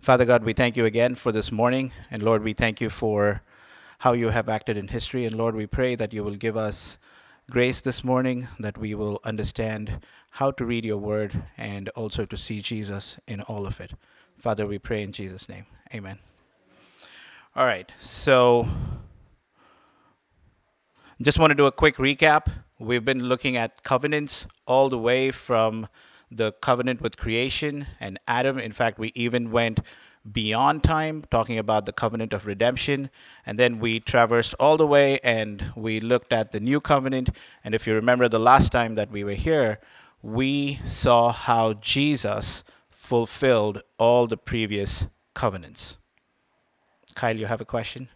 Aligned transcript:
Father 0.00 0.24
God, 0.24 0.44
we 0.44 0.52
thank 0.52 0.76
you 0.76 0.84
again 0.84 1.16
for 1.16 1.32
this 1.32 1.50
morning. 1.50 1.90
And 2.10 2.22
Lord, 2.22 2.44
we 2.44 2.52
thank 2.52 2.80
you 2.80 2.88
for 2.88 3.42
how 3.98 4.12
you 4.12 4.28
have 4.28 4.48
acted 4.48 4.76
in 4.76 4.88
history. 4.88 5.24
And 5.24 5.34
Lord, 5.34 5.56
we 5.56 5.66
pray 5.66 5.96
that 5.96 6.12
you 6.12 6.22
will 6.22 6.36
give 6.36 6.56
us 6.56 6.96
grace 7.50 7.80
this 7.80 8.04
morning, 8.04 8.46
that 8.60 8.78
we 8.78 8.94
will 8.94 9.20
understand 9.24 10.00
how 10.32 10.52
to 10.52 10.64
read 10.64 10.84
your 10.84 10.98
word 10.98 11.42
and 11.56 11.88
also 11.90 12.24
to 12.26 12.36
see 12.36 12.62
Jesus 12.62 13.18
in 13.26 13.40
all 13.42 13.66
of 13.66 13.80
it. 13.80 13.94
Father, 14.38 14.66
we 14.66 14.78
pray 14.78 15.02
in 15.02 15.10
Jesus' 15.10 15.48
name. 15.48 15.66
Amen. 15.92 16.20
All 17.56 17.66
right. 17.66 17.92
So, 18.00 18.68
just 21.20 21.40
want 21.40 21.50
to 21.50 21.56
do 21.56 21.66
a 21.66 21.72
quick 21.72 21.96
recap. 21.96 22.46
We've 22.78 23.04
been 23.04 23.24
looking 23.24 23.56
at 23.56 23.82
covenants 23.82 24.46
all 24.64 24.88
the 24.88 24.98
way 24.98 25.32
from 25.32 25.88
the 26.30 26.52
covenant 26.52 27.00
with 27.00 27.16
creation 27.16 27.86
and 28.00 28.18
Adam. 28.26 28.58
In 28.58 28.72
fact, 28.72 28.98
we 28.98 29.12
even 29.14 29.50
went 29.50 29.80
beyond 30.30 30.84
time, 30.84 31.24
talking 31.30 31.58
about 31.58 31.86
the 31.86 31.92
covenant 31.92 32.32
of 32.32 32.46
redemption. 32.46 33.10
And 33.46 33.58
then 33.58 33.78
we 33.78 34.00
traversed 34.00 34.54
all 34.60 34.76
the 34.76 34.86
way 34.86 35.20
and 35.20 35.72
we 35.76 36.00
looked 36.00 36.32
at 36.32 36.52
the 36.52 36.60
new 36.60 36.80
covenant. 36.80 37.30
And 37.64 37.74
if 37.74 37.86
you 37.86 37.94
remember 37.94 38.28
the 38.28 38.38
last 38.38 38.72
time 38.72 38.94
that 38.96 39.10
we 39.10 39.24
were 39.24 39.32
here, 39.32 39.80
we 40.22 40.80
saw 40.84 41.32
how 41.32 41.74
Jesus 41.74 42.64
fulfilled 42.90 43.82
all 43.98 44.26
the 44.26 44.36
previous 44.36 45.06
covenants. 45.34 45.96
Kyle, 47.14 47.36
you 47.36 47.46
have 47.46 47.60
a 47.60 47.64
question? 47.64 48.08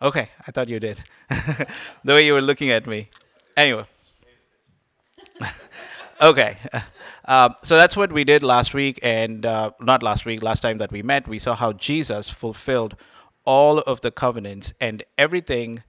Okay, 0.00 0.30
I 0.46 0.50
thought 0.50 0.68
you 0.68 0.80
did. 0.80 1.02
the 1.30 2.14
way 2.14 2.26
you 2.26 2.34
were 2.34 2.42
looking 2.42 2.70
at 2.70 2.86
me. 2.86 3.08
Anyway. 3.56 3.86
Okay. 6.20 6.58
Uh, 7.26 7.48
so 7.62 7.74
that's 7.74 7.96
what 7.96 8.12
we 8.12 8.22
did 8.22 8.42
last 8.42 8.74
week, 8.74 9.00
and 9.02 9.46
uh, 9.46 9.70
not 9.80 10.02
last 10.02 10.26
week, 10.26 10.42
last 10.42 10.60
time 10.60 10.76
that 10.76 10.92
we 10.92 11.02
met, 11.02 11.26
we 11.26 11.38
saw 11.38 11.54
how 11.54 11.72
Jesus 11.72 12.28
fulfilled 12.28 12.96
all 13.46 13.78
of 13.78 14.02
the 14.02 14.10
covenants 14.10 14.74
and 14.78 15.02
everything 15.16 15.82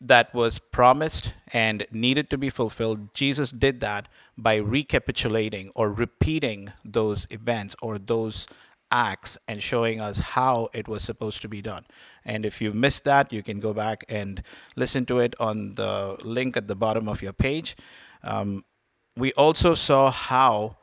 that 0.00 0.34
was 0.34 0.58
promised 0.58 1.34
and 1.52 1.86
needed 1.92 2.30
to 2.30 2.38
be 2.38 2.48
fulfilled. 2.50 3.14
Jesus 3.14 3.50
did 3.50 3.80
that 3.80 4.08
by 4.36 4.56
recapitulating 4.56 5.70
or 5.76 5.92
repeating 5.92 6.72
those 6.84 7.26
events 7.30 7.76
or 7.82 7.98
those 7.98 8.46
acts 8.90 9.38
and 9.46 9.62
showing 9.62 10.00
us 10.00 10.18
how 10.18 10.68
it 10.72 10.88
was 10.88 11.04
supposed 11.04 11.42
to 11.42 11.48
be 11.48 11.62
done. 11.62 11.84
And 12.24 12.44
if 12.44 12.60
you've 12.60 12.74
missed 12.74 13.04
that, 13.04 13.32
you 13.32 13.42
can 13.42 13.60
go 13.60 13.72
back 13.72 14.04
and 14.08 14.42
listen 14.74 15.04
to 15.06 15.20
it 15.20 15.34
on 15.38 15.74
the 15.74 16.16
link 16.22 16.56
at 16.56 16.66
the 16.66 16.74
bottom 16.74 17.08
of 17.08 17.22
your 17.22 17.32
page. 17.32 17.76
Um, 18.22 18.64
we 19.16 19.32
also 19.34 19.74
saw 19.74 20.10
how 20.10 20.76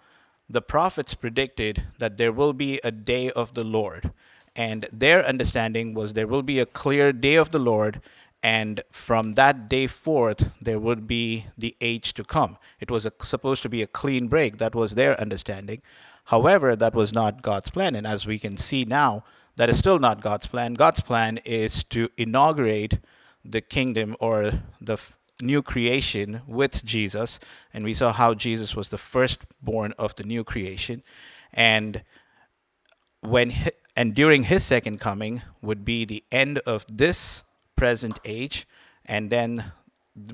the 0.50 0.62
prophets 0.62 1.14
predicted 1.14 1.84
that 2.00 2.18
there 2.18 2.32
will 2.32 2.54
be 2.54 2.80
a 2.84 2.92
day 2.92 3.30
of 3.32 3.54
the 3.54 3.64
Lord. 3.64 4.12
And 4.56 4.88
their 4.92 5.26
understanding 5.26 5.94
was 5.94 6.14
there 6.14 6.28
will 6.28 6.44
be 6.44 6.60
a 6.60 6.66
clear 6.66 7.12
day 7.14 7.36
of 7.36 7.52
the 7.52 7.60
Lord, 7.60 8.02
and 8.42 8.82
from 8.92 9.34
that 9.34 9.68
day 9.70 9.88
forth, 9.88 10.52
there 10.62 10.80
would 10.80 11.08
be 11.08 11.48
the 11.58 11.76
age 11.82 12.14
to 12.14 12.24
come. 12.24 12.58
It 12.80 12.90
was 12.90 13.06
a, 13.06 13.12
supposed 13.22 13.62
to 13.64 13.70
be 13.70 13.82
a 13.82 13.88
clean 13.88 14.28
break. 14.28 14.58
That 14.58 14.76
was 14.76 14.96
their 14.96 15.20
understanding. 15.20 15.82
However, 16.26 16.76
that 16.76 16.94
was 16.94 17.14
not 17.14 17.42
God's 17.42 17.70
plan. 17.70 17.96
And 17.96 18.06
as 18.06 18.26
we 18.26 18.38
can 18.40 18.58
see 18.58 18.86
now, 18.86 19.24
that 19.56 19.70
is 19.70 19.80
still 19.80 20.00
not 20.00 20.22
God's 20.22 20.48
plan. 20.48 20.76
God's 20.76 21.02
plan 21.02 21.38
is 21.46 21.84
to 21.86 22.10
inaugurate 22.16 23.00
the 23.44 23.62
kingdom 23.62 24.16
or 24.20 24.62
the 24.80 24.98
new 25.42 25.62
creation 25.62 26.42
with 26.48 26.84
Jesus, 26.84 27.40
and 27.74 27.84
we 27.84 27.94
saw 27.94 28.12
how 28.14 28.34
Jesus 28.34 28.76
was 28.76 28.90
the 28.90 28.98
firstborn 28.98 29.94
of 29.98 30.16
the 30.16 30.24
new 30.24 30.44
creation, 30.44 31.04
and 31.54 32.04
when 33.22 33.54
and 33.96 34.14
during 34.14 34.44
his 34.44 34.64
second 34.64 35.00
coming 35.00 35.42
would 35.62 35.84
be 35.84 36.06
the 36.06 36.24
end 36.32 36.60
of 36.60 36.86
this 36.92 37.44
present 37.76 38.20
age, 38.24 38.68
and 39.06 39.30
then 39.30 39.72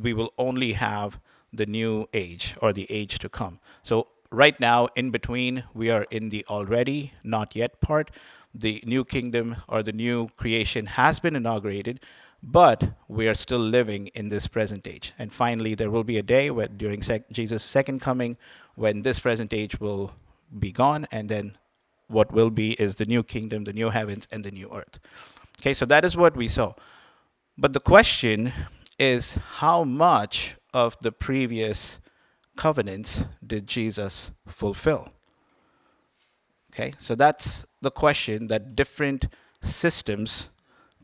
we 0.01 0.13
will 0.13 0.33
only 0.37 0.73
have 0.73 1.19
the 1.51 1.65
new 1.65 2.07
age 2.13 2.55
or 2.61 2.73
the 2.73 2.89
age 2.91 3.19
to 3.19 3.29
come. 3.29 3.59
So 3.83 4.07
right 4.31 4.59
now, 4.59 4.87
in 4.95 5.11
between, 5.11 5.63
we 5.73 5.89
are 5.91 6.05
in 6.09 6.29
the 6.29 6.45
already 6.49 7.13
not 7.23 7.55
yet 7.55 7.79
part. 7.79 8.11
The 8.53 8.83
new 8.85 9.05
kingdom 9.05 9.57
or 9.67 9.81
the 9.83 9.91
new 9.91 10.29
creation 10.35 10.85
has 10.85 11.19
been 11.19 11.35
inaugurated, 11.35 11.99
but 12.43 12.95
we 13.07 13.27
are 13.29 13.33
still 13.33 13.59
living 13.59 14.07
in 14.07 14.27
this 14.27 14.47
present 14.47 14.85
age. 14.85 15.13
And 15.17 15.31
finally, 15.31 15.75
there 15.75 15.89
will 15.89 16.03
be 16.03 16.17
a 16.17 16.23
day 16.23 16.51
where 16.51 16.67
during 16.67 17.01
sec- 17.01 17.31
Jesus' 17.31 17.63
second 17.63 18.01
coming 18.01 18.35
when 18.75 19.03
this 19.03 19.19
present 19.19 19.53
age 19.53 19.79
will 19.79 20.11
be 20.59 20.71
gone, 20.71 21.07
and 21.09 21.29
then 21.29 21.57
what 22.07 22.33
will 22.33 22.49
be 22.49 22.73
is 22.73 22.95
the 22.95 23.05
new 23.05 23.23
kingdom, 23.23 23.63
the 23.63 23.73
new 23.73 23.89
heavens, 23.89 24.27
and 24.29 24.43
the 24.43 24.51
new 24.51 24.69
earth. 24.73 24.99
Okay, 25.61 25.73
so 25.73 25.85
that 25.85 26.03
is 26.03 26.17
what 26.17 26.35
we 26.35 26.49
saw. 26.49 26.73
But 27.57 27.71
the 27.71 27.79
question 27.79 28.51
is 28.99 29.35
how 29.59 29.85
much 29.85 30.57
of 30.73 30.97
the 30.99 31.11
previous 31.11 31.99
covenants 32.57 33.23
did 33.45 33.67
Jesus 33.67 34.31
fulfill? 34.47 35.09
Okay, 36.73 36.91
so 36.99 37.15
that's 37.15 37.65
the 37.81 37.91
question 37.91 38.47
that 38.47 38.75
different 38.75 39.27
systems 39.61 40.49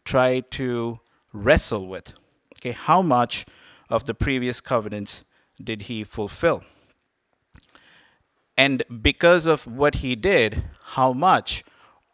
try 0.03 0.41
to 0.51 0.99
wrestle 1.33 1.87
with. 1.87 2.13
Okay, 2.57 2.71
how 2.71 3.01
much 3.01 3.45
of 3.89 4.05
the 4.05 4.13
previous 4.13 4.61
covenants 4.61 5.23
did 5.61 5.83
he 5.83 6.03
fulfill? 6.03 6.63
And 8.57 8.83
because 9.01 9.45
of 9.45 9.65
what 9.65 9.95
he 9.95 10.15
did, 10.15 10.63
how 10.95 11.13
much 11.13 11.63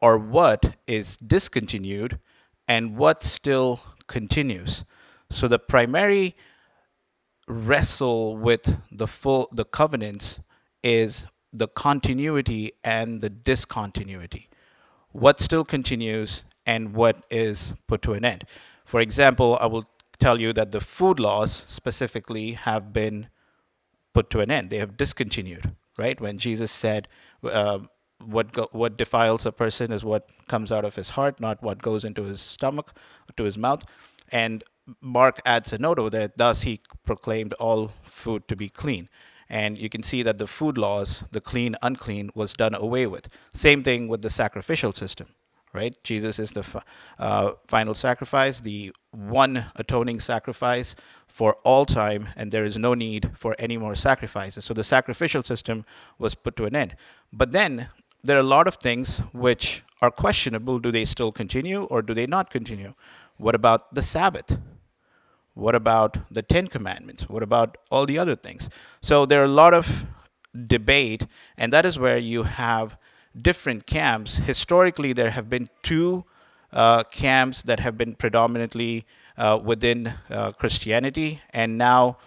or 0.02 0.18
what 0.18 0.76
is 0.86 1.18
discontinued 1.18 2.20
and 2.68 2.98
what 2.98 3.24
still 3.24 3.82
continues? 4.08 4.84
So 5.32 5.48
the 5.48 5.58
primary 5.58 6.36
wrestle 7.48 8.38
with 8.38 8.78
the 8.92 9.08
full 9.08 9.50
the 9.52 9.66
covenants 9.66 10.40
is 10.84 11.26
the 11.52 11.68
continuity 11.68 12.74
and 12.84 13.22
the 13.22 13.30
discontinuity. 13.30 14.50
What 15.12 15.40
still 15.40 15.64
continues 15.64 16.44
and 16.66 16.94
what 16.94 17.26
is 17.32 17.74
put 17.88 18.02
to 18.04 18.14
an 18.14 18.26
end. 18.26 18.46
For 18.86 19.02
example, 19.02 19.58
I 19.60 19.66
will 19.66 19.86
tell 20.20 20.40
you 20.40 20.54
that 20.54 20.72
the 20.72 20.80
food 20.80 21.20
laws 21.20 21.66
specifically 21.68 22.54
have 22.54 22.94
been 22.94 23.28
put 24.14 24.30
to 24.30 24.40
an 24.40 24.52
end. 24.52 24.70
They 24.70 24.78
have 24.78 24.96
discontinued, 24.96 25.76
right? 25.98 26.22
When 26.22 26.38
Jesus 26.38 26.72
said, 26.72 27.08
uh, 27.44 27.80
what 28.24 28.54
go- 28.54 28.70
what 28.72 28.98
defiles 28.98 29.46
a 29.46 29.52
person 29.52 29.92
is 29.92 30.06
what 30.06 30.30
comes 30.48 30.72
out 30.72 30.86
of 30.86 30.96
his 30.96 31.12
heart, 31.12 31.40
not 31.40 31.62
what 31.62 31.82
goes 31.82 32.06
into 32.06 32.24
his 32.24 32.40
stomach, 32.40 32.94
to 33.36 33.44
his 33.44 33.58
mouth. 33.58 33.84
And 34.32 34.64
Mark 35.02 35.42
adds 35.46 35.74
a 35.74 35.78
note 35.78 36.12
there, 36.12 36.32
thus 36.36 36.62
he 36.62 36.82
proclaimed 37.06 37.54
all 37.54 37.92
food 38.04 38.48
to 38.48 38.56
be 38.56 38.70
clean. 38.70 39.10
And 39.50 39.78
you 39.78 39.90
can 39.90 40.02
see 40.02 40.24
that 40.24 40.38
the 40.38 40.48
food 40.48 40.78
laws, 40.78 41.24
the 41.32 41.42
clean, 41.42 41.76
unclean, 41.82 42.32
was 42.34 42.54
done 42.54 42.74
away 42.74 43.06
with. 43.06 43.30
Same 43.54 43.84
thing 43.84 44.08
with 44.08 44.22
the 44.22 44.30
sacrificial 44.30 44.94
system 44.94 45.28
right? 45.76 45.96
Jesus 46.04 46.40
is 46.40 46.52
the 46.52 46.66
uh, 47.20 47.52
final 47.68 47.94
sacrifice, 47.94 48.62
the 48.62 48.94
one 49.12 49.66
atoning 49.76 50.20
sacrifice 50.20 50.96
for 51.28 51.56
all 51.64 51.86
time, 51.86 52.30
and 52.36 52.52
there 52.52 52.64
is 52.64 52.78
no 52.78 52.94
need 52.94 53.32
for 53.36 53.56
any 53.60 53.78
more 53.78 53.94
sacrifices. 53.94 54.66
So 54.66 54.74
the 54.74 54.84
sacrificial 54.84 55.44
system 55.44 55.86
was 56.18 56.34
put 56.34 56.56
to 56.56 56.66
an 56.66 56.76
end. 56.76 56.96
But 57.32 57.52
then 57.52 57.90
there 58.24 58.38
are 58.38 58.40
a 58.40 58.44
lot 58.58 58.68
of 58.68 58.76
things 58.76 59.20
which 59.34 59.84
are 60.02 60.12
questionable. 60.12 60.80
Do 60.80 60.92
they 60.92 61.06
still 61.06 61.32
continue 61.32 61.84
or 61.84 62.02
do 62.02 62.14
they 62.14 62.26
not 62.26 62.50
continue? 62.50 62.94
What 63.38 63.54
about 63.54 63.94
the 63.94 64.02
Sabbath? 64.02 64.58
What 65.54 65.76
about 65.76 66.18
the 66.32 66.42
Ten 66.42 66.68
Commandments? 66.68 67.30
What 67.30 67.44
about 67.44 67.78
all 67.92 68.06
the 68.06 68.18
other 68.18 68.36
things? 68.36 68.70
So 69.02 69.26
there 69.26 69.42
are 69.42 69.46
a 69.46 69.60
lot 69.64 69.74
of 69.74 70.06
debate, 70.68 71.28
and 71.58 71.72
that 71.74 71.86
is 71.86 72.00
where 72.00 72.18
you 72.18 72.44
have 72.44 72.98
different 73.42 73.86
camps. 73.86 74.38
Historically, 74.38 75.14
there 75.14 75.32
have 75.32 75.50
been 75.50 75.70
two 75.84 76.26
uh, 76.72 77.04
camps 77.04 77.62
that 77.64 77.80
have 77.80 77.98
been 77.98 78.16
predominantly 78.16 79.06
uh, 79.38 79.60
within 79.62 80.14
uh, 80.30 80.52
Christianity, 80.52 81.42
and 81.52 81.78
now 81.78 82.18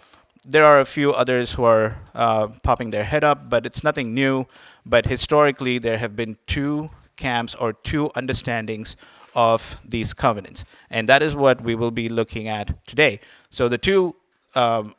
there 0.47 0.65
are 0.65 0.79
a 0.79 0.85
few 0.85 1.11
others 1.11 1.53
who 1.53 1.63
are 1.63 1.97
uh, 2.15 2.47
popping 2.63 2.91
their 2.91 3.03
head 3.03 3.23
up, 3.23 3.49
but 3.49 3.65
it's 3.65 3.83
nothing 3.83 4.13
new. 4.13 4.45
But 4.85 5.05
historically, 5.05 5.79
there 5.79 5.97
have 5.97 6.15
been 6.15 6.37
two 6.47 6.89
camps 7.15 7.53
or 7.55 7.73
two 7.73 8.09
understandings 8.15 8.95
of 9.35 9.79
these 9.85 10.13
covenants, 10.13 10.65
and 10.89 11.07
that 11.09 11.21
is 11.21 11.35
what 11.35 11.61
we 11.61 11.75
will 11.75 11.91
be 11.91 12.09
looking 12.09 12.47
at 12.47 12.85
today. 12.87 13.19
So 13.49 13.67
the 13.69 13.77
two 13.77 14.15
um, 14.55 14.95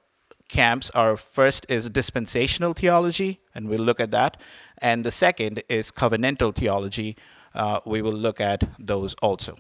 camps 0.49 0.91
are 0.91 1.17
first 1.17 1.67
is 1.69 1.89
dispensational 1.89 2.75
theology, 2.75 3.41
and 3.55 3.69
we'll 3.69 3.81
look 3.81 4.01
at 4.01 4.11
that, 4.11 4.37
and 4.81 5.05
the 5.05 5.11
second 5.11 5.63
is 5.69 5.91
covenantal 5.91 6.55
theology. 6.55 7.17
Uh, 7.55 7.81
we 7.85 8.03
will 8.03 8.13
look 8.13 8.41
at 8.41 8.65
those 8.79 9.15
also. 9.15 9.57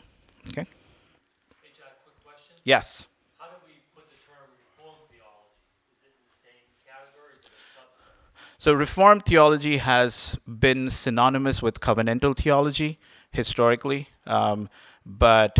Okay? 0.48 0.62
Hey, 0.62 1.70
quick 2.04 2.24
question. 2.24 2.56
Yes. 2.64 3.08
How 3.38 3.46
do 3.46 3.56
we 3.66 3.74
put 3.94 4.08
the 4.08 4.16
term 4.16 4.48
Reformed 4.76 5.08
theology? 5.10 5.92
Is 5.92 6.02
it 6.04 6.12
in 6.14 6.22
the 6.28 6.34
same 6.34 6.66
category? 6.86 7.32
Is 7.34 7.44
it 7.44 7.52
a 7.52 7.80
subset? 7.80 8.14
So, 8.58 8.72
Reformed 8.72 9.26
theology 9.26 9.78
has 9.78 10.38
been 10.46 10.90
synonymous 10.90 11.62
with 11.62 11.80
covenantal 11.80 12.36
theology 12.36 12.98
historically. 13.32 14.08
Um, 14.26 14.68
but 15.04 15.58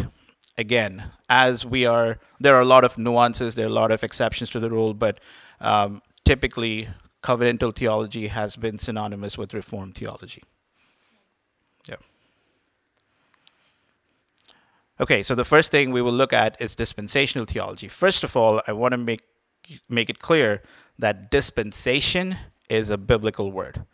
again, 0.56 1.04
as 1.28 1.64
we 1.64 1.86
are, 1.86 2.18
there 2.38 2.54
are 2.56 2.60
a 2.60 2.66
lot 2.66 2.84
of 2.84 2.98
nuances, 2.98 3.54
there 3.54 3.66
are 3.66 3.68
a 3.68 3.72
lot 3.72 3.90
of 3.90 4.04
exceptions 4.04 4.50
to 4.50 4.60
the 4.60 4.70
rule, 4.70 4.94
but 4.94 5.18
um, 5.60 6.02
typically, 6.24 6.88
covenantal 7.22 7.74
theology 7.74 8.28
has 8.28 8.56
been 8.56 8.78
synonymous 8.78 9.36
with 9.36 9.54
Reformed 9.54 9.94
theology. 9.94 10.42
Yeah. 11.88 11.96
Okay, 14.98 15.22
so 15.22 15.34
the 15.34 15.44
first 15.44 15.70
thing 15.70 15.92
we 15.92 16.02
will 16.02 16.12
look 16.12 16.32
at 16.32 16.60
is 16.60 16.74
dispensational 16.74 17.46
theology. 17.46 17.88
First 17.88 18.24
of 18.24 18.36
all, 18.36 18.60
I 18.66 18.72
want 18.72 18.92
to 18.92 18.98
make 18.98 19.20
make 19.88 20.10
it 20.10 20.18
clear 20.18 20.62
that 20.98 21.30
dispensation 21.30 22.36
is 22.68 22.90
a 22.90 22.98
biblical 22.98 23.52
word. 23.52 23.84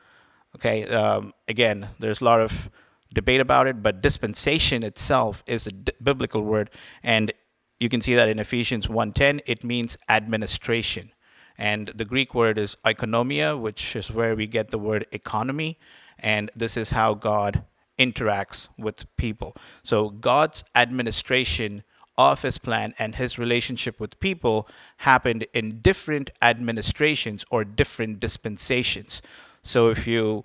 Okay, 0.56 0.84
um, 0.88 1.34
again, 1.48 1.88
there's 1.98 2.20
a 2.20 2.24
lot 2.24 2.40
of 2.40 2.70
debate 3.12 3.40
about 3.40 3.66
it, 3.66 3.82
but 3.82 4.02
dispensation 4.02 4.82
itself 4.82 5.42
is 5.46 5.66
a 5.66 5.70
d- 5.70 5.92
biblical 6.02 6.42
word, 6.42 6.70
and 7.02 7.32
you 7.78 7.88
can 7.88 8.00
see 8.00 8.14
that 8.14 8.28
in 8.28 8.38
Ephesians 8.38 8.88
1:10, 8.88 9.40
it 9.46 9.64
means 9.64 9.98
administration. 10.08 11.12
And 11.58 11.88
the 11.88 12.04
Greek 12.04 12.34
word 12.34 12.58
is 12.58 12.76
oikonomia, 12.84 13.58
which 13.58 13.96
is 13.96 14.10
where 14.10 14.34
we 14.36 14.46
get 14.46 14.70
the 14.70 14.78
word 14.78 15.06
economy, 15.12 15.78
and 16.18 16.50
this 16.54 16.76
is 16.76 16.90
how 16.90 17.14
God 17.14 17.64
interacts 17.98 18.68
with 18.78 19.04
people. 19.16 19.56
So 19.82 20.10
God's 20.10 20.64
administration 20.74 21.82
of 22.18 22.42
his 22.42 22.58
plan 22.58 22.94
and 22.98 23.14
his 23.14 23.38
relationship 23.38 24.00
with 24.00 24.18
people 24.20 24.68
happened 24.98 25.46
in 25.52 25.80
different 25.80 26.30
administrations 26.40 27.44
or 27.50 27.64
different 27.64 28.20
dispensations. 28.20 29.20
So 29.62 29.88
if 29.88 30.06
you 30.06 30.44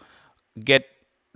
get 0.64 0.86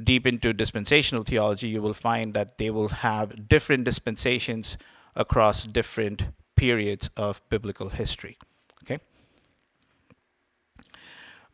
deep 0.02 0.28
into 0.28 0.52
dispensational 0.52 1.24
theology, 1.24 1.70
you 1.70 1.82
will 1.82 1.94
find 1.94 2.34
that 2.34 2.58
they 2.58 2.70
will 2.70 2.90
have 2.90 3.48
different 3.48 3.86
dispensations 3.86 4.78
across 5.16 5.64
different 5.64 6.26
periods 6.58 7.10
of 7.16 7.42
biblical 7.50 7.90
history. 7.90 8.38
Okay? 8.84 9.00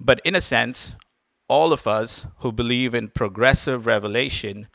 But 0.04 0.20
in 0.26 0.34
a 0.34 0.42
sense, 0.42 0.96
all 1.48 1.72
of 1.72 1.86
us 1.86 2.26
who 2.40 2.52
believe 2.52 2.96
in 2.96 3.10
progressive 3.10 3.86
revelation 3.86 4.68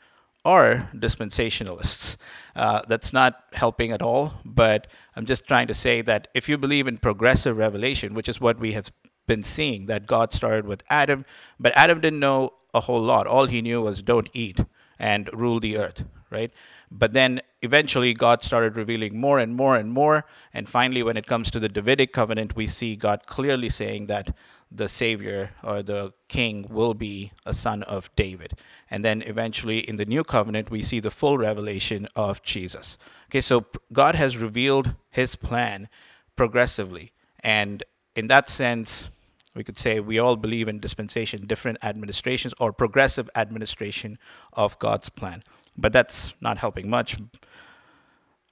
are 0.45 0.89
dispensationalists. 0.95 2.15
Uh, 2.55 2.81
that's 2.87 3.11
not 3.11 3.43
helping 3.53 3.91
at 3.91 4.01
all, 4.01 4.35
but 4.45 4.87
I'm 5.17 5.25
just 5.25 5.45
trying 5.45 5.67
to 5.67 5.73
say 5.73 6.01
that 6.01 6.29
if 6.33 6.47
you 6.47 6.57
believe 6.57 6.87
in 6.87 6.97
progressive 6.97 7.57
revelation, 7.57 8.13
which 8.13 8.29
is 8.29 8.39
what 8.39 8.57
we 8.57 8.71
have 8.71 8.91
been 9.27 9.43
seeing, 9.43 9.87
that 9.87 10.07
God 10.07 10.31
started 10.31 10.65
with 10.65 10.81
Adam, 10.89 11.25
but 11.59 11.73
Adam 11.75 11.99
didn't 11.99 12.21
know 12.21 12.53
a 12.73 12.79
whole 12.79 13.01
lot. 13.01 13.27
All 13.27 13.47
he 13.47 13.61
knew 13.61 13.81
was 13.81 14.01
don't 14.01 14.29
eat 14.33 14.61
and 14.97 15.29
rule 15.33 15.59
the 15.59 15.77
earth, 15.77 16.05
right? 16.31 16.51
But 16.89 17.11
then 17.11 17.41
eventually 17.61 18.13
God 18.13 18.41
started 18.41 18.77
revealing 18.77 19.19
more 19.19 19.39
and 19.39 19.53
more 19.53 19.75
and 19.75 19.91
more. 19.91 20.25
And 20.53 20.69
finally, 20.69 21.03
when 21.03 21.17
it 21.17 21.27
comes 21.27 21.51
to 21.51 21.59
the 21.59 21.67
Davidic 21.67 22.13
covenant, 22.13 22.55
we 22.55 22.65
see 22.65 22.95
God 22.95 23.25
clearly 23.25 23.69
saying 23.69 24.05
that 24.05 24.33
the 24.71 24.89
Savior 24.89 25.51
or 25.63 25.81
the 25.81 26.13
King 26.27 26.65
will 26.69 26.93
be 26.93 27.31
a 27.45 27.53
son 27.53 27.83
of 27.83 28.13
David. 28.15 28.53
And 28.89 29.03
then 29.03 29.21
eventually 29.21 29.79
in 29.79 29.95
the 29.95 30.05
new 30.05 30.23
covenant, 30.23 30.69
we 30.69 30.81
see 30.81 30.99
the 30.99 31.11
full 31.11 31.37
revelation 31.37 32.07
of 32.15 32.41
Jesus. 32.41 32.97
Okay, 33.29 33.41
so 33.41 33.65
God 33.91 34.15
has 34.15 34.37
revealed 34.37 34.95
his 35.09 35.35
plan 35.35 35.89
progressively. 36.35 37.11
And 37.41 37.83
in 38.15 38.27
that 38.27 38.49
sense, 38.49 39.09
we 39.55 39.63
could 39.63 39.77
say 39.77 39.99
we 39.99 40.19
all 40.19 40.35
believe 40.35 40.69
in 40.69 40.79
dispensation, 40.79 41.47
different 41.47 41.79
administrations, 41.83 42.53
or 42.59 42.71
progressive 42.71 43.29
administration 43.35 44.19
of 44.53 44.77
God's 44.79 45.09
plan. 45.09 45.43
But 45.77 45.93
that's 45.93 46.33
not 46.39 46.57
helping 46.59 46.89
much. 46.89 47.17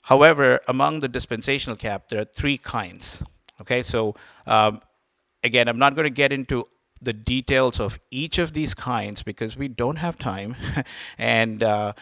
However, 0.04 0.60
among 0.68 1.00
the 1.00 1.08
dispensational 1.08 1.78
camp, 1.78 2.08
there 2.10 2.22
are 2.22 2.26
three 2.26 2.58
kinds. 2.58 3.24
Okay, 3.62 3.82
so 3.82 4.16
um, 4.46 4.82
again, 5.46 5.68
I'm 5.68 5.78
not 5.78 5.96
going 5.96 6.06
to 6.06 6.18
get 6.24 6.34
into 6.34 6.66
the 7.02 7.14
details 7.14 7.80
of 7.80 8.00
each 8.10 8.38
of 8.38 8.54
these 8.54 8.74
kinds 8.74 9.24
because 9.24 9.56
we 9.56 9.68
don't 9.68 9.98
have 9.98 10.18
time, 10.18 10.56
and 11.18 11.62
uh, 11.62 11.94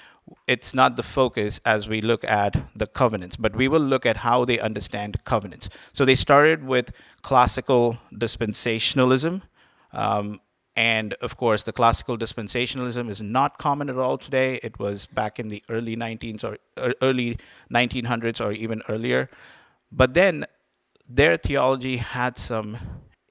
it's 0.47 0.73
not 0.73 0.95
the 0.95 1.03
focus 1.03 1.59
as 1.65 1.89
we 1.89 1.99
look 1.99 2.23
at 2.23 2.55
the 2.75 2.87
covenants, 2.87 3.35
but 3.35 3.55
we 3.55 3.67
will 3.67 3.81
look 3.81 4.05
at 4.05 4.17
how 4.17 4.45
they 4.45 4.59
understand 4.59 5.23
covenants. 5.25 5.69
So 5.91 6.05
they 6.05 6.15
started 6.15 6.63
with 6.63 6.91
classical 7.21 7.97
dispensationalism. 8.13 9.41
Um, 9.91 10.39
and 10.75 11.13
of 11.15 11.37
course, 11.37 11.63
the 11.63 11.73
classical 11.73 12.17
dispensationalism 12.17 13.09
is 13.09 13.21
not 13.21 13.59
common 13.59 13.89
at 13.89 13.97
all 13.97 14.17
today. 14.17 14.59
It 14.63 14.79
was 14.79 15.05
back 15.05 15.39
in 15.39 15.49
the 15.49 15.61
early 15.69 15.95
19s 15.95 16.43
or 16.43 16.57
early 17.01 17.37
1900s 17.71 18.43
or 18.43 18.53
even 18.53 18.81
earlier. 18.89 19.29
But 19.91 20.15
then 20.15 20.45
their 21.07 21.37
theology 21.37 21.97
had 21.97 22.37
some 22.37 22.77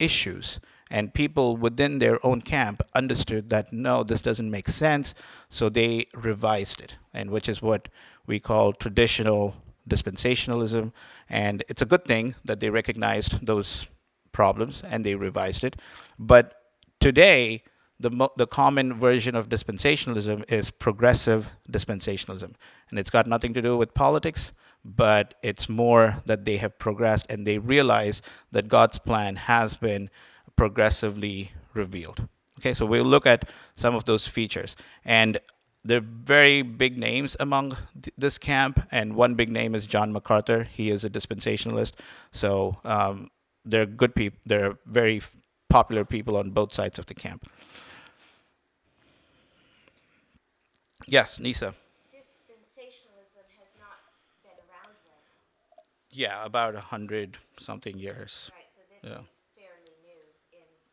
issues. 0.03 0.61
And 0.91 1.15
people 1.15 1.57
within 1.57 2.01
their 2.01 2.25
own 2.25 2.43
camp 2.43 2.83
understood 2.95 3.49
that 3.49 3.73
no, 3.73 4.03
this 4.03 4.21
doesn't 4.21 4.51
make 4.51 4.69
sense. 4.69 5.15
So 5.49 5.71
they 5.71 6.07
revised 6.15 6.83
it, 6.83 6.97
and 7.15 7.31
which 7.31 7.49
is 7.49 7.63
what 7.63 7.89
we 8.27 8.39
call 8.39 8.73
traditional 8.75 9.57
dispensationalism. 9.89 10.93
And 11.31 11.65
it's 11.69 11.83
a 11.83 11.87
good 11.87 12.05
thing 12.05 12.35
that 12.45 12.61
they 12.61 12.71
recognized 12.71 13.47
those 13.47 13.87
problems 14.33 14.83
and 14.87 15.05
they 15.05 15.15
revised 15.15 15.65
it. 15.65 15.77
But 16.19 16.55
today, 17.01 17.63
the, 17.99 18.11
mo- 18.11 18.33
the 18.37 18.47
common 18.47 18.95
version 18.95 19.35
of 19.35 19.49
dispensationalism 19.49 20.51
is 20.51 20.71
progressive 20.71 21.51
dispensationalism. 21.71 22.55
And 22.91 22.99
it's 22.99 23.11
got 23.11 23.27
nothing 23.27 23.55
to 23.55 23.63
do 23.63 23.77
with 23.77 23.95
politics, 23.95 24.53
but 24.85 25.35
it's 25.43 25.69
more 25.69 26.23
that 26.27 26.45
they 26.45 26.57
have 26.59 26.79
progressed 26.79 27.27
and 27.31 27.47
they 27.47 27.59
realize 27.59 28.23
that 28.51 28.69
God's 28.69 28.99
plan 28.99 29.37
has 29.37 29.77
been 29.77 30.11
progressively 30.57 31.53
revealed. 31.75 32.29
Okay, 32.59 32.75
so 32.75 32.87
we'll 32.87 33.05
look 33.05 33.27
at 33.27 33.49
some 33.75 33.95
of 33.95 34.05
those 34.05 34.29
features. 34.29 34.77
And 35.05 35.39
they're 35.85 36.01
very 36.01 36.63
big 36.63 36.97
names 36.97 37.37
among 37.41 37.77
th- 38.01 38.15
this 38.17 38.39
camp, 38.39 38.87
and 38.93 39.17
one 39.17 39.35
big 39.35 39.51
name 39.51 39.75
is 39.75 39.87
John 39.87 40.13
MacArthur. 40.13 40.63
He 40.65 40.91
is 40.91 41.03
a 41.05 41.11
dispensationalist, 41.11 41.95
so 42.31 42.79
um, 42.85 43.31
they're 43.65 43.87
good 43.87 44.15
people. 44.15 44.39
They're 44.47 44.79
very 44.87 45.17
f- 45.17 45.37
popular 45.69 46.05
people 46.05 46.37
on 46.37 46.51
both 46.51 46.73
sides 46.73 47.01
of 47.01 47.07
the 47.07 47.15
camp. 47.15 47.51
Yes, 51.07 51.41
Nisa. 51.41 51.75
Dispensationalism 52.15 53.47
has 53.59 53.75
not 53.81 53.99
been 54.45 54.55
around 54.71 54.95
then, 55.03 55.19
Yeah, 56.13 56.45
about 56.45 56.75
a 56.75 56.81
hundred 56.81 57.39
something 57.59 57.99
years. 57.99 58.51
right? 58.55 58.65
So 58.75 58.81
this 58.91 59.11
Yeah. 59.11 59.21
is 59.23 59.43
fairly 59.57 59.93
new 60.05 60.21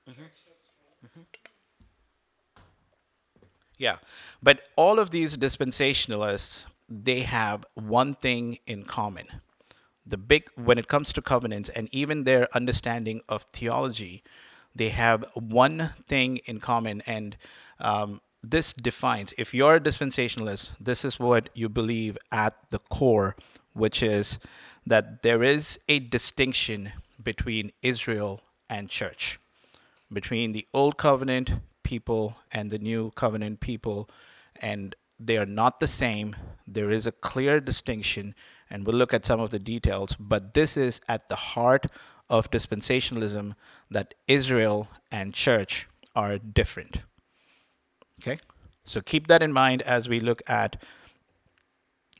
in 0.07 0.15
church 0.15 0.39
history. 0.47 0.75
Yeah. 3.77 3.97
But 4.43 4.61
all 4.75 4.99
of 4.99 5.09
these 5.11 5.37
dispensationalists, 5.37 6.65
they 6.89 7.21
have 7.21 7.65
one 7.75 8.13
thing 8.15 8.57
in 8.67 8.83
common. 8.83 9.27
The 10.05 10.17
big, 10.17 10.49
when 10.55 10.77
it 10.77 10.87
comes 10.87 11.13
to 11.13 11.21
covenants 11.21 11.69
and 11.69 11.89
even 11.93 12.23
their 12.25 12.47
understanding 12.55 13.21
of 13.29 13.43
theology, 13.53 14.23
they 14.75 14.89
have 14.89 15.25
one 15.33 15.91
thing 16.07 16.37
in 16.45 16.59
common. 16.59 17.01
And 17.07 17.37
um, 17.79 18.21
this 18.43 18.73
defines, 18.73 19.33
if 19.37 19.53
you're 19.53 19.75
a 19.75 19.79
dispensationalist, 19.79 20.71
this 20.79 21.05
is 21.05 21.19
what 21.19 21.49
you 21.55 21.69
believe 21.69 22.17
at 22.31 22.55
the 22.71 22.79
core, 22.79 23.35
which 23.73 24.03
is 24.03 24.39
that 24.89 25.23
there 25.23 25.43
is 25.43 25.79
a 25.87 25.99
distinction 25.99 26.91
between 27.23 27.71
Israel 27.81 28.41
and 28.69 28.89
church 28.89 29.39
between 30.11 30.53
the 30.53 30.67
old 30.73 30.97
covenant 30.97 31.51
people 31.83 32.37
and 32.51 32.71
the 32.71 32.79
new 32.79 33.11
covenant 33.11 33.59
people, 33.59 34.09
and 34.61 34.95
they 35.19 35.37
are 35.37 35.45
not 35.45 35.79
the 35.79 35.87
same. 35.87 36.35
There 36.67 36.91
is 36.91 37.05
a 37.05 37.11
clear 37.11 37.59
distinction, 37.59 38.35
and 38.69 38.85
we'll 38.85 38.95
look 38.95 39.13
at 39.13 39.25
some 39.25 39.39
of 39.39 39.49
the 39.49 39.59
details, 39.59 40.15
but 40.19 40.53
this 40.53 40.77
is 40.77 41.01
at 41.07 41.29
the 41.29 41.35
heart 41.35 41.87
of 42.29 42.51
dispensationalism 42.51 43.55
that 43.89 44.13
Israel 44.27 44.87
and 45.11 45.33
church 45.33 45.87
are 46.15 46.37
different. 46.37 47.01
Okay? 48.21 48.39
So 48.85 49.01
keep 49.01 49.27
that 49.27 49.41
in 49.41 49.53
mind 49.53 49.81
as 49.83 50.09
we 50.09 50.19
look 50.19 50.41
at 50.47 50.81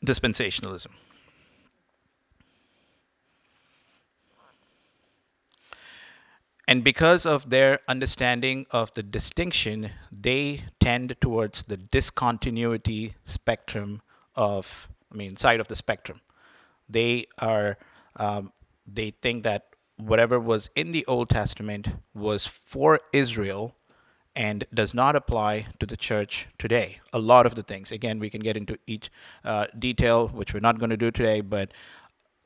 dispensationalism. 0.04 0.92
And 6.70 6.84
because 6.84 7.26
of 7.26 7.50
their 7.50 7.80
understanding 7.88 8.64
of 8.70 8.92
the 8.92 9.02
distinction, 9.02 9.90
they 10.12 10.62
tend 10.78 11.16
towards 11.20 11.64
the 11.64 11.76
discontinuity 11.76 13.14
spectrum 13.24 14.02
of, 14.36 14.88
I 15.12 15.16
mean, 15.16 15.36
side 15.36 15.58
of 15.58 15.66
the 15.66 15.74
spectrum. 15.74 16.20
They 16.88 17.26
are, 17.40 17.76
um, 18.14 18.52
they 18.86 19.10
think 19.10 19.42
that 19.42 19.74
whatever 19.96 20.38
was 20.38 20.70
in 20.76 20.92
the 20.92 21.04
Old 21.06 21.28
Testament 21.28 21.88
was 22.14 22.46
for 22.46 23.00
Israel, 23.12 23.74
and 24.36 24.64
does 24.72 24.94
not 24.94 25.16
apply 25.16 25.66
to 25.80 25.86
the 25.86 25.96
church 25.96 26.46
today. 26.56 27.00
A 27.12 27.18
lot 27.18 27.46
of 27.46 27.56
the 27.56 27.64
things. 27.64 27.90
Again, 27.90 28.20
we 28.20 28.30
can 28.30 28.40
get 28.40 28.56
into 28.56 28.78
each 28.86 29.10
uh, 29.44 29.66
detail, 29.76 30.28
which 30.28 30.54
we're 30.54 30.60
not 30.60 30.78
going 30.78 30.90
to 30.90 30.96
do 30.96 31.10
today, 31.10 31.40
but 31.40 31.72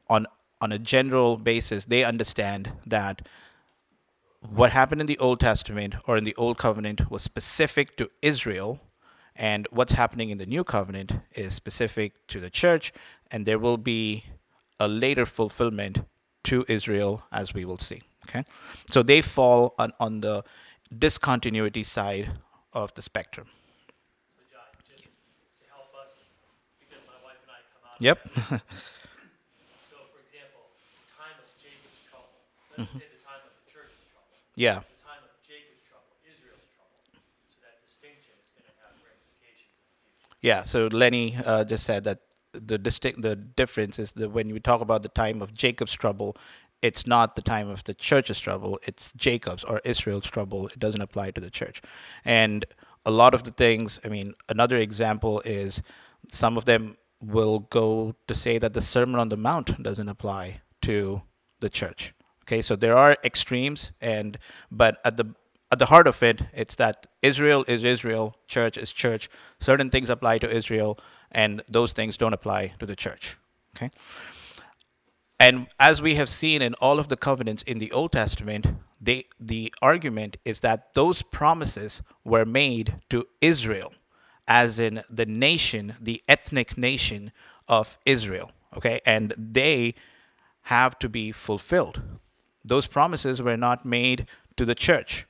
on 0.09 0.27
on 0.63 0.73
a 0.73 0.79
general 0.79 1.37
basis, 1.37 1.85
they 1.85 2.05
understand 2.05 2.73
that 2.87 3.29
what 4.49 4.73
happened 4.73 5.01
in 5.01 5.07
the 5.07 5.19
Old 5.19 5.41
Testament 5.41 5.95
or 6.07 6.17
in 6.17 6.25
the 6.25 6.35
Old 6.37 6.59
Covenant 6.59 7.11
was 7.11 7.23
specific 7.23 7.97
to 7.97 8.11
Israel, 8.23 8.81
and 9.37 9.67
what's 9.71 9.93
happening 9.93 10.31
in 10.31 10.39
the 10.39 10.47
New 10.47 10.65
Covenant 10.65 11.13
is 11.33 11.55
specific 11.55 12.27
to 12.29 12.41
the 12.41 12.51
church, 12.51 12.93
and 13.31 13.47
there 13.47 13.59
will 13.59 13.79
be 13.79 14.25
a 14.79 14.89
later 14.89 15.27
fulfillment 15.27 16.05
to 16.45 16.65
Israel, 16.69 17.25
as 17.33 17.55
we 17.55 17.65
will 17.65 17.79
see. 17.79 18.03
Okay, 18.29 18.45
so 18.91 19.03
they 19.03 19.21
fall 19.21 19.75
on, 19.79 19.93
on 20.01 20.21
the 20.21 20.45
discontinuity 20.97 21.83
side 21.83 22.33
of 22.73 22.93
the 22.95 23.03
spectrum. 23.03 23.49
So 24.37 24.43
John, 24.51 24.65
just 24.89 25.05
to 25.05 25.67
help 25.69 25.93
us, 26.03 26.25
because 26.81 27.03
my 27.07 27.21
wife 27.25 27.41
and 27.43 27.53
I 27.53 27.61
come 27.73 27.85
out. 27.85 28.01
Yep. 28.01 28.29
So 29.91 29.99
for 30.09 30.21
example, 30.25 30.73
the 30.73 31.13
time 31.13 31.37
of 31.37 31.49
Jacob's 31.61 32.01
trouble, 32.09 32.33
let's 32.79 32.93
say 32.93 33.09
the 33.13 33.25
time 33.25 33.45
of 33.45 33.53
the 33.61 33.69
church's 33.69 34.09
trouble, 34.13 34.41
yeah. 34.55 34.81
the 34.81 35.03
time 35.03 35.25
of 35.25 35.35
Jacob's 35.47 35.83
trouble, 35.89 36.15
Israel's 36.25 36.67
trouble. 36.75 36.99
So 37.51 37.59
that 37.63 37.83
distinction 37.85 38.33
is 38.43 38.51
going 38.55 38.67
to 38.67 38.77
have 38.83 38.95
ramifications 39.03 39.75
in 39.75 39.95
the 39.95 40.15
future. 40.23 40.39
Yeah, 40.43 40.63
so 40.63 40.89
Lenny 40.89 41.37
uh, 41.45 41.65
just 41.65 41.85
said 41.85 42.05
that 42.05 42.21
the 42.53 42.79
distinct 42.79 43.23
the 43.23 43.37
difference 43.37 43.99
is 43.99 44.13
that 44.13 44.31
when 44.31 44.53
we 44.53 44.61
talk 44.61 44.81
about 44.81 45.03
the 45.03 45.09
time 45.09 45.43
of 45.43 45.55
Jacob's 45.55 45.93
trouble, 45.95 46.37
it's 46.83 47.07
not 47.07 47.35
the 47.35 47.43
time 47.43 47.69
of 47.69 47.83
the 47.85 47.95
church's 47.95 48.39
trouble, 48.39 48.79
it's 48.87 49.13
Jacob's 49.13 49.65
or 49.65 49.81
Israel's 49.85 50.27
trouble. 50.27 50.69
It 50.69 50.79
doesn't 50.79 51.01
apply 51.01 51.31
to 51.33 51.41
the 51.41 51.51
church. 51.51 51.81
And 52.25 52.65
a 53.07 53.11
lot 53.11 53.35
of 53.35 53.45
the 53.45 53.51
things, 53.51 53.99
I 54.05 54.09
mean, 54.09 54.35
another 54.49 54.77
example 54.77 55.41
is 55.45 55.83
some 56.29 56.57
of 56.57 56.65
them 56.65 56.97
will 57.21 57.61
go 57.61 58.15
to 58.29 58.35
say 58.35 58.59
that 58.59 58.75
the 58.75 58.81
Sermon 58.81 59.19
on 59.19 59.31
the 59.31 59.37
Mount 59.37 59.83
doesn't 59.83 60.09
apply 60.09 60.61
to 60.83 61.23
the 61.61 61.71
church. 61.71 62.15
Okay, 62.45 62.63
so 62.63 62.77
there 62.77 62.97
are 62.97 63.17
extremes 63.25 63.93
and 64.01 64.39
but 64.71 65.01
at 65.05 65.17
the 65.17 65.35
at 65.73 65.79
the 65.79 65.87
heart 65.87 66.07
of 66.07 66.23
it, 66.23 66.43
it's 66.53 66.77
that 66.77 67.07
Israel 67.21 67.65
is 67.67 67.83
Israel, 67.83 68.37
church 68.47 68.77
is 68.77 68.93
church. 68.93 69.29
Certain 69.59 69.91
things 69.91 70.09
apply 70.09 70.39
to 70.39 70.49
Israel, 70.49 70.99
and 71.33 71.63
those 71.69 71.93
things 71.93 72.17
don't 72.17 72.33
apply 72.33 72.75
to 72.79 72.87
the 72.87 72.95
church. 72.95 73.37
Okay? 73.75 73.91
And 75.41 75.67
as 75.81 76.01
we 76.01 76.15
have 76.15 76.29
seen 76.29 76.63
in 76.63 76.75
all 76.75 77.01
of 77.01 77.09
the 77.09 77.17
covenants 77.17 77.63
in 77.65 77.79
the 77.79 77.91
Old 77.91 78.13
Testament, 78.13 78.67
they, 79.01 79.25
the 79.41 79.73
argument 79.83 80.37
is 80.45 80.61
that 80.61 80.95
those 80.95 81.23
promises 81.23 82.03
were 82.25 82.45
made 82.45 83.01
to 83.11 83.27
Israel, 83.41 83.93
as 84.47 84.79
in 84.79 85.03
the 85.11 85.27
nation, 85.27 85.97
the 86.01 86.23
ethnic 86.29 86.79
nation 86.79 87.33
of 87.67 87.99
Israel. 88.07 88.53
Okay? 88.77 89.01
And 89.05 89.35
they 89.37 89.95
have 90.63 90.99
to 91.01 91.09
be 91.09 91.33
fulfilled. 91.33 92.01
Those 92.65 92.87
promises 92.87 93.43
were 93.43 93.57
not 93.57 93.85
made 93.85 94.27
to 94.57 94.65
the 94.65 94.75
church 94.75 95.27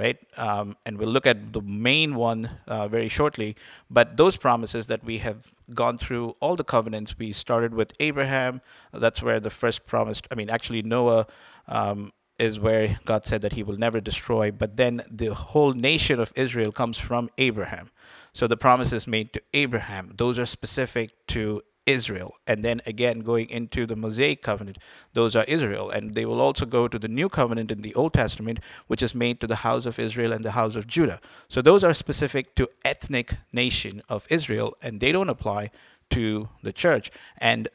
right? 0.00 0.18
Um, 0.38 0.76
and 0.86 0.96
we'll 0.98 1.10
look 1.10 1.26
at 1.26 1.52
the 1.52 1.60
main 1.60 2.14
one 2.14 2.50
uh, 2.66 2.88
very 2.88 3.08
shortly. 3.08 3.54
But 3.90 4.16
those 4.16 4.36
promises 4.38 4.86
that 4.86 5.04
we 5.04 5.18
have 5.18 5.52
gone 5.74 5.98
through 5.98 6.36
all 6.40 6.56
the 6.56 6.64
covenants, 6.64 7.18
we 7.18 7.32
started 7.32 7.74
with 7.74 7.92
Abraham. 8.00 8.62
That's 8.94 9.22
where 9.22 9.40
the 9.40 9.50
first 9.50 9.86
promise, 9.86 10.22
I 10.30 10.34
mean, 10.36 10.48
actually, 10.50 10.82
Noah. 10.82 11.26
Um, 11.68 12.12
is 12.38 12.58
where 12.58 12.98
God 13.04 13.26
said 13.26 13.42
that 13.42 13.52
he 13.52 13.62
will 13.62 13.76
never 13.76 14.00
destroy, 14.00 14.50
but 14.50 14.78
then 14.78 15.02
the 15.10 15.34
whole 15.34 15.74
nation 15.74 16.18
of 16.18 16.32
Israel 16.34 16.72
comes 16.72 16.96
from 16.96 17.28
Abraham. 17.36 17.90
So 18.32 18.46
the 18.46 18.56
promises 18.56 19.06
made 19.06 19.34
to 19.34 19.42
Abraham, 19.52 20.14
those 20.16 20.38
are 20.38 20.46
specific 20.46 21.10
to 21.26 21.60
Israel. 21.90 22.34
And 22.46 22.64
then 22.64 22.80
again, 22.86 23.20
going 23.20 23.48
into 23.48 23.86
the 23.86 23.96
Mosaic 23.96 24.42
covenant, 24.42 24.78
those 25.12 25.36
are 25.36 25.44
Israel. 25.44 25.90
And 25.90 26.14
they 26.14 26.24
will 26.24 26.40
also 26.40 26.66
go 26.66 26.88
to 26.88 26.98
the 26.98 27.08
new 27.08 27.28
covenant 27.28 27.70
in 27.70 27.82
the 27.82 27.94
Old 27.94 28.14
Testament, 28.14 28.60
which 28.86 29.02
is 29.02 29.14
made 29.14 29.40
to 29.40 29.46
the 29.46 29.56
house 29.56 29.86
of 29.86 29.98
Israel 29.98 30.32
and 30.32 30.44
the 30.44 30.52
house 30.52 30.76
of 30.76 30.86
Judah. 30.86 31.20
So 31.48 31.62
those 31.62 31.84
are 31.84 31.94
specific 31.94 32.54
to 32.56 32.68
ethnic 32.84 33.36
nation 33.52 34.02
of 34.08 34.26
Israel, 34.30 34.76
and 34.82 35.00
they 35.00 35.12
don't 35.12 35.28
apply 35.28 35.70
to 36.10 36.48
the 36.62 36.72
church. 36.72 37.10
And 37.38 37.68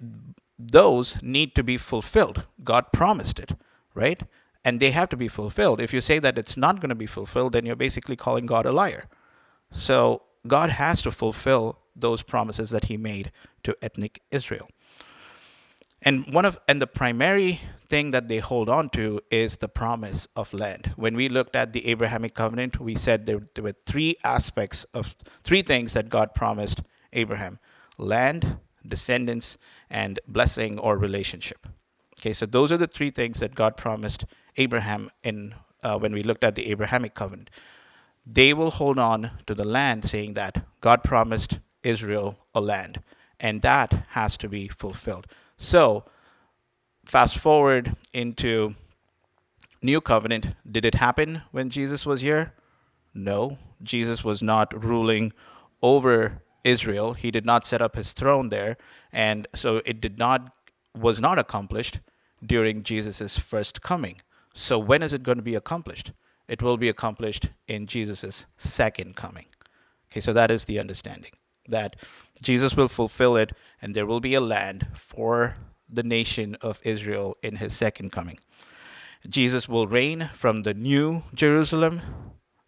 those 0.58 1.22
need 1.22 1.56
to 1.56 1.64
be 1.64 1.78
fulfilled. 1.78 2.44
God 2.64 2.92
promised 2.92 3.40
it, 3.40 3.52
right? 3.94 4.22
And 4.64 4.80
they 4.80 4.92
have 4.92 5.10
to 5.10 5.18
be 5.18 5.28
fulfilled. 5.28 5.80
If 5.80 5.94
you 5.94 6.02
say 6.02 6.20
that 6.20 6.38
it's 6.38 6.58
not 6.58 6.80
going 6.80 6.90
to 6.90 6.96
be 6.96 7.06
fulfilled, 7.06 7.54
then 7.54 7.66
you're 7.66 7.76
basically 7.76 8.16
calling 8.16 8.46
God 8.46 8.66
a 8.66 8.72
liar. 8.72 9.06
So 9.72 10.24
God 10.48 10.70
has 10.72 11.02
to 11.04 11.12
fulfill 11.12 11.80
those 11.96 12.24
promises 12.24 12.70
that 12.70 12.86
he 12.86 12.98
made 12.98 13.32
to 13.64 13.76
ethnic 13.82 14.22
Israel. 14.32 14.70
And 16.02 16.32
one 16.32 16.46
of 16.46 16.60
and 16.68 16.80
the 16.82 16.88
primary 16.88 17.62
thing 17.90 18.12
that 18.12 18.28
they 18.28 18.38
hold 18.38 18.70
on 18.70 18.90
to 18.90 19.22
is 19.32 19.58
the 19.58 19.68
promise 19.68 20.28
of 20.36 20.54
land. 20.54 20.94
When 20.96 21.16
we 21.16 21.30
looked 21.30 21.56
at 21.56 21.74
the 21.74 21.88
Abrahamic 21.88 22.36
covenant, 22.36 22.80
we 22.80 22.96
said 22.96 23.26
there, 23.26 23.42
there 23.56 23.64
were 23.64 23.76
three 23.86 24.16
aspects 24.24 24.84
of 24.94 25.16
three 25.44 25.64
things 25.64 25.94
that 25.94 26.10
God 26.10 26.36
promised 26.36 26.82
Abraham: 27.14 27.60
land, 27.98 28.60
descendants, 28.88 29.58
and 29.90 30.20
blessing 30.28 30.78
or 30.78 30.98
relationship. 30.98 31.68
Okay, 32.20 32.34
so 32.34 32.46
those 32.46 32.72
are 32.72 32.78
the 32.78 32.88
three 32.88 33.12
things 33.12 33.40
that 33.40 33.56
God 33.56 33.76
promised 33.76 34.26
Abraham 34.58 35.10
in 35.24 35.56
uh, 35.84 35.98
when 35.98 36.14
we 36.14 36.24
looked 36.24 36.44
at 36.44 36.56
the 36.56 36.70
Abrahamic 36.70 37.14
covenant. 37.14 37.50
They 38.26 38.54
will 38.54 38.72
hold 38.72 38.98
on 38.98 39.32
to 39.46 39.54
the 39.54 39.66
land, 39.66 40.06
saying 40.06 40.34
that 40.34 40.66
God 40.82 41.04
promised 41.04 41.60
Israel 41.86 42.38
a 42.54 42.60
land, 42.60 43.02
and 43.40 43.62
that 43.62 44.06
has 44.10 44.36
to 44.38 44.50
be 44.50 44.68
fulfilled. 44.68 45.28
So, 45.58 46.04
fast 47.06 47.38
forward 47.38 47.96
into 48.12 48.76
New 49.82 50.02
Covenant. 50.02 50.56
Did 50.70 50.84
it 50.84 50.96
happen 50.96 51.44
when 51.52 51.70
Jesus 51.70 52.06
was 52.06 52.22
here? 52.22 52.54
No. 53.14 53.58
Jesus 53.84 54.24
was 54.24 54.42
not 54.42 54.84
ruling 54.84 55.32
over 55.82 56.42
Israel. 56.64 57.14
He 57.14 57.30
did 57.30 57.46
not 57.46 57.68
set 57.68 57.82
up 57.82 57.96
his 57.96 58.12
throne 58.12 58.50
there, 58.50 58.78
and 59.14 59.48
so 59.54 59.82
it 59.86 60.02
did 60.02 60.18
not 60.18 60.52
was 60.98 61.20
not 61.20 61.38
accomplished 61.38 62.00
during 62.44 62.82
Jesus' 62.82 63.38
first 63.38 63.82
coming. 63.82 64.16
So 64.54 64.80
when 64.80 65.04
is 65.04 65.14
it 65.14 65.24
going 65.24 65.38
to 65.38 65.44
be 65.44 65.56
accomplished? 65.56 66.14
It 66.48 66.62
will 66.62 66.78
be 66.78 66.90
accomplished 66.90 67.50
in 67.68 67.86
Jesus' 67.86 68.46
second 68.58 69.16
coming. 69.16 69.46
Okay, 70.10 70.22
so 70.22 70.32
that 70.34 70.50
is 70.50 70.66
the 70.66 70.80
understanding 70.80 71.32
that 71.68 71.96
Jesus 72.42 72.76
will 72.76 72.88
fulfill 72.88 73.36
it 73.36 73.52
and 73.82 73.94
there 73.94 74.06
will 74.06 74.20
be 74.20 74.34
a 74.34 74.42
land 74.42 74.88
for 74.96 75.56
the 75.90 76.04
nation 76.04 76.56
of 76.62 76.82
Israel 76.84 77.38
in 77.44 77.58
his 77.58 77.74
second 77.76 78.12
coming. 78.12 78.40
Jesus 79.28 79.68
will 79.68 79.88
reign 79.88 80.30
from 80.34 80.64
the 80.64 80.74
new 80.74 81.24
Jerusalem. 81.34 82.02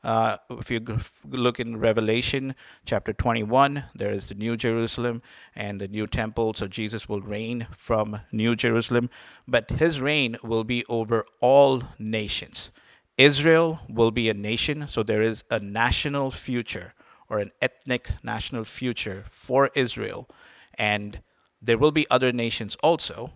Uh, 0.03 0.37
if 0.51 0.71
you 0.71 0.79
look 1.27 1.59
in 1.59 1.79
Revelation 1.79 2.55
chapter 2.85 3.13
21, 3.13 3.83
there 3.93 4.11
is 4.11 4.29
the 4.29 4.35
new 4.35 4.55
Jerusalem 4.55 5.21
and 5.55 5.81
the 5.81 5.87
new 5.87 6.07
temple. 6.07 6.53
So 6.53 6.67
Jesus 6.67 7.09
will 7.09 7.21
reign 7.21 7.67
from 7.75 8.21
New 8.31 8.55
Jerusalem, 8.55 9.09
but 9.47 9.69
his 9.71 9.99
reign 9.99 10.37
will 10.43 10.63
be 10.63 10.85
over 10.85 11.25
all 11.41 11.83
nations. 11.99 12.71
Israel 13.17 13.79
will 13.89 14.11
be 14.11 14.29
a 14.29 14.33
nation, 14.33 14.87
so 14.87 15.01
there 15.01 15.23
is 15.23 15.43
a 15.49 15.59
national 15.59 16.29
future 16.31 16.93
or 17.29 17.39
an 17.39 17.51
ethnic 17.61 18.09
national 18.23 18.63
future 18.63 19.25
for 19.29 19.69
Israel. 19.75 20.27
And 20.75 21.21
there 21.61 21.77
will 21.77 21.91
be 21.91 22.05
other 22.09 22.31
nations 22.31 22.77
also, 22.83 23.33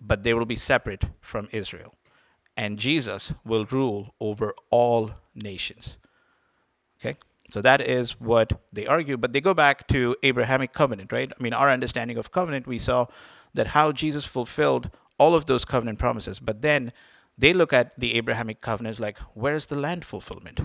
but 0.00 0.22
they 0.22 0.34
will 0.34 0.46
be 0.46 0.56
separate 0.56 1.04
from 1.20 1.48
Israel. 1.52 1.94
And 2.56 2.78
Jesus 2.78 3.32
will 3.44 3.64
rule 3.66 4.14
over 4.20 4.54
all 4.70 5.12
nations. 5.34 5.96
Okay? 7.00 7.18
So 7.50 7.60
that 7.60 7.80
is 7.80 8.20
what 8.20 8.60
they 8.72 8.86
argue, 8.86 9.16
but 9.16 9.32
they 9.32 9.40
go 9.40 9.54
back 9.54 9.88
to 9.88 10.16
Abrahamic 10.22 10.72
covenant, 10.72 11.12
right? 11.12 11.32
I 11.38 11.42
mean, 11.42 11.52
our 11.52 11.70
understanding 11.70 12.16
of 12.16 12.30
covenant, 12.30 12.66
we 12.66 12.78
saw 12.78 13.06
that 13.54 13.68
how 13.68 13.92
Jesus 13.92 14.24
fulfilled 14.24 14.90
all 15.18 15.34
of 15.34 15.46
those 15.46 15.64
covenant 15.64 15.98
promises, 15.98 16.38
but 16.38 16.62
then 16.62 16.92
they 17.36 17.52
look 17.52 17.72
at 17.72 17.98
the 17.98 18.14
Abrahamic 18.14 18.60
covenant 18.60 19.00
like, 19.00 19.18
where's 19.34 19.66
the 19.66 19.78
land 19.78 20.04
fulfillment? 20.04 20.60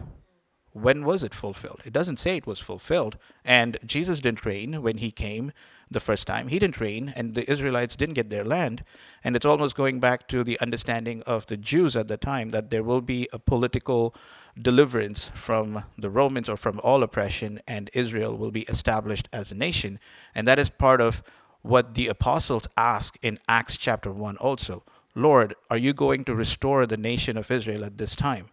When 0.75 1.05
was 1.05 1.23
it 1.23 1.33
fulfilled? 1.33 1.81
It 1.85 1.93
doesn't 1.93 2.17
say 2.17 2.35
it 2.35 2.45
was 2.45 2.59
fulfilled. 2.59 3.17
And 3.45 3.77
Jesus 3.85 4.19
didn't 4.19 4.45
reign 4.45 4.81
when 4.81 4.97
he 4.97 5.09
came 5.09 5.53
the 5.89 6.01
first 6.01 6.27
time. 6.27 6.49
He 6.49 6.59
didn't 6.59 6.81
reign, 6.81 7.13
and 7.15 7.33
the 7.33 7.49
Israelites 7.49 7.95
didn't 7.95 8.15
get 8.15 8.29
their 8.29 8.43
land. 8.43 8.83
And 9.23 9.37
it's 9.37 9.45
almost 9.45 9.77
going 9.77 10.01
back 10.01 10.27
to 10.27 10.43
the 10.43 10.59
understanding 10.59 11.21
of 11.23 11.45
the 11.45 11.55
Jews 11.55 11.95
at 11.95 12.07
the 12.07 12.17
time 12.17 12.49
that 12.49 12.71
there 12.71 12.83
will 12.83 12.99
be 12.99 13.29
a 13.31 13.39
political 13.39 14.13
deliverance 14.61 15.31
from 15.33 15.85
the 15.97 16.09
Romans 16.09 16.49
or 16.49 16.57
from 16.57 16.81
all 16.83 17.03
oppression, 17.03 17.61
and 17.65 17.89
Israel 17.93 18.37
will 18.37 18.51
be 18.51 18.63
established 18.63 19.29
as 19.31 19.51
a 19.51 19.55
nation. 19.55 19.97
And 20.33 20.45
that 20.45 20.59
is 20.59 20.69
part 20.69 20.99
of 20.99 21.23
what 21.61 21.93
the 21.93 22.09
apostles 22.09 22.67
ask 22.75 23.17
in 23.21 23.37
Acts 23.47 23.77
chapter 23.77 24.11
1 24.11 24.35
also. 24.37 24.83
Lord, 25.15 25.55
are 25.69 25.77
you 25.77 25.93
going 25.93 26.25
to 26.25 26.35
restore 26.35 26.85
the 26.85 26.97
nation 26.97 27.37
of 27.37 27.49
Israel 27.49 27.85
at 27.85 27.97
this 27.97 28.13
time? 28.13 28.49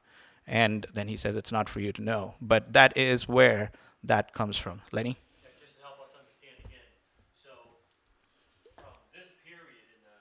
And 0.46 0.86
then 0.92 1.08
he 1.08 1.16
says 1.16 1.36
it's 1.36 1.52
not 1.52 1.68
for 1.68 1.80
you 1.80 1.92
to 1.92 2.02
know. 2.02 2.34
But 2.40 2.72
that 2.72 2.96
is 2.96 3.28
where 3.28 3.70
that 4.04 4.34
comes 4.34 4.58
from. 4.58 4.82
Lenny? 4.90 5.16
Yeah, 5.40 5.48
just 5.60 5.78
to 5.78 5.82
help 5.86 6.02
us 6.02 6.14
understand 6.18 6.58
again, 6.66 6.82
so 7.30 7.50
from 8.74 8.90
this 9.14 9.30
period 9.46 9.86
in 9.94 10.00
the, 10.02 10.16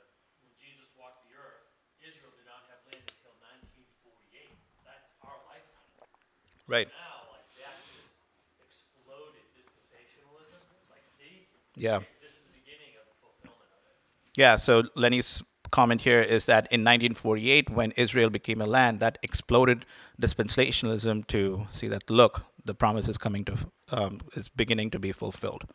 when 0.45 0.53
Jesus 0.61 0.93
walked 0.93 1.25
the 1.25 1.33
earth, 1.33 1.65
Israel 2.05 2.29
did 2.37 2.45
not 2.45 2.69
have 2.69 2.85
land 2.93 3.01
until 3.09 3.33
nineteen 3.41 3.89
forty-eight. 4.05 4.53
That's 4.85 5.17
our 5.25 5.41
lifetime. 5.49 5.89
So 5.97 6.69
Right. 6.69 6.87
Now, 6.93 7.33
like 7.33 7.49
that 7.57 7.75
just 7.97 8.21
exploded 8.61 9.41
dispensationalism. 9.57 10.61
It's 10.77 10.93
like, 10.93 11.03
see, 11.03 11.49
Yeah. 11.81 12.05
this 12.21 12.37
is 12.37 12.45
the 12.45 12.53
beginning 12.61 12.93
of 13.01 13.09
the 13.09 13.17
fulfillment 13.17 13.73
of 13.73 13.81
it. 13.89 13.97
Yeah, 14.37 14.61
so 14.61 14.85
Lenny's 14.93 15.41
comment 15.71 16.01
here 16.01 16.21
is 16.21 16.45
that 16.45 16.65
in 16.65 16.81
1948, 16.81 17.69
when 17.69 17.91
Israel 17.91 18.29
became 18.29 18.61
a 18.61 18.65
land, 18.65 18.99
that 18.99 19.17
exploded 19.23 19.85
dispensationalism 20.21 21.25
to 21.27 21.67
see 21.71 21.87
that, 21.87 22.09
look, 22.09 22.43
the 22.63 22.75
promise 22.75 23.07
is 23.07 23.17
coming 23.17 23.45
to, 23.45 23.57
um, 23.89 24.19
is 24.35 24.49
beginning 24.49 24.91
to 24.91 24.99
be 24.99 25.11
fulfilled. 25.11 25.65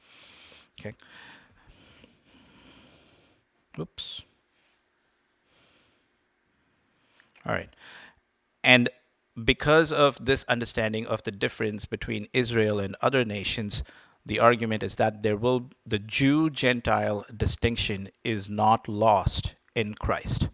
Okay. 0.78 0.94
Oops. 3.78 4.22
All 7.44 7.52
right. 7.52 7.70
And 8.62 8.88
because 9.42 9.92
of 9.92 10.24
this 10.24 10.44
understanding 10.44 11.06
of 11.06 11.22
the 11.22 11.30
difference 11.30 11.84
between 11.84 12.26
Israel 12.32 12.78
and 12.78 12.96
other 13.00 13.24
nations, 13.24 13.82
the 14.24 14.40
argument 14.40 14.82
is 14.82 14.96
that 14.96 15.22
there 15.22 15.36
will 15.36 15.70
the 15.84 15.98
Jew 15.98 16.50
Gentile 16.50 17.24
distinction 17.34 18.08
is 18.24 18.50
not 18.50 18.88
lost 18.88 19.54
in 19.76 19.94
Christ. 19.94 20.48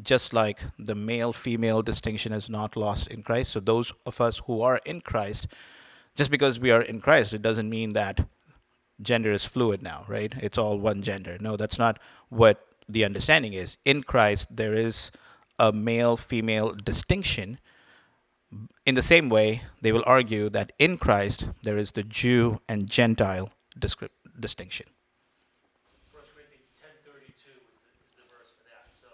Just 0.00 0.32
like 0.32 0.60
the 0.78 0.94
male 0.94 1.34
female 1.34 1.82
distinction 1.82 2.32
is 2.32 2.48
not 2.48 2.76
lost 2.76 3.08
in 3.08 3.22
Christ. 3.22 3.50
So 3.50 3.60
those 3.60 3.92
of 4.06 4.20
us 4.20 4.40
who 4.46 4.62
are 4.62 4.80
in 4.86 5.02
Christ, 5.02 5.48
just 6.14 6.30
because 6.30 6.58
we 6.58 6.70
are 6.70 6.80
in 6.80 7.00
Christ, 7.00 7.34
it 7.34 7.42
doesn't 7.42 7.68
mean 7.68 7.92
that 7.92 8.26
gender 9.02 9.32
is 9.32 9.44
fluid 9.44 9.82
now, 9.82 10.04
right? 10.08 10.32
It's 10.40 10.56
all 10.56 10.78
one 10.78 11.02
gender. 11.02 11.36
No, 11.40 11.56
that's 11.56 11.78
not 11.78 11.98
what 12.30 12.64
the 12.88 13.04
understanding 13.04 13.52
is. 13.52 13.76
In 13.84 14.02
Christ, 14.02 14.48
there 14.50 14.74
is 14.74 15.10
a 15.58 15.72
male 15.72 16.16
female 16.16 16.72
distinction. 16.72 17.58
In 18.86 18.94
the 18.94 19.02
same 19.02 19.28
way, 19.28 19.62
they 19.82 19.92
will 19.92 20.04
argue 20.06 20.48
that 20.50 20.72
in 20.78 20.96
Christ, 20.96 21.50
there 21.64 21.76
is 21.76 21.92
the 21.92 22.02
Jew 22.02 22.60
and 22.68 22.88
Gentile 22.88 23.50
distinction. 23.78 24.86
First 26.10 26.32
Corinthians 26.34 26.72
ten 26.74 26.94
thirty-two 27.04 27.58
is 27.70 27.76
the, 27.84 27.92
is 28.02 28.14
the 28.16 28.26
verse 28.32 28.50
for 28.56 28.64
that. 28.72 28.88
So 28.88 29.10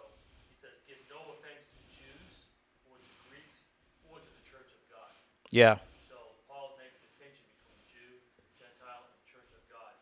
he 0.48 0.54
says, 0.54 0.78
give 0.86 1.02
no 1.10 1.18
offense 1.34 1.66
to 1.74 1.80
Jews 1.90 2.46
or 2.86 2.96
to 2.96 3.10
Greeks 3.26 3.66
or 4.06 4.22
to 4.22 4.30
the 4.38 4.44
church 4.46 4.70
of 4.70 4.80
God. 4.86 5.10
Yeah, 5.54 5.78
So 6.02 6.18
Paul's 6.50 6.74
making 6.82 6.98
a 6.98 7.06
distinction 7.06 7.46
between 7.54 7.78
Jew, 7.86 8.18
Gentile, 8.58 9.06
and 9.06 9.14
Church 9.22 9.54
of 9.54 9.62
God. 9.70 9.94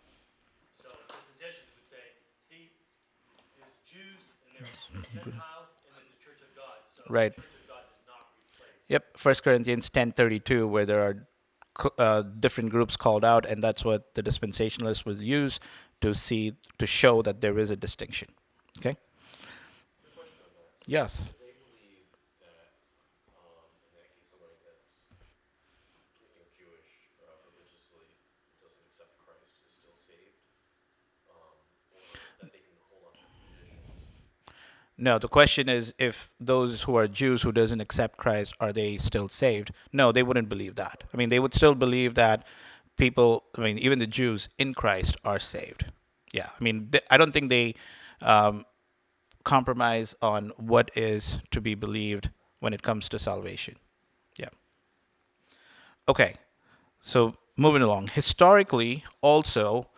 So 0.73 0.89
the 0.89 1.13
dispensations 1.13 1.69
would 1.77 1.85
say, 1.85 2.01
see, 2.41 2.73
there's 3.61 3.77
Jews 3.85 4.33
and 4.49 4.65
there's 4.65 4.81
Gentiles 5.13 5.77
and 5.85 5.93
there's 5.93 6.09
the 6.09 6.21
Church 6.25 6.41
of 6.41 6.49
God. 6.57 6.81
So 6.89 7.05
Right. 7.13 7.37
the 7.37 7.45
Church 7.45 7.69
of 7.69 7.69
God 7.69 7.85
does 7.85 8.01
not 8.09 8.33
replace. 8.41 8.89
Yep, 8.89 9.05
First 9.21 9.45
Corinthians 9.45 9.93
ten 9.93 10.17
thirty 10.17 10.41
two, 10.41 10.65
where 10.65 10.89
there 10.89 11.05
are 11.05 11.29
uh, 12.01 12.23
different 12.23 12.71
groups 12.73 12.97
called 12.97 13.21
out, 13.25 13.45
and 13.45 13.63
that's 13.63 13.85
what 13.85 14.15
the 14.17 14.23
dispensationalists 14.25 15.05
will 15.05 15.21
use 15.21 15.61
to 16.01 16.15
see 16.15 16.57
to 16.81 16.87
show 16.87 17.21
that 17.21 17.43
there 17.43 17.59
is 17.59 17.69
a 17.69 17.77
distinction. 17.77 18.29
Okay. 18.81 18.97
Yes. 20.89 21.29
Do 21.37 21.45
they 21.45 21.55
believe 21.63 22.09
that, 22.43 22.75
um, 23.39 23.71
in 23.87 23.95
that 24.03 24.11
case, 24.19 24.35
somebody 24.35 24.59
that's, 24.67 25.15
you 26.19 26.27
know, 26.35 26.43
Jewish, 26.51 27.07
uh, 27.23 27.31
religiously 27.47 28.11
doesn't 28.59 28.83
accept 28.91 29.15
Christ 29.23 29.63
is 29.63 29.71
still 29.79 29.95
saved? 29.95 30.43
Um, 31.31 31.55
or 31.95 32.03
that 32.43 32.51
they 32.51 32.67
can 32.67 32.75
hold 32.91 33.07
on 33.07 33.15
to 33.15 33.23
traditions? 33.47 34.11
No, 35.03 35.19
the 35.19 35.27
question 35.27 35.69
is 35.69 35.93
if 35.99 36.31
those 36.39 36.83
who 36.83 36.95
are 36.95 37.09
Jews 37.09 37.43
who 37.43 37.51
doesn't 37.51 37.81
accept 37.81 38.19
Christ 38.19 38.55
are 38.61 38.73
they 38.73 38.99
still 38.99 39.29
saved? 39.29 39.73
No, 39.93 40.13
they 40.13 40.23
wouldn't 40.23 40.49
believe 40.49 40.77
that. 40.77 41.03
I 41.13 41.17
mean, 41.17 41.29
they 41.29 41.41
would 41.41 41.53
still 41.53 41.75
believe 41.75 42.15
that 42.15 42.47
people, 42.97 43.43
I 43.59 43.63
mean, 43.63 43.79
even 43.81 43.99
the 43.99 44.07
Jews 44.07 44.49
in 44.59 44.75
Christ 44.75 45.17
are 45.25 45.41
saved. 45.41 45.87
Yeah, 46.33 46.51
I 46.57 46.63
mean, 46.63 46.91
th- 46.93 47.03
I 47.11 47.17
don't 47.17 47.33
think 47.33 47.49
they 47.49 47.75
um, 48.21 48.65
compromise 49.43 50.15
on 50.23 50.53
what 50.57 50.93
is 50.95 51.41
to 51.51 51.61
be 51.61 51.75
believed 51.75 52.31
when 52.61 52.73
it 52.73 52.83
comes 52.83 53.09
to 53.09 53.19
salvation. 53.19 53.75
Yeah. 54.39 54.51
Okay, 56.09 56.37
so 57.01 57.35
moving 57.57 57.83
along. 57.83 58.07
Historically, 58.07 59.03
also, 59.21 59.89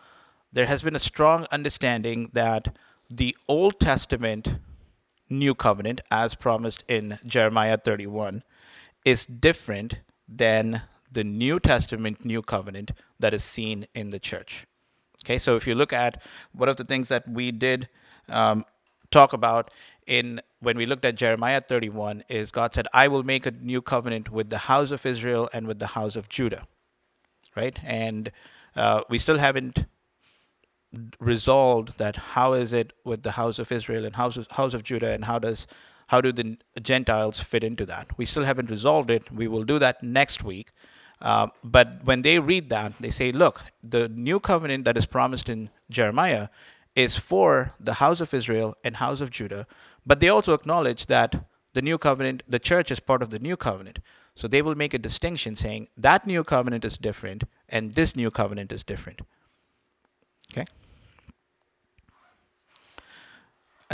there 0.51 0.65
has 0.65 0.81
been 0.81 0.95
a 0.95 1.05
strong 1.13 1.45
understanding 1.51 2.31
that 2.33 2.75
the 3.07 3.37
Old 3.47 3.79
Testament 3.79 4.55
New 5.29 5.55
Covenant, 5.55 6.01
as 6.11 6.35
promised 6.35 6.83
in 6.87 7.19
Jeremiah 7.25 7.77
31, 7.77 8.43
is 9.03 9.25
different 9.25 9.99
than 10.27 10.83
the 11.11 11.23
New 11.23 11.59
Testament 11.59 12.25
New 12.25 12.41
Covenant 12.41 12.91
that 13.19 13.33
is 13.33 13.43
seen 13.43 13.87
in 13.93 14.09
the 14.09 14.19
church. 14.19 14.65
Okay, 15.23 15.37
so 15.37 15.55
if 15.55 15.65
you 15.65 15.73
look 15.73 15.93
at 15.93 16.21
one 16.51 16.69
of 16.69 16.77
the 16.77 16.83
things 16.83 17.07
that 17.07 17.27
we 17.27 17.51
did 17.51 17.89
um, 18.29 18.65
talk 19.11 19.33
about 19.33 19.71
in 20.05 20.41
when 20.59 20.77
we 20.77 20.85
looked 20.85 21.05
at 21.05 21.15
Jeremiah 21.15 21.61
31 21.61 22.23
is 22.29 22.51
God 22.51 22.73
said, 22.73 22.87
"I 22.93 23.07
will 23.07 23.23
make 23.23 23.45
a 23.45 23.51
new 23.51 23.81
covenant 23.81 24.31
with 24.31 24.49
the 24.49 24.59
house 24.69 24.91
of 24.91 25.05
Israel 25.05 25.49
and 25.53 25.67
with 25.67 25.79
the 25.79 25.87
house 25.87 26.15
of 26.15 26.29
Judah." 26.29 26.63
Right, 27.55 27.79
and 27.83 28.31
uh, 28.75 29.01
we 29.09 29.17
still 29.17 29.37
haven't 29.37 29.85
resolved 31.19 31.97
that 31.97 32.15
how 32.15 32.53
is 32.53 32.73
it 32.73 32.93
with 33.03 33.23
the 33.23 33.31
house 33.31 33.59
of 33.59 33.71
Israel 33.71 34.05
and 34.05 34.15
house 34.15 34.37
of, 34.37 34.47
house 34.51 34.73
of 34.73 34.83
Judah 34.83 35.11
and 35.11 35.25
how 35.25 35.39
does 35.39 35.67
how 36.07 36.21
do 36.21 36.31
the 36.31 36.57
Gentiles 36.81 37.39
fit 37.39 37.63
into 37.63 37.85
that? 37.87 38.07
We 38.17 38.25
still 38.25 38.43
haven't 38.43 38.69
resolved 38.69 39.09
it. 39.09 39.31
We 39.31 39.47
will 39.47 39.63
do 39.63 39.79
that 39.79 40.03
next 40.03 40.43
week. 40.43 40.69
Uh, 41.21 41.47
but 41.63 42.03
when 42.03 42.21
they 42.21 42.37
read 42.39 42.69
that, 42.69 42.93
they 42.99 43.09
say, 43.09 43.31
look, 43.31 43.61
the 43.81 44.07
new 44.09 44.39
covenant 44.39 44.85
that 44.85 44.97
is 44.97 45.05
promised 45.07 45.49
in 45.49 45.69
Jeremiah 45.89 46.49
is 46.95 47.17
for 47.17 47.73
the 47.79 47.95
house 47.95 48.21
of 48.21 48.33
Israel 48.33 48.75
and 48.83 48.97
house 48.97 49.21
of 49.21 49.31
Judah. 49.31 49.65
But 50.05 50.19
they 50.19 50.29
also 50.29 50.53
acknowledge 50.53 51.07
that 51.07 51.45
the 51.73 51.81
new 51.81 51.97
covenant, 51.97 52.43
the 52.47 52.59
church 52.59 52.91
is 52.91 52.99
part 52.99 53.21
of 53.21 53.31
the 53.31 53.39
new 53.39 53.57
covenant. 53.57 53.99
So 54.35 54.47
they 54.47 54.61
will 54.61 54.75
make 54.75 54.93
a 54.93 54.97
distinction 54.97 55.55
saying 55.55 55.87
that 55.97 56.27
new 56.27 56.43
covenant 56.43 56.85
is 56.85 56.97
different 56.97 57.43
and 57.69 57.93
this 57.93 58.15
new 58.15 58.29
covenant 58.29 58.71
is 58.71 58.83
different. 58.83 59.21
Okay? 60.51 60.65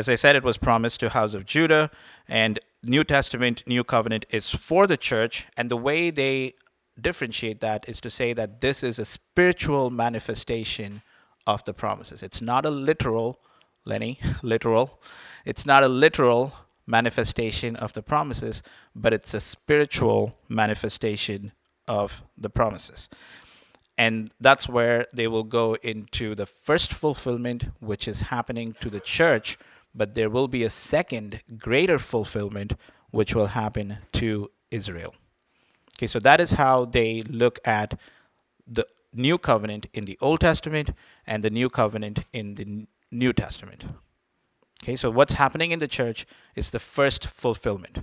As 0.02 0.10
I 0.10 0.16
said, 0.16 0.36
it 0.36 0.44
was 0.44 0.58
promised 0.58 1.00
to 1.02 1.10
house 1.10 1.36
of 1.36 1.46
Judah, 1.46 1.92
and 2.28 2.60
New 2.82 3.04
Testament, 3.04 3.62
New 3.68 3.84
Covenant 3.84 4.26
is 4.32 4.50
for 4.50 4.88
the 4.88 4.98
church, 4.98 5.46
and 5.56 5.70
the 5.70 5.78
way 5.78 6.10
they 6.10 6.56
differentiate 7.00 7.60
that 7.60 7.88
is 7.88 8.02
to 8.02 8.10
say 8.10 8.34
that 8.34 8.62
this 8.62 8.82
is 8.82 8.98
a 8.98 9.06
spiritual 9.06 9.92
manifestation 9.92 11.04
of 11.46 11.64
the 11.66 11.74
promises. 11.76 12.24
It's 12.24 12.42
not 12.42 12.66
a 12.66 12.72
literal, 12.72 13.42
Lenny, 13.86 14.18
literal. 14.42 15.00
It's 15.46 15.68
not 15.68 15.84
a 15.84 15.88
literal 15.88 16.52
manifestation 16.88 17.76
of 17.76 17.94
the 17.94 18.02
promises, 18.02 18.64
but 18.96 19.14
it's 19.14 19.36
a 19.36 19.40
spiritual 19.40 20.36
manifestation 20.50 21.52
of 21.88 22.24
the 22.36 22.50
promises. 22.50 23.08
And 24.00 24.32
that's 24.40 24.68
where 24.68 25.06
they 25.14 25.28
will 25.28 25.44
go 25.44 25.76
into 25.84 26.34
the 26.34 26.48
first 26.48 26.92
fulfillment, 26.92 27.66
which 27.80 28.08
is 28.08 28.24
happening 28.34 28.74
to 28.82 28.90
the 28.90 29.00
church, 29.00 29.60
but 29.94 30.16
there 30.16 30.30
will 30.30 30.48
be 30.48 30.64
a 30.64 30.70
second, 30.70 31.42
greater 31.58 32.00
fulfillment, 32.00 32.74
which 33.12 33.36
will 33.36 33.48
happen 33.48 33.98
to 34.14 34.50
Israel. 34.70 35.16
Okay, 35.98 36.08
so 36.08 36.20
that 36.20 36.40
is 36.40 36.54
how 36.54 36.86
they 36.86 37.22
look 37.24 37.60
at 37.66 38.00
the 38.66 38.88
new 39.14 39.38
covenant 39.38 39.88
in 39.94 40.06
the 40.06 40.18
Old 40.22 40.40
Testament 40.40 40.92
and 41.28 41.44
the 41.44 41.50
new 41.50 41.70
covenant 41.70 42.26
in 42.32 42.54
the 42.56 42.88
New 43.12 43.34
Testament. 43.34 43.84
Okay, 44.84 44.96
so 44.96 45.12
what's 45.12 45.34
happening 45.34 45.72
in 45.72 45.80
the 45.80 45.88
church 45.88 46.26
is 46.56 46.72
the 46.72 46.80
first 46.80 47.28
fulfillment. 47.28 48.00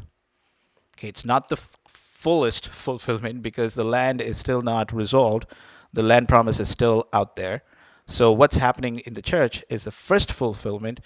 Okay, 0.96 1.08
it's 1.08 1.24
not 1.24 1.48
the 1.48 1.56
f- 1.56 1.76
fullest 1.86 2.68
fulfillment 2.84 3.42
because 3.42 3.74
the 3.74 3.84
land 3.84 4.20
is 4.20 4.36
still 4.36 4.62
not 4.62 4.92
resolved. 4.92 5.46
The 5.92 6.02
land 6.02 6.28
promise 6.28 6.60
is 6.60 6.68
still 6.68 7.08
out 7.12 7.36
there. 7.36 7.62
So 8.06 8.32
what's 8.32 8.56
happening 8.56 9.00
in 9.00 9.14
the 9.14 9.22
church 9.22 9.64
is 9.68 9.84
the 9.84 9.90
first 9.90 10.32
fulfillment, 10.32 11.00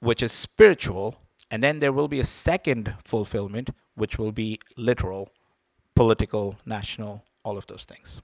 which 0.00 0.22
is 0.22 0.32
spiritual, 0.32 1.16
and 1.50 1.62
then 1.62 1.78
there 1.78 1.92
will 1.92 2.08
be 2.08 2.20
a 2.20 2.24
second 2.24 2.94
fulfillment, 3.04 3.70
which 3.94 4.18
will 4.18 4.32
be 4.32 4.58
literal, 4.76 5.30
political, 5.94 6.58
national, 6.66 7.24
all 7.42 7.56
of 7.56 7.66
those 7.66 7.84
things. 7.84 8.20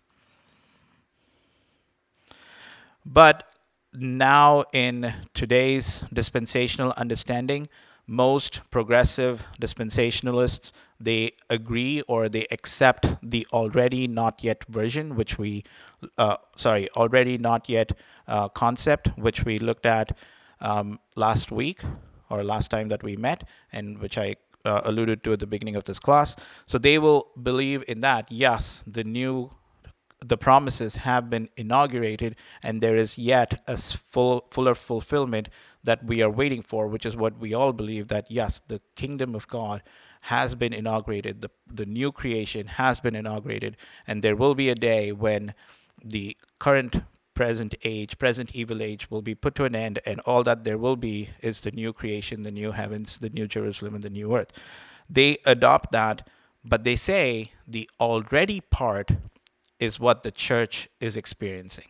But 3.05 3.49
now, 3.93 4.65
in 4.73 5.13
today's 5.35 6.05
dispensational 6.13 6.95
understanding, 6.97 7.69
most 8.07 8.69
progressive 8.71 9.47
dispensationalists 9.61 10.73
they 10.99 11.33
agree 11.51 12.03
or 12.03 12.29
they 12.29 12.47
accept 12.51 13.07
the 13.23 13.47
already 13.53 14.07
not 14.07 14.45
yet 14.45 14.65
version, 14.69 15.17
which 15.17 15.39
we, 15.39 15.65
uh, 16.17 16.37
sorry, 16.57 16.89
already 16.91 17.39
not 17.39 17.69
yet 17.69 17.93
uh, 18.29 18.49
concept, 18.49 19.09
which 19.17 19.45
we 19.45 19.59
looked 19.59 19.85
at 19.85 20.17
um, 20.62 20.98
last 21.16 21.51
week 21.51 21.83
or 22.31 22.42
last 22.42 22.70
time 22.70 22.88
that 22.88 23.03
we 23.03 23.16
met, 23.16 23.46
and 23.72 23.98
which 23.98 24.16
I 24.16 24.37
uh, 24.64 24.81
alluded 24.85 25.22
to 25.25 25.35
at 25.35 25.40
the 25.40 25.46
beginning 25.46 25.77
of 25.77 25.85
this 25.85 25.98
class. 25.98 26.35
So 26.66 26.79
they 26.79 26.98
will 26.98 27.29
believe 27.42 27.85
in 27.87 28.01
that. 28.01 28.31
Yes, 28.31 28.83
the 28.87 29.05
new 29.05 29.51
the 30.25 30.37
promises 30.37 30.96
have 30.96 31.29
been 31.29 31.48
inaugurated 31.57 32.37
and 32.62 32.81
there 32.81 32.96
is 32.96 33.18
yet 33.18 33.61
a 33.66 33.77
full 33.77 34.46
fuller 34.53 34.75
fulfillment 34.75 35.48
that 35.83 36.05
we 36.05 36.22
are 36.22 36.31
waiting 36.31 36.62
for 36.62 36.87
which 36.87 37.05
is 37.05 37.16
what 37.16 37.38
we 37.38 37.53
all 37.53 37.72
believe 37.72 38.07
that 38.09 38.31
yes 38.31 38.62
the 38.68 38.81
kingdom 38.94 39.35
of 39.35 39.48
god 39.48 39.83
has 40.22 40.55
been 40.55 40.72
inaugurated 40.72 41.40
the 41.40 41.51
the 41.66 41.87
new 41.87 42.12
creation 42.12 42.68
has 42.68 43.01
been 43.01 43.16
inaugurated 43.16 43.77
and 44.07 44.22
there 44.22 44.37
will 44.37 44.55
be 44.55 44.68
a 44.68 44.77
day 44.77 45.11
when 45.11 45.55
the 46.05 46.37
current 46.61 47.03
present 47.35 47.75
age 47.85 48.18
present 48.18 48.55
evil 48.55 48.83
age 48.83 49.11
will 49.11 49.23
be 49.23 49.35
put 49.35 49.55
to 49.55 49.64
an 49.64 49.75
end 49.75 49.99
and 50.05 50.21
all 50.21 50.42
that 50.42 50.64
there 50.64 50.79
will 50.79 50.97
be 50.97 51.31
is 51.40 51.62
the 51.62 51.71
new 51.71 51.92
creation 51.92 52.42
the 52.42 52.51
new 52.51 52.73
heavens 52.73 53.18
the 53.18 53.31
new 53.31 53.47
jerusalem 53.47 53.95
and 53.95 54.05
the 54.05 54.11
new 54.11 54.37
earth 54.37 54.53
they 55.09 55.38
adopt 55.45 55.92
that 55.92 56.29
but 56.64 56.85
they 56.85 56.97
say 56.97 57.53
the 57.66 57.88
already 58.01 58.61
part 58.61 59.12
is 59.83 59.99
what 59.99 60.23
the 60.23 60.31
church 60.31 60.88
is 61.01 61.16
experiencing. 61.16 61.88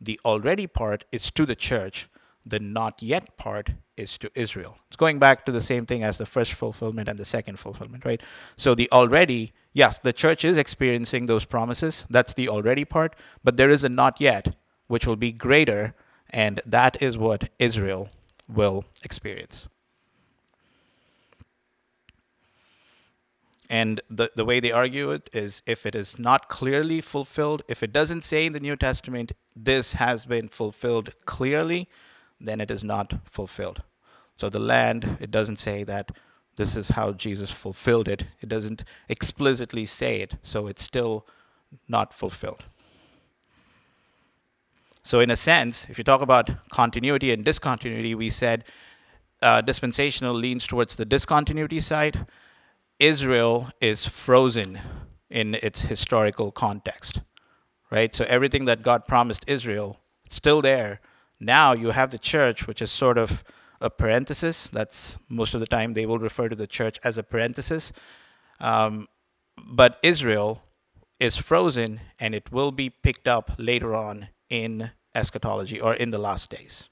The 0.00 0.20
already 0.24 0.66
part 0.66 1.04
is 1.12 1.30
to 1.32 1.46
the 1.46 1.54
church, 1.54 2.08
the 2.44 2.58
not 2.58 3.00
yet 3.02 3.36
part 3.36 3.70
is 3.96 4.18
to 4.18 4.30
Israel. 4.34 4.78
It's 4.88 4.96
going 4.96 5.18
back 5.18 5.44
to 5.46 5.52
the 5.52 5.60
same 5.60 5.86
thing 5.86 6.02
as 6.02 6.18
the 6.18 6.26
first 6.26 6.52
fulfillment 6.54 7.08
and 7.08 7.18
the 7.18 7.24
second 7.24 7.58
fulfillment, 7.58 8.04
right? 8.04 8.20
So 8.56 8.74
the 8.74 8.90
already, 8.90 9.52
yes, 9.72 9.98
the 10.00 10.12
church 10.12 10.44
is 10.44 10.56
experiencing 10.56 11.26
those 11.26 11.44
promises. 11.44 12.06
That's 12.10 12.34
the 12.34 12.48
already 12.48 12.84
part, 12.84 13.14
but 13.44 13.56
there 13.56 13.70
is 13.70 13.84
a 13.84 13.88
not 13.88 14.20
yet, 14.20 14.56
which 14.88 15.06
will 15.06 15.16
be 15.16 15.32
greater, 15.32 15.94
and 16.30 16.60
that 16.66 17.00
is 17.00 17.16
what 17.16 17.50
Israel 17.58 18.10
will 18.48 18.84
experience. 19.04 19.68
And 23.70 24.00
the, 24.08 24.30
the 24.34 24.46
way 24.46 24.60
they 24.60 24.72
argue 24.72 25.10
it 25.10 25.28
is 25.32 25.62
if 25.66 25.84
it 25.84 25.94
is 25.94 26.18
not 26.18 26.48
clearly 26.48 27.00
fulfilled, 27.02 27.62
if 27.68 27.82
it 27.82 27.92
doesn't 27.92 28.24
say 28.24 28.46
in 28.46 28.54
the 28.54 28.60
New 28.60 28.76
Testament, 28.76 29.32
this 29.54 29.92
has 29.94 30.24
been 30.24 30.48
fulfilled 30.48 31.12
clearly, 31.26 31.88
then 32.40 32.60
it 32.60 32.70
is 32.70 32.82
not 32.82 33.14
fulfilled. 33.24 33.82
So 34.36 34.48
the 34.48 34.58
land, 34.58 35.18
it 35.20 35.30
doesn't 35.30 35.56
say 35.56 35.84
that 35.84 36.12
this 36.56 36.76
is 36.76 36.90
how 36.90 37.12
Jesus 37.12 37.50
fulfilled 37.50 38.08
it. 38.08 38.24
It 38.40 38.48
doesn't 38.48 38.84
explicitly 39.08 39.84
say 39.84 40.22
it, 40.22 40.36
so 40.42 40.66
it's 40.66 40.82
still 40.82 41.26
not 41.88 42.14
fulfilled. 42.14 42.64
So, 45.02 45.20
in 45.20 45.30
a 45.30 45.36
sense, 45.36 45.86
if 45.88 45.98
you 45.98 46.04
talk 46.04 46.20
about 46.20 46.50
continuity 46.70 47.32
and 47.32 47.44
discontinuity, 47.44 48.14
we 48.14 48.30
said 48.30 48.64
uh, 49.40 49.60
dispensational 49.60 50.34
leans 50.34 50.66
towards 50.66 50.96
the 50.96 51.04
discontinuity 51.04 51.80
side 51.80 52.26
Israel 52.98 53.70
is 53.80 54.06
frozen 54.06 54.80
in 55.30 55.54
its 55.62 55.82
historical 55.82 56.50
context, 56.50 57.20
right? 57.90 58.12
So 58.12 58.24
everything 58.28 58.64
that 58.64 58.82
God 58.82 59.06
promised 59.06 59.44
Israel, 59.46 60.00
it's 60.24 60.34
still 60.34 60.60
there. 60.60 61.00
Now 61.38 61.72
you 61.72 61.90
have 61.90 62.10
the 62.10 62.18
church, 62.18 62.66
which 62.66 62.82
is 62.82 62.90
sort 62.90 63.16
of 63.16 63.44
a 63.80 63.88
parenthesis. 63.88 64.66
That's 64.66 65.16
most 65.28 65.54
of 65.54 65.60
the 65.60 65.66
time 65.66 65.94
they 65.94 66.06
will 66.06 66.18
refer 66.18 66.48
to 66.48 66.56
the 66.56 66.66
church 66.66 66.98
as 67.04 67.16
a 67.16 67.22
parenthesis. 67.22 67.92
Um, 68.58 69.06
but 69.56 69.98
Israel 70.02 70.62
is 71.20 71.36
frozen 71.36 72.00
and 72.18 72.34
it 72.34 72.50
will 72.50 72.72
be 72.72 72.90
picked 72.90 73.28
up 73.28 73.52
later 73.58 73.94
on 73.94 74.28
in 74.50 74.90
eschatology 75.14 75.80
or 75.80 75.94
in 75.94 76.10
the 76.10 76.18
last 76.18 76.50
days. 76.50 76.88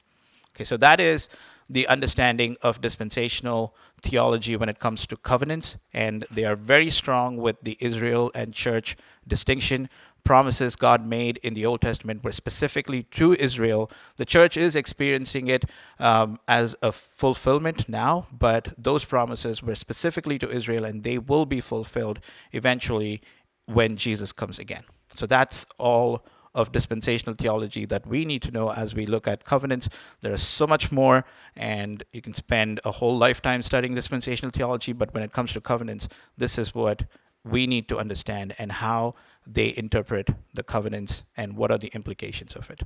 Okay, 0.55 0.65
so 0.65 0.77
that 0.77 1.01
is 1.01 1.29
the 1.69 1.87
understanding 1.89 2.57
of 2.63 2.81
dispensational 2.81 3.75
theology 4.01 4.57
when 4.57 4.69
it 4.69 4.79
comes 4.79 5.07
to 5.07 5.17
covenants, 5.17 5.77
and 5.93 6.25
they 6.31 6.45
are 6.45 6.57
very 6.57 6.91
strong 6.91 7.37
with 7.37 7.61
the 7.63 7.77
Israel 7.81 8.31
and 8.35 8.55
church 8.55 8.97
distinction. 9.27 9.89
Promises 10.23 10.77
God 10.77 11.07
made 11.07 11.39
in 11.39 11.55
the 11.55 11.67
Old 11.67 11.81
Testament 11.81 12.25
were 12.25 12.33
specifically 12.33 13.05
to 13.05 13.35
Israel. 13.35 13.91
The 14.17 14.25
church 14.25 14.57
is 14.57 14.75
experiencing 14.75 15.49
it 15.49 15.65
um, 15.99 16.39
as 16.49 16.77
a 16.83 16.91
fulfillment 16.91 17.89
now, 17.89 18.27
but 18.33 18.75
those 18.77 19.05
promises 19.05 19.63
were 19.63 19.75
specifically 19.75 20.39
to 20.39 20.51
Israel, 20.51 20.85
and 20.85 21.03
they 21.05 21.19
will 21.19 21.47
be 21.47 21.61
fulfilled 21.61 22.21
eventually 22.53 23.21
when 23.67 23.97
Jesus 23.97 24.33
comes 24.33 24.59
again. 24.59 24.85
So 25.17 25.27
that's 25.27 25.67
all 25.79 26.25
of 26.57 26.73
dispensational 26.73 27.37
theology 27.37 27.85
that 27.85 28.07
we 28.07 28.25
need 28.25 28.43
to 28.43 28.51
know 28.51 28.73
as 28.73 28.95
we 28.95 29.07
look 29.07 29.29
at 29.29 29.45
covenants. 29.45 29.89
There 30.23 30.33
is 30.33 30.43
so 30.43 30.67
much 30.67 30.91
more, 30.91 31.25
and 31.55 32.03
you 32.13 32.23
can 32.23 32.35
spend 32.35 32.81
a 32.85 32.93
whole 32.93 33.17
lifetime 33.17 33.63
studying 33.63 33.95
dispensational 33.95 34.51
theology, 34.51 34.93
but 34.93 35.15
when 35.15 35.23
it 35.23 35.33
comes 35.33 35.53
to 35.53 35.61
covenants, 35.61 36.09
this 36.37 36.59
is 36.59 36.75
what 36.75 37.05
we 37.45 37.67
need 37.67 37.89
to 37.89 37.99
understand 37.99 38.55
and 38.59 38.73
how 38.73 39.15
they 39.47 39.73
interpret 39.77 40.31
the 40.55 40.65
covenants 40.65 41.23
and 41.37 41.57
what 41.57 41.71
are 41.71 41.79
the 41.79 41.93
implications 41.95 42.57
of 42.57 42.71
it. 42.71 42.81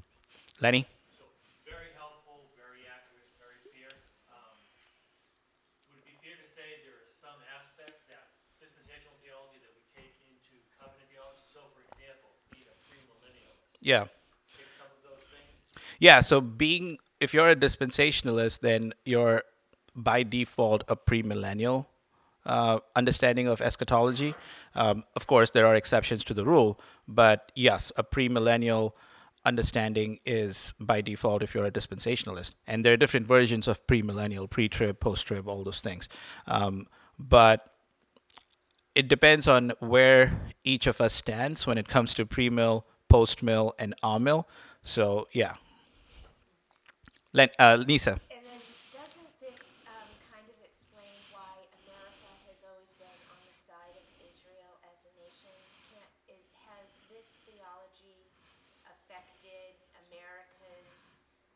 Lenny? 0.61 0.85
So, 1.17 1.25
very 1.65 1.97
helpful, 1.97 2.53
very 2.61 2.85
accurate, 2.85 3.33
very 3.41 3.57
clear. 3.65 3.89
Um, 4.29 4.53
would 5.89 6.05
it 6.05 6.11
be 6.11 6.19
fair 6.21 6.37
to 6.37 6.45
say 6.45 6.85
there 6.85 7.01
are 7.01 7.09
some 7.09 7.41
aspects 7.57 8.05
that 8.13 8.29
dispensational 8.61 9.17
theology 9.25 9.63
that 9.65 9.73
we 9.73 9.81
take 9.89 10.13
into 10.29 10.61
covenant 10.77 11.09
theology? 11.09 11.41
So, 11.49 11.65
for 11.73 11.81
example, 11.89 12.37
being 12.53 12.69
a 12.69 12.77
premillennialist, 12.93 13.70
Yeah. 13.81 14.05
Yeah, 15.99 16.23
so 16.23 16.41
being 16.41 16.99
if 17.21 17.35
you're 17.35 17.51
a 17.51 17.57
dispensationalist, 17.57 18.61
then 18.61 18.93
you're 19.05 19.43
by 19.95 20.23
default 20.23 20.83
a 20.89 20.97
premillennial 20.97 21.87
uh, 22.47 22.79
understanding 22.97 23.47
of 23.47 23.61
eschatology. 23.61 24.35
Um, 24.75 25.05
of 25.15 25.27
course, 25.27 25.51
there 25.51 25.67
are 25.67 25.75
exceptions 25.75 26.25
to 26.25 26.35
the 26.35 26.45
rule, 26.45 26.81
but 27.07 27.53
yes, 27.55 27.93
a 27.97 28.05
premillennial 28.05 28.93
understanding 29.45 30.19
is 30.25 30.73
by 30.81 31.01
default 31.01 31.43
if 31.43 31.55
you're 31.55 31.67
a 31.67 31.71
dispensationalist. 31.71 32.53
And 32.67 32.85
there 32.85 32.93
are 32.93 32.97
different 32.97 33.27
versions 33.27 33.69
of 33.69 33.87
premillennial, 33.87 34.49
pre-trib, 34.49 35.01
post-trib, 35.01 35.49
all 35.49 35.65
those 35.65 35.81
things. 35.81 36.09
Um, 36.47 36.87
but 37.19 37.75
it 38.95 39.09
depends 39.09 39.49
on 39.49 39.73
where 39.81 40.43
each 40.65 40.87
of 40.87 41.01
us 41.01 41.13
stands 41.13 41.67
when 41.67 41.79
it 41.79 41.89
comes 41.89 42.13
to 42.15 42.27
pre-mill, 42.27 42.87
post-mill, 43.11 43.75
and 43.79 43.95
amill. 44.03 44.47
So 44.83 45.29
yeah. 45.33 45.55
Len- 47.33 47.55
uh, 47.59 47.83
Nisa. 47.87 48.19
And 48.31 48.43
then 48.43 48.61
doesn't 48.91 49.31
this 49.39 49.61
um, 49.87 50.11
kind 50.33 50.47
of 50.51 50.59
explain 50.67 51.15
why 51.31 51.63
America 51.87 52.31
has 52.51 52.59
always 52.67 52.91
been 52.99 53.19
on 53.31 53.39
the 53.47 53.55
side 53.55 53.95
of 53.95 54.07
Israel 54.23 54.75
as 54.83 54.99
a 55.07 55.13
nation? 55.15 55.55
Can't, 55.95 56.11
is, 56.27 56.43
has 56.67 56.91
this 57.07 57.31
theology 57.47 58.27
affected 58.83 59.79
America's 60.11 61.07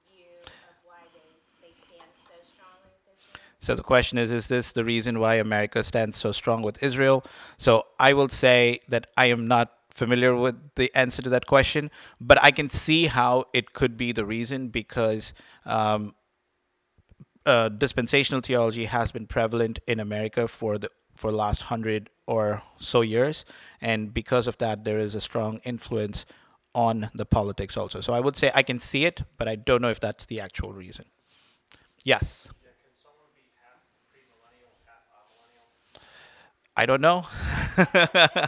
view 0.06 0.38
of 0.46 0.74
why 0.86 1.02
they, 1.10 1.26
they 1.58 1.74
stand 1.74 2.10
so 2.14 2.38
strongly 2.46 2.86
with 2.94 3.06
Israel? 3.10 3.42
So 3.58 3.74
the 3.74 3.82
question 3.82 4.14
is 4.18 4.30
Is 4.30 4.46
this 4.46 4.70
the 4.70 4.86
reason 4.86 5.18
why 5.18 5.42
America 5.42 5.82
stands 5.82 6.14
so 6.18 6.30
strong 6.30 6.62
with 6.62 6.78
Israel? 6.86 7.26
So 7.58 7.90
I 7.98 8.14
will 8.14 8.30
say 8.30 8.78
that 8.86 9.10
I 9.18 9.26
am 9.26 9.50
not 9.50 9.74
familiar 9.94 10.34
with 10.34 10.56
the 10.74 10.90
answer 10.94 11.22
to 11.22 11.30
that 11.30 11.46
question, 11.46 11.90
but 12.20 12.42
I 12.42 12.50
can 12.50 12.68
see 12.68 13.06
how 13.06 13.44
it 13.52 13.72
could 13.72 13.96
be 13.96 14.12
the 14.12 14.24
reason 14.26 14.68
because 14.68 15.32
um, 15.64 16.14
uh, 17.46 17.68
dispensational 17.68 18.40
theology 18.40 18.86
has 18.86 19.12
been 19.12 19.26
prevalent 19.26 19.78
in 19.86 20.00
America 20.00 20.48
for 20.48 20.78
the 20.78 20.88
for 21.14 21.30
last 21.30 21.62
hundred 21.62 22.10
or 22.26 22.62
so 22.78 23.00
years, 23.00 23.44
and 23.80 24.12
because 24.12 24.48
of 24.48 24.58
that, 24.58 24.82
there 24.82 24.98
is 24.98 25.14
a 25.14 25.20
strong 25.20 25.60
influence 25.64 26.26
on 26.74 27.08
the 27.14 27.24
politics 27.24 27.76
also. 27.76 28.00
So 28.00 28.12
I 28.12 28.18
would 28.18 28.36
say 28.36 28.50
I 28.54 28.64
can 28.64 28.80
see 28.80 29.04
it, 29.04 29.22
but 29.38 29.46
I 29.46 29.54
don't 29.54 29.80
know 29.80 29.90
if 29.90 30.00
that's 30.00 30.26
the 30.26 30.40
actual 30.40 30.72
reason. 30.72 31.04
Yes. 32.02 32.50
I 36.76 36.86
don't 36.86 37.00
know. 37.00 37.26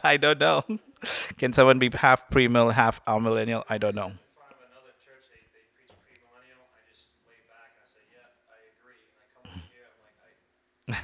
I 0.03 0.19
don't 0.21 0.41
know. 0.41 0.65
Can 1.38 1.53
someone 1.53 1.79
be 1.79 1.90
half 1.95 2.29
premill, 2.31 2.73
half 2.73 3.05
amillennial? 3.07 3.62
I 3.69 3.79
don't 3.79 3.95
know. 3.95 4.07
in 4.07 4.19
front 4.35 4.53
of 4.53 4.59
another 4.66 4.95
church, 5.05 5.25
they, 5.31 5.42
they 5.55 5.64
preach 5.75 5.92
premillennial, 6.03 6.62
I 6.73 6.81
just 6.90 7.09
lay 7.27 7.40
back 7.49 7.75
and 7.75 7.83
I 7.83 7.88
say, 7.92 8.05
yeah, 8.12 8.29
I 8.51 8.59
agree. 8.75 9.01
And 9.07 9.16
I 9.21 9.27
come 9.35 9.45
over 9.51 9.66
here, 9.71 9.87
I'm 9.90 10.01
like, 10.03 10.19
I, 10.23 11.01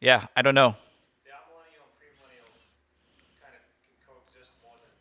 Yeah, 0.00 0.26
I 0.36 0.42
don't 0.42 0.54
know. 0.54 0.74
the 1.24 1.30
amillennial 1.32 1.86
and 1.88 1.96
premillennial 1.96 2.50
kind 3.40 3.54
of 3.56 3.62
can 3.84 3.96
coexist 4.04 4.52
more 4.62 4.76
than 4.82 4.92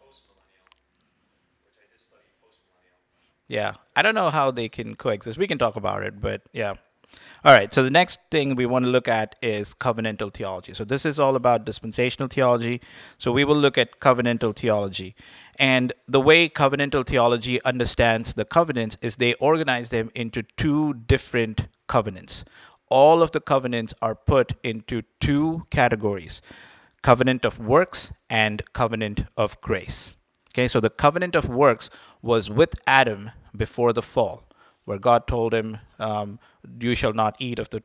postmillennial, 0.00 0.66
which 1.62 1.78
I 1.78 1.84
did. 1.86 2.00
Yeah, 3.48 3.74
I 3.94 4.02
don't 4.02 4.14
know 4.14 4.30
how 4.30 4.50
they 4.50 4.68
can 4.68 4.94
coexist. 4.96 5.38
We 5.38 5.46
can 5.46 5.58
talk 5.58 5.76
about 5.76 6.02
it, 6.02 6.20
but 6.20 6.42
yeah. 6.52 6.74
All 7.44 7.52
right, 7.52 7.74
so 7.74 7.82
the 7.82 7.90
next 7.90 8.20
thing 8.30 8.54
we 8.54 8.66
want 8.66 8.84
to 8.84 8.90
look 8.90 9.08
at 9.08 9.34
is 9.42 9.74
covenantal 9.74 10.32
theology. 10.32 10.74
So 10.74 10.84
this 10.84 11.04
is 11.04 11.18
all 11.18 11.34
about 11.34 11.64
dispensational 11.64 12.28
theology. 12.28 12.80
So 13.18 13.32
we 13.32 13.44
will 13.44 13.56
look 13.56 13.76
at 13.76 13.98
covenantal 13.98 14.54
theology. 14.54 15.16
And 15.58 15.92
the 16.06 16.20
way 16.20 16.48
covenantal 16.48 17.04
theology 17.04 17.60
understands 17.64 18.34
the 18.34 18.44
covenants 18.44 18.96
is 19.02 19.16
they 19.16 19.34
organize 19.34 19.88
them 19.88 20.12
into 20.14 20.44
two 20.56 20.94
different 20.94 21.66
covenants. 21.88 22.44
All 22.88 23.22
of 23.22 23.32
the 23.32 23.40
covenants 23.40 23.92
are 24.00 24.14
put 24.14 24.52
into 24.62 25.02
two 25.20 25.66
categories 25.70 26.40
covenant 27.02 27.44
of 27.44 27.58
works 27.58 28.12
and 28.30 28.62
covenant 28.72 29.24
of 29.36 29.60
grace. 29.60 30.14
Okay, 30.52 30.68
so 30.68 30.78
the 30.78 30.90
covenant 30.90 31.34
of 31.34 31.48
works 31.48 31.90
was 32.22 32.48
with 32.48 32.76
Adam 32.86 33.32
before 33.56 33.92
the 33.92 34.02
fall, 34.02 34.44
where 34.84 34.98
God 34.98 35.26
told 35.26 35.54
him, 35.54 35.78
um, 35.98 36.38
"You 36.80 36.94
shall 36.94 37.12
not 37.12 37.36
eat 37.38 37.58
of 37.58 37.70
the 37.70 37.82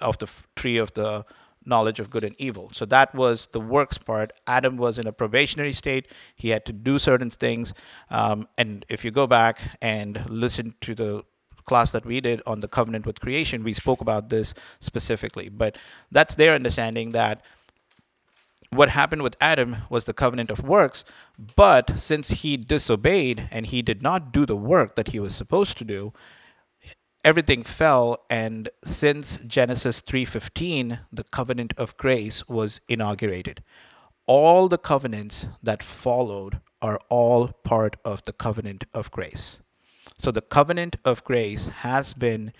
of 0.00 0.18
the 0.18 0.28
tree 0.56 0.78
of 0.78 0.94
the 0.94 1.24
knowledge 1.64 2.00
of 2.00 2.10
good 2.10 2.24
and 2.24 2.34
evil." 2.38 2.70
So 2.72 2.84
that 2.86 3.14
was 3.14 3.48
the 3.48 3.60
works 3.60 3.98
part. 3.98 4.32
Adam 4.46 4.76
was 4.76 4.98
in 4.98 5.06
a 5.06 5.12
probationary 5.12 5.72
state; 5.72 6.08
he 6.34 6.50
had 6.50 6.64
to 6.66 6.72
do 6.72 6.98
certain 6.98 7.30
things. 7.30 7.74
Um, 8.10 8.48
and 8.56 8.84
if 8.88 9.04
you 9.04 9.10
go 9.10 9.26
back 9.26 9.78
and 9.82 10.28
listen 10.28 10.74
to 10.82 10.94
the 10.94 11.24
class 11.64 11.92
that 11.92 12.04
we 12.04 12.20
did 12.20 12.42
on 12.46 12.60
the 12.60 12.68
covenant 12.68 13.06
with 13.06 13.20
creation, 13.20 13.62
we 13.62 13.72
spoke 13.72 14.00
about 14.00 14.28
this 14.28 14.54
specifically. 14.80 15.48
But 15.48 15.78
that's 16.10 16.34
their 16.34 16.54
understanding 16.54 17.10
that 17.10 17.44
what 18.70 18.90
happened 18.90 19.22
with 19.22 19.36
Adam 19.40 19.78
was 19.88 20.04
the 20.04 20.12
covenant 20.12 20.50
of 20.50 20.62
works, 20.62 21.04
but 21.56 21.98
since 21.98 22.30
he 22.42 22.56
disobeyed 22.56 23.48
and 23.50 23.66
he 23.66 23.82
did 23.82 24.02
not 24.02 24.32
do 24.32 24.46
the 24.46 24.56
work 24.56 24.94
that 24.94 25.08
he 25.08 25.18
was 25.18 25.34
supposed 25.34 25.76
to 25.78 25.84
do, 25.84 26.12
everything 27.24 27.62
fell 27.62 28.24
and 28.30 28.68
since 28.84 29.38
Genesis 29.46 30.00
3:15 30.00 31.00
the 31.12 31.24
covenant 31.24 31.74
of 31.76 31.96
grace 31.96 32.46
was 32.48 32.80
inaugurated. 32.88 33.62
All 34.26 34.68
the 34.68 34.78
covenants 34.78 35.48
that 35.62 35.82
followed 35.82 36.60
are 36.80 37.00
all 37.08 37.48
part 37.64 37.96
of 38.04 38.22
the 38.22 38.32
covenant 38.32 38.84
of 38.94 39.10
grace. 39.10 39.60
So 40.18 40.30
the 40.30 40.40
covenant 40.40 40.96
of 41.04 41.24
grace 41.24 41.66
has 41.68 42.14
been 42.14 42.52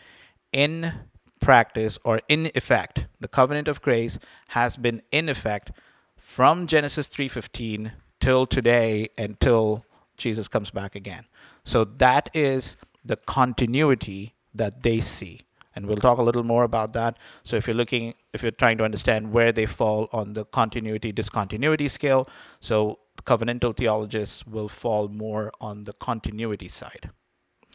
in 0.53 0.93
practice 1.41 1.99
or 2.05 2.21
in 2.29 2.51
effect. 2.55 3.07
The 3.19 3.29
covenant 3.29 3.69
of 3.69 3.81
grace 3.81 4.19
has 4.49 4.77
been 4.77 5.03
in 5.11 5.29
effect 5.29 5.71
from 6.17 6.67
Genesis 6.67 7.09
3:15 7.09 7.93
till 8.21 8.47
today 8.47 9.09
until 9.17 9.85
Jesus 10.17 10.49
comes 10.49 10.71
back 10.71 10.95
again. 10.95 11.25
So 11.65 11.85
that 11.85 12.29
is 12.35 12.77
the 13.03 13.17
continuity 13.17 14.35
that 14.55 14.83
they 14.83 15.01
see. 15.01 15.43
And 15.75 15.87
we'll 15.87 15.97
talk 15.97 16.19
a 16.19 16.23
little 16.23 16.43
more 16.43 16.65
about 16.65 16.93
that. 16.95 17.17
So 17.45 17.57
if 17.57 17.67
you're 17.67 17.77
looking 17.77 18.15
if 18.33 18.43
you're 18.43 18.53
trying 18.53 18.79
to 18.79 18.85
understand 18.85 19.33
where 19.33 19.53
they 19.53 19.67
fall 19.67 20.09
on 20.13 20.35
the 20.35 20.45
continuity 20.45 21.13
discontinuity 21.13 21.89
scale, 21.89 22.29
so 22.61 22.99
covenantal 23.25 23.77
theologists 23.77 24.47
will 24.47 24.69
fall 24.69 25.09
more 25.09 25.53
on 25.61 25.85
the 25.85 25.93
continuity 25.93 26.69
side. 26.69 27.11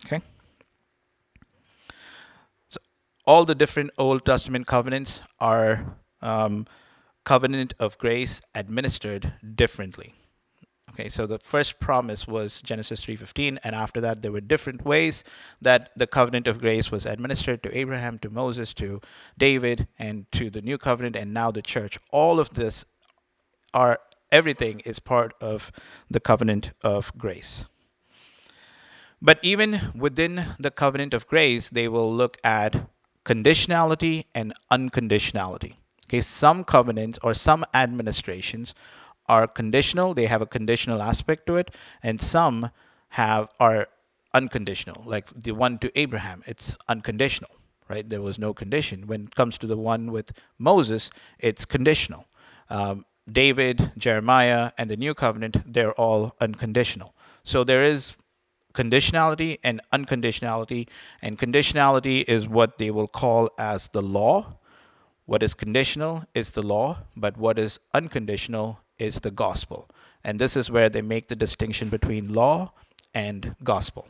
Okay? 0.05 0.21
So 2.69 2.79
all 3.25 3.45
the 3.45 3.55
different 3.55 3.91
Old 3.97 4.25
Testament 4.25 4.67
covenants 4.67 5.21
are 5.39 5.97
um, 6.21 6.67
covenant 7.23 7.73
of 7.79 7.97
grace 7.97 8.41
administered 8.53 9.33
differently. 9.55 10.13
Okay, 10.97 11.09
so 11.09 11.27
the 11.27 11.39
first 11.39 11.81
promise 11.81 12.25
was 12.25 12.61
Genesis 12.61 13.03
3:15 13.03 13.59
and 13.65 13.75
after 13.75 13.99
that 13.99 14.21
there 14.21 14.31
were 14.31 14.39
different 14.39 14.85
ways 14.85 15.25
that 15.61 15.91
the 15.97 16.07
covenant 16.07 16.47
of 16.47 16.61
grace 16.61 16.89
was 16.89 17.05
administered 17.05 17.61
to 17.63 17.77
Abraham, 17.77 18.17
to 18.19 18.29
Moses, 18.29 18.73
to 18.75 19.01
David 19.37 19.89
and 19.99 20.31
to 20.31 20.49
the 20.49 20.61
new 20.61 20.77
covenant 20.77 21.17
and 21.17 21.33
now 21.33 21.51
the 21.51 21.61
church. 21.61 21.99
All 22.11 22.39
of 22.39 22.51
this 22.51 22.85
are 23.73 23.99
everything 24.31 24.79
is 24.85 24.99
part 24.99 25.33
of 25.41 25.69
the 26.09 26.21
covenant 26.21 26.71
of 26.81 27.11
grace. 27.17 27.65
But 29.21 29.39
even 29.41 29.91
within 29.93 30.55
the 30.57 30.71
covenant 30.71 31.13
of 31.13 31.27
grace, 31.27 31.67
they 31.67 31.89
will 31.89 32.13
look 32.13 32.37
at 32.41 32.87
conditionality 33.25 34.25
and 34.33 34.53
unconditionality. 34.71 35.75
Okay, 36.07 36.21
some 36.21 36.63
covenants 36.63 37.19
or 37.21 37.33
some 37.33 37.65
administrations 37.73 38.73
are 39.27 39.47
conditional, 39.47 40.13
they 40.13 40.27
have 40.27 40.41
a 40.41 40.45
conditional 40.45 41.01
aspect 41.01 41.45
to 41.47 41.55
it, 41.55 41.71
and 42.03 42.21
some 42.21 42.71
have 43.09 43.49
are 43.59 43.87
unconditional. 44.33 45.03
Like 45.05 45.27
the 45.27 45.51
one 45.51 45.77
to 45.79 45.91
Abraham, 45.97 46.43
it's 46.45 46.75
unconditional, 46.87 47.51
right? 47.89 48.07
There 48.07 48.21
was 48.21 48.37
no 48.37 48.53
condition. 48.53 49.07
When 49.07 49.23
it 49.23 49.35
comes 49.35 49.57
to 49.59 49.67
the 49.67 49.77
one 49.77 50.11
with 50.11 50.31
Moses, 50.57 51.09
it's 51.39 51.65
conditional. 51.65 52.27
Um, 52.69 53.05
David, 53.31 53.91
Jeremiah, 53.97 54.71
and 54.77 54.89
the 54.89 54.97
new 54.97 55.13
covenant, 55.13 55.73
they're 55.73 55.93
all 55.93 56.35
unconditional. 56.39 57.15
So 57.43 57.63
there 57.63 57.81
is 57.81 58.15
conditionality 58.73 59.57
and 59.63 59.81
unconditionality. 59.91 60.87
And 61.21 61.39
conditionality 61.39 62.23
is 62.27 62.47
what 62.47 62.77
they 62.77 62.91
will 62.91 63.07
call 63.07 63.49
as 63.57 63.87
the 63.87 64.01
law. 64.01 64.57
What 65.25 65.41
is 65.41 65.55
conditional 65.55 66.25
is 66.35 66.51
the 66.51 66.61
law, 66.61 66.99
but 67.15 67.37
what 67.37 67.57
is 67.57 67.79
unconditional 67.93 68.79
is 68.97 69.19
the 69.21 69.31
gospel. 69.31 69.89
And 70.23 70.39
this 70.39 70.57
is 70.57 70.71
where 70.71 70.89
they 70.89 71.01
make 71.01 71.27
the 71.27 71.35
distinction 71.35 71.89
between 71.89 72.33
law 72.33 72.73
and 73.13 73.55
gospel. 73.63 74.07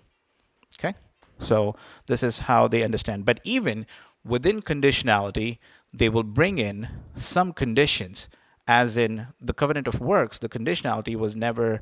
Okay? 0.80 0.96
So 1.40 1.76
this 2.08 2.24
is 2.24 2.40
how 2.40 2.68
they 2.68 2.84
understand. 2.84 3.26
But 3.26 3.40
even 3.44 3.86
within 4.24 4.62
conditionality, 4.62 5.60
they 5.94 6.10
will 6.10 6.24
bring 6.24 6.58
in 6.58 6.88
some 7.16 7.54
conditions, 7.54 8.28
as 8.68 8.98
in 8.98 9.28
the 9.40 9.54
covenant 9.54 9.88
of 9.88 10.00
works, 10.00 10.40
the 10.40 10.50
conditionality 10.50 11.16
was 11.16 11.36
never 11.36 11.82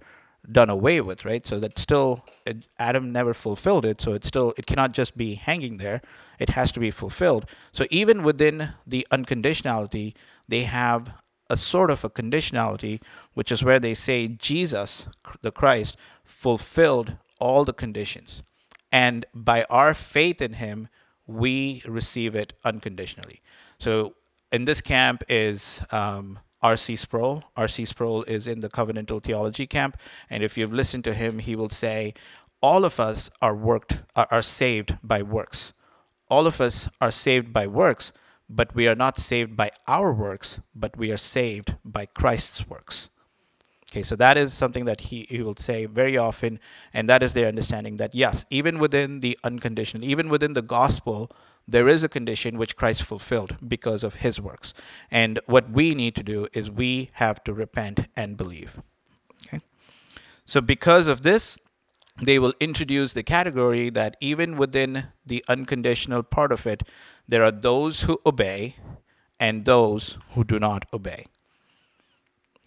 done 0.51 0.69
away 0.69 0.99
with, 0.99 1.23
right? 1.23 1.45
So 1.45 1.59
that 1.59 1.79
still 1.79 2.25
it, 2.45 2.65
Adam 2.77 3.11
never 3.11 3.33
fulfilled 3.33 3.85
it, 3.85 4.01
so 4.01 4.13
it 4.13 4.25
still 4.25 4.53
it 4.57 4.65
cannot 4.65 4.91
just 4.91 5.15
be 5.15 5.35
hanging 5.35 5.77
there. 5.77 6.01
It 6.37 6.49
has 6.49 6.71
to 6.73 6.79
be 6.79 6.91
fulfilled. 6.91 7.45
So 7.71 7.85
even 7.89 8.23
within 8.23 8.73
the 8.85 9.07
unconditionality, 9.11 10.13
they 10.47 10.63
have 10.63 11.15
a 11.53 11.57
sort 11.57 11.91
of 11.91 12.03
a 12.03 12.09
conditionality, 12.09 12.99
which 13.33 13.51
is 13.51 13.63
where 13.63 13.79
they 13.79 13.93
say 13.93 14.27
Jesus, 14.27 15.07
the 15.41 15.51
Christ, 15.51 15.95
fulfilled 16.25 17.17
all 17.39 17.63
the 17.63 17.73
conditions. 17.73 18.41
And 18.91 19.25
by 19.33 19.65
our 19.69 19.93
faith 19.93 20.41
in 20.41 20.53
him, 20.53 20.87
we 21.27 21.83
receive 21.85 22.35
it 22.35 22.53
unconditionally. 22.65 23.41
So 23.77 24.15
in 24.51 24.65
this 24.65 24.81
camp 24.81 25.23
is 25.29 25.81
um, 25.91 26.39
R.C. 26.61 26.95
Sproul. 26.95 27.43
R.C. 27.55 27.85
Sproul 27.85 28.23
is 28.23 28.47
in 28.47 28.61
the 28.61 28.69
covenantal 28.69 29.21
theology 29.21 29.67
camp, 29.67 29.97
and 30.29 30.41
if 30.43 30.57
you've 30.57 30.73
listened 30.73 31.03
to 31.03 31.13
him, 31.13 31.39
he 31.39 31.55
will 31.55 31.69
say, 31.69 32.13
all 32.61 32.85
of 32.85 32.99
us 32.99 33.29
are 33.41 33.55
worked 33.55 34.01
are, 34.15 34.27
are 34.31 34.41
saved 34.41 34.97
by 35.03 35.21
works. 35.21 35.73
All 36.29 36.47
of 36.47 36.61
us 36.61 36.89
are 36.99 37.11
saved 37.11 37.51
by 37.51 37.67
works, 37.67 38.13
but 38.49 38.75
we 38.75 38.87
are 38.87 38.95
not 38.95 39.17
saved 39.17 39.55
by 39.55 39.71
our 39.87 40.13
works, 40.13 40.59
but 40.75 40.97
we 40.97 41.11
are 41.11 41.17
saved 41.17 41.75
by 41.83 42.05
Christ's 42.05 42.67
works. 42.67 43.09
Okay, 43.91 44.01
so 44.01 44.15
that 44.15 44.37
is 44.37 44.53
something 44.53 44.85
that 44.85 45.01
he, 45.01 45.27
he 45.29 45.43
will 45.43 45.55
say 45.55 45.85
very 45.85 46.17
often, 46.17 46.59
and 46.93 47.07
that 47.07 47.21
is 47.21 47.33
their 47.33 47.47
understanding 47.47 47.97
that 47.97 48.15
yes, 48.15 48.43
even 48.49 48.79
within 48.79 49.19
the 49.19 49.37
unconditional, 49.43 50.03
even 50.03 50.29
within 50.29 50.53
the 50.53 50.63
gospel, 50.63 51.31
there 51.67 51.87
is 51.87 52.03
a 52.03 52.09
condition 52.09 52.57
which 52.57 52.75
Christ 52.75 53.03
fulfilled 53.03 53.55
because 53.67 54.03
of 54.03 54.15
his 54.15 54.41
works. 54.41 54.73
And 55.11 55.39
what 55.45 55.69
we 55.69 55.93
need 55.93 56.15
to 56.15 56.23
do 56.23 56.47
is 56.53 56.71
we 56.71 57.09
have 57.13 57.43
to 57.43 57.53
repent 57.53 58.07
and 58.17 58.35
believe. 58.35 58.81
Okay? 59.45 59.61
So, 60.43 60.59
because 60.59 61.07
of 61.07 61.21
this, 61.21 61.57
they 62.21 62.39
will 62.39 62.53
introduce 62.59 63.13
the 63.13 63.23
category 63.23 63.89
that 63.89 64.15
even 64.19 64.57
within 64.57 65.07
the 65.25 65.43
unconditional 65.47 66.23
part 66.23 66.51
of 66.51 66.67
it, 66.67 66.83
there 67.27 67.43
are 67.43 67.51
those 67.51 68.01
who 68.01 68.19
obey 68.25 68.75
and 69.39 69.65
those 69.65 70.17
who 70.31 70.43
do 70.43 70.59
not 70.59 70.85
obey. 70.93 71.25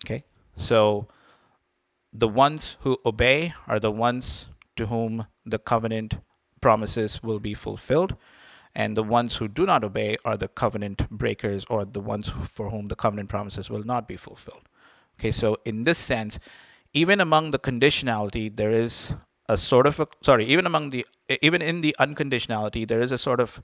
Okay? 0.04 0.24
So, 0.56 1.08
the 2.12 2.28
ones 2.28 2.76
who 2.80 2.98
obey 3.04 3.54
are 3.66 3.78
the 3.78 3.92
ones 3.92 4.48
to 4.76 4.86
whom 4.86 5.26
the 5.44 5.58
covenant 5.58 6.18
promises 6.60 7.22
will 7.22 7.40
be 7.40 7.54
fulfilled 7.54 8.16
and 8.76 8.94
the 8.94 9.02
ones 9.02 9.36
who 9.36 9.48
do 9.48 9.64
not 9.64 9.82
obey 9.82 10.18
are 10.24 10.36
the 10.36 10.48
covenant 10.48 11.08
breakers 11.08 11.64
or 11.70 11.86
the 11.86 12.00
ones 12.00 12.30
for 12.44 12.68
whom 12.68 12.88
the 12.88 12.94
covenant 12.94 13.30
promises 13.30 13.70
will 13.70 13.82
not 13.82 14.06
be 14.06 14.16
fulfilled. 14.16 14.68
Okay, 15.18 15.30
so 15.30 15.56
in 15.64 15.84
this 15.84 15.98
sense, 15.98 16.38
even 16.92 17.18
among 17.18 17.52
the 17.52 17.58
conditionality, 17.58 18.54
there 18.54 18.70
is 18.70 19.14
a 19.48 19.56
sort 19.56 19.86
of 19.86 20.00
a, 20.00 20.08
sorry, 20.22 20.44
even 20.46 20.66
among 20.66 20.90
the 20.90 21.06
even 21.42 21.62
in 21.62 21.80
the 21.80 21.94
unconditionality, 22.00 22.86
there 22.86 23.00
is 23.00 23.12
a 23.12 23.18
sort 23.18 23.40
of 23.40 23.60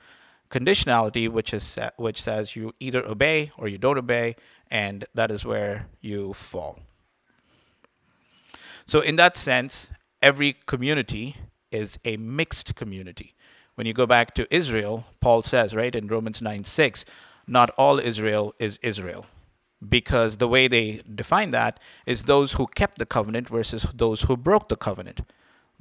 conditionality 0.50 1.28
which 1.28 1.52
is 1.54 1.78
which 1.96 2.20
says 2.20 2.56
you 2.56 2.74
either 2.80 3.04
obey 3.06 3.50
or 3.56 3.68
you 3.68 3.78
don't 3.78 3.98
obey, 3.98 4.36
and 4.70 5.04
that 5.14 5.30
is 5.30 5.44
where 5.44 5.86
you 6.00 6.32
fall. 6.32 6.80
So 8.86 9.00
in 9.00 9.16
that 9.16 9.36
sense, 9.36 9.90
every 10.20 10.56
community 10.66 11.36
is 11.70 11.98
a 12.04 12.16
mixed 12.16 12.74
community 12.74 13.34
when 13.74 13.86
you 13.86 13.94
go 13.94 14.06
back 14.06 14.34
to 14.34 14.54
Israel, 14.54 15.06
Paul 15.20 15.42
says, 15.42 15.74
right, 15.74 15.94
in 15.94 16.06
Romans 16.06 16.42
9 16.42 16.64
6, 16.64 17.04
not 17.46 17.70
all 17.70 17.98
Israel 17.98 18.54
is 18.58 18.78
Israel. 18.82 19.26
Because 19.86 20.36
the 20.36 20.46
way 20.46 20.68
they 20.68 21.02
define 21.12 21.50
that 21.50 21.80
is 22.06 22.24
those 22.24 22.52
who 22.52 22.66
kept 22.66 22.98
the 22.98 23.06
covenant 23.06 23.48
versus 23.48 23.86
those 23.92 24.22
who 24.22 24.36
broke 24.36 24.68
the 24.68 24.76
covenant. 24.76 25.22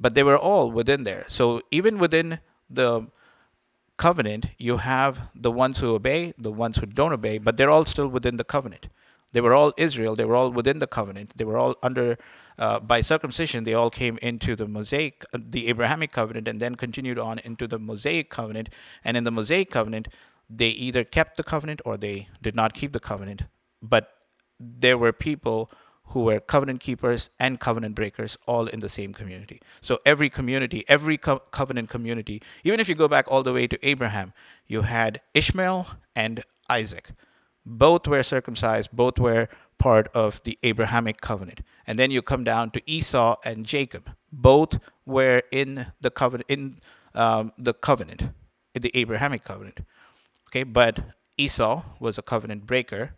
But 0.02 0.16
they 0.16 0.24
were 0.24 0.38
all 0.38 0.72
within 0.72 1.04
there. 1.04 1.26
So 1.28 1.62
even 1.70 2.00
within 2.00 2.40
the 2.70 3.08
covenant, 3.98 4.48
you 4.58 4.78
have 4.78 5.30
the 5.36 5.52
ones 5.52 5.78
who 5.78 5.94
obey, 5.94 6.34
the 6.38 6.52
ones 6.52 6.78
who 6.78 6.88
don't 6.88 7.14
obey, 7.14 7.38
but 7.38 7.56
they're 7.56 7.70
all 7.70 7.86
still 7.86 8.08
within 8.08 8.38
the 8.38 8.44
covenant. 8.44 8.90
They 9.34 9.42
were 9.42 9.54
all 9.54 9.74
Israel. 9.78 10.16
They 10.16 10.26
were 10.26 10.36
all 10.36 10.52
within 10.52 10.80
the 10.80 10.88
covenant. 10.88 11.34
They 11.38 11.46
were 11.46 11.58
all 11.58 11.76
under, 11.84 12.18
uh, 12.58 12.80
by 12.80 13.02
circumcision, 13.02 13.64
they 13.64 13.76
all 13.76 13.92
came 13.92 14.18
into 14.22 14.56
the 14.56 14.68
Mosaic, 14.68 15.24
uh, 15.34 15.40
the 15.56 15.70
Abrahamic 15.70 16.12
covenant, 16.12 16.48
and 16.48 16.60
then 16.60 16.76
continued 16.76 17.20
on 17.20 17.40
into 17.40 17.68
the 17.68 17.80
Mosaic 17.80 18.30
covenant. 18.30 18.70
And 19.06 19.16
in 19.16 19.24
the 19.24 19.32
Mosaic 19.32 19.70
covenant, 19.70 20.08
they 20.50 20.70
either 20.70 21.04
kept 21.04 21.38
the 21.38 21.44
covenant 21.44 21.82
or 21.86 21.96
they 21.96 22.28
did 22.42 22.56
not 22.56 22.74
keep 22.74 22.92
the 22.92 23.00
covenant. 23.00 23.44
But 23.82 24.10
there 24.60 24.98
were 24.98 25.14
people 25.14 25.72
who 26.12 26.24
were 26.24 26.40
covenant 26.40 26.80
keepers 26.80 27.30
and 27.40 27.60
covenant 27.60 27.96
breakers 27.96 28.38
all 28.46 28.68
in 28.68 28.80
the 28.80 28.90
same 28.90 29.14
community. 29.14 29.62
So 29.80 30.00
every 30.06 30.30
community, 30.30 30.84
every 30.88 31.18
co- 31.18 31.40
covenant 31.52 31.90
community, 31.90 32.42
even 32.64 32.80
if 32.80 32.90
you 32.90 32.96
go 32.96 33.08
back 33.08 33.26
all 33.30 33.44
the 33.44 33.54
way 33.54 33.68
to 33.68 33.88
Abraham, 33.88 34.34
you 34.68 34.82
had 34.82 35.22
Ishmael 35.34 35.88
and 36.16 36.44
Isaac. 36.70 37.12
Both 37.66 38.08
were 38.08 38.24
circumcised, 38.24 38.90
both 38.92 39.20
were 39.20 39.48
part 39.78 40.10
of 40.14 40.42
the 40.44 40.58
Abrahamic 40.64 41.22
covenant. 41.22 41.62
And 41.88 41.98
then 41.98 42.12
you 42.12 42.22
come 42.22 42.44
down 42.44 42.72
to 42.72 42.82
Esau 42.86 43.36
and 43.46 43.66
Jacob. 43.66 44.12
Both 44.32 44.80
were 45.06 45.44
in 45.52 45.88
the 46.02 46.12
covenant 46.12 46.50
in 46.50 46.78
um, 47.14 47.52
the 47.58 47.74
covenant, 47.74 48.24
in 48.76 48.82
the 48.82 48.92
Abrahamic 48.94 49.44
covenant. 49.44 49.82
Okay, 50.50 50.64
but 50.64 51.00
Esau 51.38 51.84
was 52.00 52.18
a 52.18 52.22
covenant 52.22 52.66
breaker 52.66 53.14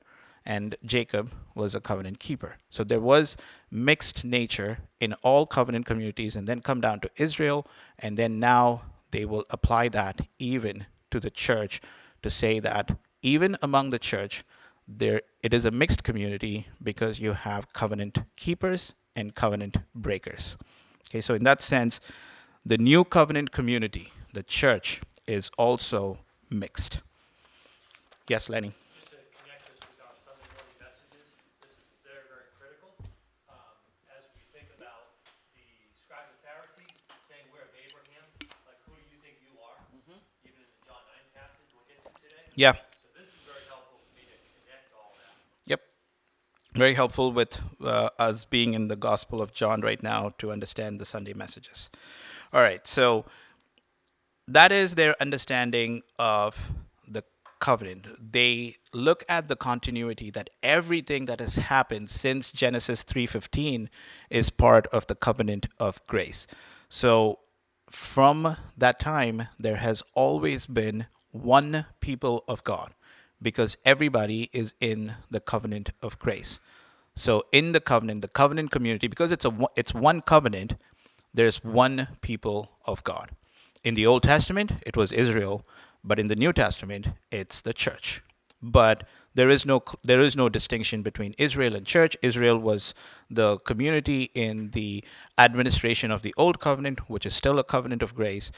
and 0.46 0.76
Jacob 0.86 1.32
was 1.56 1.76
a 1.76 1.82
covenant 1.82 2.20
keeper. 2.20 2.56
So 2.70 2.84
there 2.84 3.00
was 3.00 3.38
mixed 3.72 4.26
nature 4.26 4.80
in 5.00 5.14
all 5.24 5.46
covenant 5.46 5.86
communities, 5.86 6.36
and 6.36 6.48
then 6.48 6.62
come 6.62 6.82
down 6.82 7.00
to 7.02 7.10
Israel, 7.18 7.66
and 8.00 8.18
then 8.18 8.40
now 8.40 8.84
they 9.12 9.26
will 9.26 9.46
apply 9.50 9.90
that 9.90 10.22
even 10.40 10.86
to 11.12 11.20
the 11.20 11.30
church 11.30 11.82
to 12.22 12.30
say 12.30 12.60
that 12.60 12.98
even 13.22 13.58
among 13.62 13.90
the 13.90 14.00
church, 14.00 14.44
there 14.88 15.22
it 15.42 15.54
is 15.54 15.66
a 15.66 15.72
mixed 15.72 16.04
community 16.04 16.68
because 16.82 17.20
you 17.20 17.34
have 17.34 17.72
covenant 17.74 18.20
keepers 18.36 18.96
and 19.16 19.36
covenant 19.36 19.78
breakers. 19.96 20.58
Okay, 21.10 21.22
so 21.22 21.36
in 21.36 21.44
that 21.44 21.62
sense, 21.62 22.00
the 22.66 22.78
new 22.78 23.04
covenant 23.04 23.52
community, 23.52 24.12
the 24.34 24.44
church, 24.44 25.02
is 25.28 25.52
also 25.58 26.20
mixed. 26.50 27.02
Yes, 28.28 28.50
Lenny. 28.50 28.72
Just 28.96 29.12
to 29.12 29.20
connect 29.36 29.68
this 29.68 29.80
with 29.84 30.00
our 30.00 30.16
Sunday 30.16 30.48
morning 30.56 30.80
messages, 30.80 31.44
this 31.60 31.76
is 31.76 31.88
very, 32.08 32.24
very 32.32 32.48
critical. 32.56 32.96
Um, 33.52 33.76
as 34.12 34.24
we 34.32 34.42
think 34.56 34.72
about 34.80 35.12
the 35.56 35.68
scribes 36.00 36.32
and 36.32 36.40
Pharisees 36.44 37.04
saying, 37.20 37.44
we're 37.52 37.68
of 37.68 37.76
Abraham, 37.78 38.26
like, 38.64 38.80
who 38.88 38.96
do 38.96 39.04
you 39.12 39.20
think 39.20 39.44
you 39.44 39.54
are? 39.60 39.76
Even 39.96 40.24
in 40.48 40.56
the 40.56 40.68
John 40.88 41.04
9 41.04 41.36
passage 41.36 41.68
we'll 41.76 41.88
get 41.92 42.00
to 42.04 42.12
today. 42.24 42.43
Yeah. 42.56 42.74
So 42.74 42.80
this 43.18 43.28
is 43.28 43.36
very 43.46 43.66
helpful 43.68 43.98
for 43.98 44.16
me 44.16 44.24
to 44.24 44.38
connect 44.62 44.92
all 44.96 45.12
that. 45.18 45.70
Yep. 45.70 45.82
Very 46.76 46.94
helpful 46.94 47.32
with 47.32 47.60
uh, 47.84 48.10
us 48.20 48.46
being 48.46 48.74
in 48.74 48.88
the 48.88 48.96
Gospel 48.96 49.42
of 49.42 49.54
John 49.54 49.82
right 49.82 50.02
now 50.02 50.30
to 50.38 50.52
understand 50.52 51.00
the 51.00 51.06
Sunday 51.06 51.34
messages. 51.34 51.90
All 52.54 52.62
right, 52.62 52.86
so 52.86 53.26
that 54.48 54.72
is 54.72 54.96
their 54.96 55.20
understanding 55.20 56.04
of 56.20 56.72
the 57.08 57.24
covenant. 57.60 58.08
They 58.32 58.76
look 58.94 59.24
at 59.28 59.48
the 59.48 59.56
continuity 59.56 60.30
that 60.32 60.50
everything 60.62 61.26
that 61.26 61.40
has 61.40 61.56
happened 61.56 62.10
since 62.10 62.52
Genesis 62.52 63.04
3:15 63.04 63.90
is 64.30 64.50
part 64.52 64.86
of 64.88 65.08
the 65.08 65.16
covenant 65.16 65.68
of 65.80 66.06
grace. 66.06 66.46
So 66.90 67.40
from 67.90 68.58
that 68.78 69.00
time 69.00 69.48
there 69.58 69.78
has 69.78 70.04
always 70.14 70.68
been 70.68 71.08
one 71.34 71.86
people 72.00 72.46
of 72.48 72.64
God 72.64 72.94
because 73.42 73.78
everybody 73.84 74.50
is 74.54 74.74
in 74.80 75.16
the 75.30 75.42
covenant 75.42 75.92
of 76.02 76.18
grace. 76.18 76.60
So 77.16 77.44
in 77.52 77.74
the 77.74 77.82
covenant, 77.82 78.22
the 78.22 78.28
covenant 78.28 78.72
community, 78.72 79.08
because 79.08 79.32
it's 79.32 79.46
a 79.46 79.54
it's 79.76 79.94
one 79.94 80.22
covenant, 80.22 80.76
there's 81.34 81.64
one 81.64 82.08
people 82.22 82.72
of 82.86 83.04
God. 83.04 83.32
In 83.84 83.94
the 83.94 84.08
Old 84.08 84.24
Testament, 84.24 84.74
it 84.86 84.96
was 84.96 85.12
Israel, 85.12 85.68
but 86.04 86.20
in 86.20 86.28
the 86.28 86.36
New 86.36 86.54
Testament, 86.54 87.10
it's 87.32 87.62
the 87.62 87.74
church. 87.74 88.24
But 88.62 89.04
there 89.36 89.50
is 89.50 89.66
no 89.66 89.84
there 90.04 90.22
is 90.22 90.36
no 90.36 90.48
distinction 90.50 91.02
between 91.02 91.36
Israel 91.38 91.76
and 91.76 91.86
church. 91.86 92.16
Israel 92.22 92.58
was 92.58 92.94
the 93.30 93.58
community 93.60 94.32
in 94.34 94.72
the 94.72 95.04
administration 95.38 96.12
of 96.12 96.22
the 96.22 96.34
Old 96.38 96.60
Covenant, 96.60 97.10
which 97.10 97.26
is 97.26 97.36
still 97.36 97.60
a 97.60 97.64
covenant 97.64 98.02
of 98.02 98.16
grace. 98.16 98.52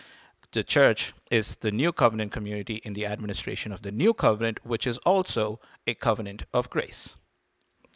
The 0.56 0.64
church 0.64 1.14
is 1.30 1.58
the 1.58 1.70
new 1.70 1.92
covenant 1.92 2.32
community 2.32 2.76
in 2.86 2.94
the 2.94 3.06
administration 3.06 3.74
of 3.74 3.82
the 3.82 3.92
new 3.92 4.14
covenant, 4.14 4.66
which 4.66 4.88
is 4.88 4.98
also 5.00 5.60
a 5.86 5.94
covenant 5.94 6.44
of 6.54 6.70
grace. 6.70 7.18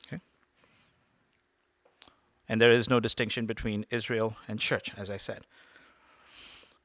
Okay? 0.06 0.20
And 2.50 2.60
there 2.60 2.70
is 2.70 2.90
no 2.90 3.00
distinction 3.00 3.46
between 3.46 3.86
Israel 3.90 4.36
and 4.46 4.60
church, 4.60 4.92
as 4.98 5.10
I 5.10 5.16
said. 5.16 5.46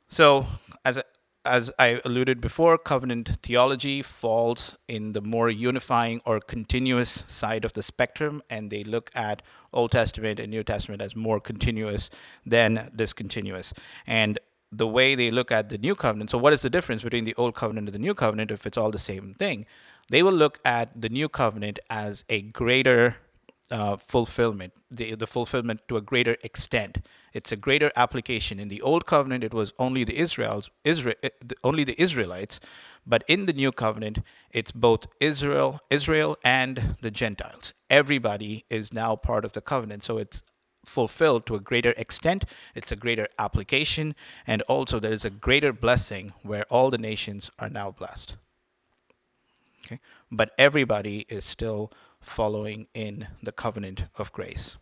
So, 0.08 0.46
as 0.84 1.02
as 1.44 1.72
I 1.76 2.00
alluded 2.04 2.40
before, 2.40 2.78
covenant 2.78 3.38
theology 3.42 4.00
falls 4.00 4.78
in 4.86 5.12
the 5.12 5.20
more 5.20 5.50
unifying 5.50 6.22
or 6.24 6.38
continuous 6.38 7.24
side 7.26 7.64
of 7.64 7.72
the 7.72 7.82
spectrum, 7.82 8.42
and 8.48 8.70
they 8.70 8.84
look 8.84 9.10
at 9.12 9.42
Old 9.72 9.90
Testament 9.90 10.38
and 10.38 10.52
New 10.52 10.62
Testament 10.62 11.02
as 11.02 11.16
more 11.16 11.40
continuous 11.40 12.10
than 12.46 12.92
discontinuous. 12.94 13.74
And 14.06 14.38
the 14.76 14.86
way 14.86 15.14
they 15.14 15.30
look 15.30 15.50
at 15.52 15.68
the 15.68 15.78
new 15.78 15.94
covenant, 15.94 16.30
so 16.30 16.38
what 16.38 16.52
is 16.52 16.62
the 16.62 16.70
difference 16.70 17.02
between 17.02 17.24
the 17.24 17.34
old 17.36 17.54
covenant 17.54 17.88
and 17.88 17.94
the 17.94 17.98
new 17.98 18.14
covenant 18.14 18.50
if 18.50 18.66
it's 18.66 18.76
all 18.76 18.90
the 18.90 18.98
same 18.98 19.34
thing? 19.34 19.66
They 20.10 20.22
will 20.22 20.32
look 20.32 20.58
at 20.64 21.00
the 21.00 21.08
new 21.08 21.28
covenant 21.28 21.78
as 21.88 22.24
a 22.28 22.42
greater 22.42 23.16
uh, 23.70 23.96
fulfillment, 23.96 24.72
the, 24.90 25.14
the 25.14 25.26
fulfillment 25.26 25.80
to 25.88 25.96
a 25.96 26.00
greater 26.00 26.36
extent. 26.42 26.98
It's 27.32 27.50
a 27.50 27.56
greater 27.56 27.90
application. 27.96 28.60
In 28.60 28.68
the 28.68 28.82
old 28.82 29.06
covenant, 29.06 29.42
it 29.42 29.54
was 29.54 29.72
only 29.78 30.04
the 30.04 30.18
Israels, 30.18 30.70
Israel, 30.84 31.16
eh, 31.22 31.30
only 31.62 31.84
the 31.84 32.00
Israelites, 32.00 32.60
but 33.06 33.24
in 33.26 33.46
the 33.46 33.52
new 33.52 33.72
covenant, 33.72 34.18
it's 34.50 34.72
both 34.72 35.06
Israel, 35.20 35.80
Israel 35.90 36.36
and 36.44 36.96
the 37.00 37.10
Gentiles. 37.10 37.72
Everybody 37.90 38.64
is 38.70 38.92
now 38.92 39.16
part 39.16 39.44
of 39.44 39.52
the 39.52 39.60
covenant, 39.60 40.04
so 40.04 40.18
it's 40.18 40.42
fulfilled 40.84 41.46
to 41.46 41.54
a 41.54 41.60
greater 41.60 41.94
extent. 41.96 42.44
It's 42.74 42.92
a 42.92 42.96
greater 42.96 43.28
application, 43.38 44.14
and 44.46 44.62
also 44.62 45.00
there 45.00 45.12
is 45.12 45.24
a 45.24 45.30
greater 45.30 45.72
blessing 45.72 46.32
where 46.42 46.64
all 46.70 46.90
the 46.90 46.98
nations 46.98 47.50
are 47.58 47.70
now 47.70 47.90
blessed. 47.90 48.36
Okay? 49.86 50.00
But 50.30 50.52
everybody 50.58 51.26
is 51.28 51.44
still 51.44 51.92
following 52.20 52.86
in 52.94 53.28
the 53.42 53.52
covenant 53.52 54.04
of 54.18 54.32
grace. 54.32 54.76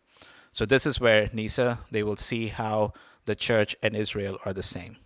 So 0.52 0.66
this 0.66 0.86
is 0.86 1.00
where 1.00 1.30
Nisa 1.32 1.78
they 1.90 2.02
will 2.02 2.16
see 2.16 2.48
how 2.48 2.92
the 3.24 3.34
church 3.34 3.74
and 3.82 3.96
Israel 3.96 4.38
are 4.44 4.52
the 4.52 4.62
same. 4.62 4.96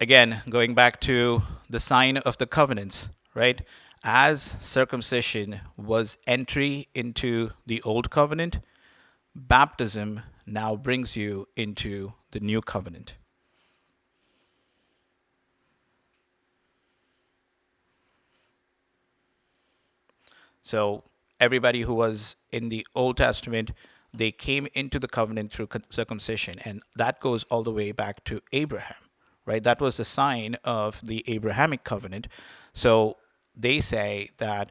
Again, 0.00 0.42
going 0.48 0.74
back 0.74 1.00
to 1.02 1.42
the 1.70 1.80
sign 1.80 2.18
of 2.18 2.36
the 2.36 2.46
covenants, 2.46 3.08
right? 3.34 3.62
As 4.04 4.56
circumcision 4.60 5.60
was 5.76 6.16
entry 6.26 6.88
into 6.94 7.50
the 7.66 7.82
old 7.82 8.10
covenant, 8.10 8.60
baptism 9.34 10.20
now 10.46 10.76
brings 10.76 11.16
you 11.16 11.48
into 11.56 12.12
the 12.30 12.40
new 12.40 12.60
covenant. 12.60 13.14
So 20.62 21.04
everybody 21.38 21.82
who 21.82 21.94
was 21.94 22.34
in 22.50 22.70
the 22.70 22.86
Old 22.94 23.16
Testament, 23.16 23.70
they 24.12 24.32
came 24.32 24.66
into 24.74 24.98
the 24.98 25.06
covenant 25.06 25.52
through 25.52 25.68
circumcision, 25.90 26.56
and 26.64 26.82
that 26.96 27.20
goes 27.20 27.44
all 27.44 27.62
the 27.62 27.70
way 27.70 27.92
back 27.92 28.24
to 28.24 28.40
Abraham, 28.52 29.04
right? 29.44 29.62
That 29.62 29.80
was 29.80 30.00
a 30.00 30.04
sign 30.04 30.56
of 30.64 31.00
the 31.04 31.24
Abrahamic 31.28 31.84
covenant. 31.84 32.26
So 32.72 33.16
they 33.56 33.80
say 33.80 34.30
that 34.38 34.70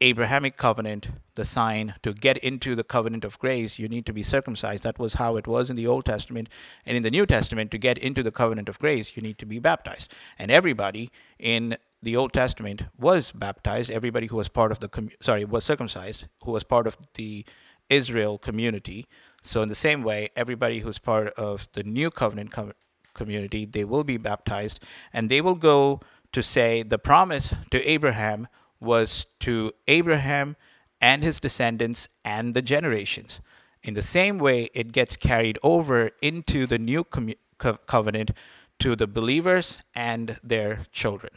Abrahamic 0.00 0.56
covenant, 0.56 1.08
the 1.34 1.44
sign 1.44 1.94
to 2.02 2.12
get 2.12 2.36
into 2.38 2.74
the 2.74 2.84
covenant 2.84 3.24
of 3.24 3.38
grace, 3.38 3.78
you 3.78 3.88
need 3.88 4.06
to 4.06 4.12
be 4.12 4.22
circumcised. 4.22 4.82
That 4.82 4.98
was 4.98 5.14
how 5.14 5.36
it 5.36 5.46
was 5.46 5.70
in 5.70 5.76
the 5.76 5.86
Old 5.86 6.04
Testament. 6.04 6.48
And 6.86 6.96
in 6.96 7.02
the 7.02 7.10
New 7.10 7.26
Testament, 7.26 7.70
to 7.70 7.78
get 7.78 7.98
into 7.98 8.22
the 8.22 8.30
covenant 8.30 8.68
of 8.68 8.78
grace, 8.78 9.16
you 9.16 9.22
need 9.22 9.38
to 9.38 9.46
be 9.46 9.58
baptized. 9.58 10.12
And 10.38 10.50
everybody 10.50 11.10
in 11.38 11.76
the 12.02 12.16
Old 12.16 12.32
Testament 12.32 12.84
was 12.98 13.32
baptized. 13.32 13.90
Everybody 13.90 14.26
who 14.26 14.36
was 14.36 14.48
part 14.48 14.72
of 14.72 14.80
the, 14.80 14.88
commu- 14.88 15.22
sorry, 15.22 15.44
was 15.44 15.64
circumcised, 15.64 16.24
who 16.44 16.52
was 16.52 16.64
part 16.64 16.86
of 16.86 16.96
the 17.14 17.44
Israel 17.88 18.38
community. 18.38 19.06
So, 19.42 19.62
in 19.62 19.68
the 19.68 19.74
same 19.74 20.02
way, 20.02 20.28
everybody 20.36 20.80
who's 20.80 20.98
part 20.98 21.28
of 21.34 21.68
the 21.72 21.82
new 21.82 22.10
covenant 22.10 22.52
com- 22.52 22.72
community, 23.14 23.64
they 23.64 23.84
will 23.84 24.04
be 24.04 24.16
baptized 24.16 24.80
and 25.12 25.30
they 25.30 25.40
will 25.40 25.54
go 25.54 26.00
to 26.32 26.42
say 26.42 26.82
the 26.82 26.98
promise 26.98 27.54
to 27.70 27.82
Abraham 27.88 28.48
was 28.80 29.26
to 29.40 29.72
Abraham 29.88 30.56
and 31.00 31.22
his 31.22 31.40
descendants 31.40 32.08
and 32.24 32.54
the 32.54 32.62
generations. 32.62 33.40
In 33.82 33.94
the 33.94 34.02
same 34.02 34.38
way, 34.38 34.68
it 34.74 34.92
gets 34.92 35.16
carried 35.16 35.58
over 35.62 36.10
into 36.20 36.66
the 36.66 36.78
new 36.78 37.04
covenant 37.04 38.30
to 38.78 38.96
the 38.96 39.06
believers 39.06 39.78
and 39.94 40.38
their 40.42 40.80
children. 40.92 41.32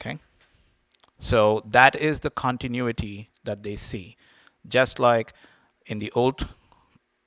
Okay? 0.00 0.18
So 1.18 1.62
that 1.66 1.94
is 1.94 2.20
the 2.20 2.30
continuity 2.30 3.30
that 3.44 3.62
they 3.62 3.76
see. 3.76 4.16
Just 4.66 4.98
like 4.98 5.32
in 5.86 5.98
the 5.98 6.12
old 6.12 6.48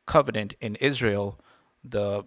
covenant 0.06 0.54
in 0.60 0.76
Israel, 0.76 1.40
the 1.84 2.24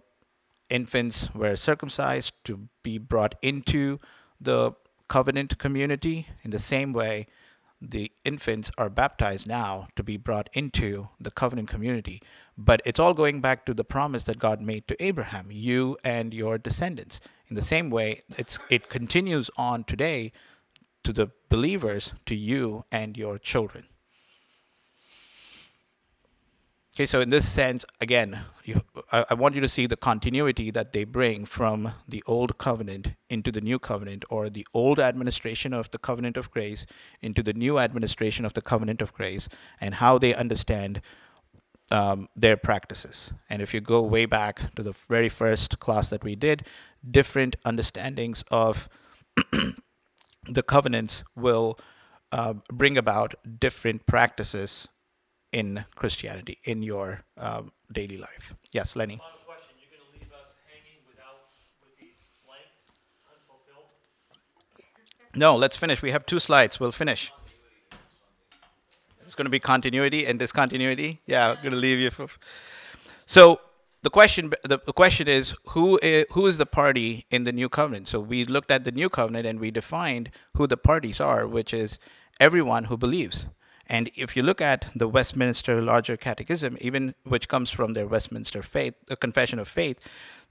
infants 0.69 1.33
were 1.33 1.55
circumcised 1.55 2.33
to 2.45 2.67
be 2.83 2.97
brought 2.97 3.35
into 3.41 3.99
the 4.39 4.73
covenant 5.07 5.57
community. 5.57 6.27
In 6.43 6.51
the 6.51 6.59
same 6.59 6.93
way, 6.93 7.27
the 7.81 8.11
infants 8.25 8.71
are 8.77 8.89
baptized 8.89 9.47
now 9.47 9.87
to 9.95 10.03
be 10.03 10.17
brought 10.17 10.49
into 10.53 11.09
the 11.19 11.31
covenant 11.31 11.69
community. 11.69 12.21
But 12.57 12.81
it's 12.85 12.99
all 12.99 13.13
going 13.13 13.39
back 13.39 13.65
to 13.65 13.73
the 13.73 13.83
promise 13.83 14.23
that 14.23 14.39
God 14.39 14.61
made 14.61 14.87
to 14.87 15.03
Abraham, 15.03 15.47
you 15.51 15.97
and 16.03 16.33
your 16.33 16.57
descendants. 16.57 17.19
In 17.49 17.55
the 17.55 17.61
same 17.61 17.89
way, 17.89 18.21
it's, 18.37 18.57
it 18.69 18.89
continues 18.89 19.51
on 19.57 19.83
today 19.83 20.31
to 21.03 21.13
the 21.13 21.29
believers, 21.49 22.13
to 22.25 22.35
you 22.35 22.83
and 22.91 23.15
your 23.15 23.37
children. 23.37 23.85
Okay, 26.95 27.05
so 27.05 27.21
in 27.21 27.29
this 27.29 27.47
sense, 27.47 27.85
again, 28.01 28.39
you, 28.65 28.81
I, 29.11 29.25
I, 29.29 29.33
want 29.33 29.55
you 29.55 29.61
to 29.61 29.67
see 29.67 29.85
the 29.85 29.97
continuity 29.97 30.71
that 30.71 30.91
they 30.91 31.03
bring 31.03 31.45
from 31.45 31.93
the 32.07 32.23
old 32.25 32.57
covenant 32.57 33.13
into 33.29 33.51
the 33.51 33.61
new 33.61 33.79
covenant, 33.79 34.25
or 34.29 34.49
the 34.49 34.67
old 34.73 34.99
administration 34.99 35.73
of 35.73 35.91
the 35.91 35.97
covenant 35.97 36.37
of 36.37 36.51
grace 36.51 36.85
into 37.21 37.41
the 37.41 37.53
new 37.53 37.79
administration 37.79 38.45
of 38.45 38.53
the 38.53 38.61
covenant 38.61 39.01
of 39.01 39.13
grace, 39.13 39.47
and 39.79 39.95
how 39.95 40.17
they 40.17 40.33
understand 40.33 41.01
um, 41.91 42.27
their 42.35 42.57
practices. 42.57 43.31
And 43.49 43.61
if 43.61 43.73
you 43.73 43.79
go 43.79 44.01
way 44.01 44.25
back 44.25 44.73
to 44.75 44.83
the 44.83 44.91
very 44.91 45.29
first 45.29 45.79
class 45.79 46.09
that 46.09 46.23
we 46.23 46.35
did, 46.35 46.67
different 47.09 47.55
understandings 47.63 48.43
of 48.51 48.89
the 50.49 50.63
covenants 50.63 51.23
will 51.35 51.79
uh, 52.31 52.55
bring 52.71 52.97
about 52.97 53.35
different 53.59 54.05
practices 54.05 54.87
in 55.51 55.85
Christianity 55.95 56.59
in 56.63 56.83
your 56.83 57.21
um, 57.37 57.71
daily 57.91 58.17
life. 58.17 58.53
Yes, 58.71 58.95
Lenny. 58.95 59.17
Question, 59.45 59.75
you're 59.79 59.97
gonna 59.97 60.11
leave 60.13 60.31
us 60.33 60.55
hanging 60.67 60.99
without, 61.07 61.47
with 61.81 61.97
these 61.99 62.17
blanks 62.45 62.91
unfulfilled? 63.31 63.93
No, 65.35 65.55
let's 65.55 65.77
finish. 65.77 66.01
We 66.01 66.11
have 66.11 66.25
two 66.25 66.39
slides. 66.39 66.79
We'll 66.79 66.91
finish. 66.91 67.31
It's 69.27 69.35
going 69.35 69.45
to 69.45 69.51
be 69.51 69.59
continuity 69.59 70.25
and 70.25 70.39
discontinuity. 70.39 71.19
Yeah, 71.25 71.49
I'm 71.49 71.55
going 71.57 71.71
to 71.71 71.77
leave 71.77 71.99
you 71.99 72.09
for. 72.09 72.27
So 73.25 73.59
the 74.01 74.09
question, 74.09 74.53
the, 74.63 74.79
the 74.85 74.93
question 74.93 75.27
is 75.27 75.53
who 75.69 75.99
is, 76.01 76.25
who 76.31 76.47
is 76.47 76.57
the 76.57 76.65
party 76.65 77.25
in 77.29 77.43
the 77.43 77.51
new 77.51 77.67
covenant? 77.67 78.07
So 78.07 78.21
we 78.21 78.45
looked 78.45 78.71
at 78.71 78.85
the 78.85 78.91
new 78.91 79.09
covenant 79.09 79.45
and 79.45 79.59
we 79.59 79.69
defined 79.69 80.31
who 80.55 80.65
the 80.65 80.77
parties 80.77 81.19
are, 81.19 81.45
which 81.45 81.73
is 81.73 81.99
everyone 82.39 82.85
who 82.85 82.95
believes. 82.95 83.47
And 83.89 84.09
if 84.15 84.35
you 84.35 84.43
look 84.43 84.61
at 84.61 84.87
the 84.95 85.07
Westminster 85.07 85.81
Larger 85.81 86.17
Catechism, 86.17 86.77
even 86.81 87.15
which 87.23 87.47
comes 87.47 87.69
from 87.69 87.93
their 87.93 88.07
Westminster 88.07 88.61
Faith, 88.61 88.95
the 89.07 89.15
Confession 89.15 89.59
of 89.59 89.67
Faith, 89.67 89.99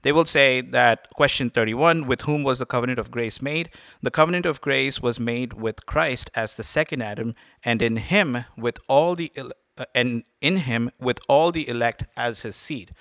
they 0.01 0.11
will 0.11 0.25
say 0.25 0.61
that 0.61 1.09
question 1.11 1.49
31 1.49 2.07
with 2.07 2.21
whom 2.21 2.43
was 2.43 2.59
the 2.59 2.65
covenant 2.65 2.99
of 2.99 3.11
grace 3.11 3.41
made? 3.41 3.69
The 4.01 4.11
covenant 4.11 4.45
of 4.45 4.61
grace 4.61 5.01
was 5.01 5.19
made 5.19 5.53
with 5.53 5.85
christ 5.85 6.29
as 6.35 6.53
the 6.53 6.63
second 6.63 7.01
adam 7.01 7.35
and 7.63 7.81
in 7.81 7.97
him 7.97 8.45
with 8.55 8.79
all 8.87 9.15
the 9.15 9.31
uh, 9.37 9.85
and 9.93 10.23
in 10.41 10.57
him 10.57 10.91
with 10.99 11.19
all 11.27 11.51
the 11.51 11.67
elect 11.67 12.05
as 12.15 12.41
his 12.41 12.55
seed. 12.55 12.93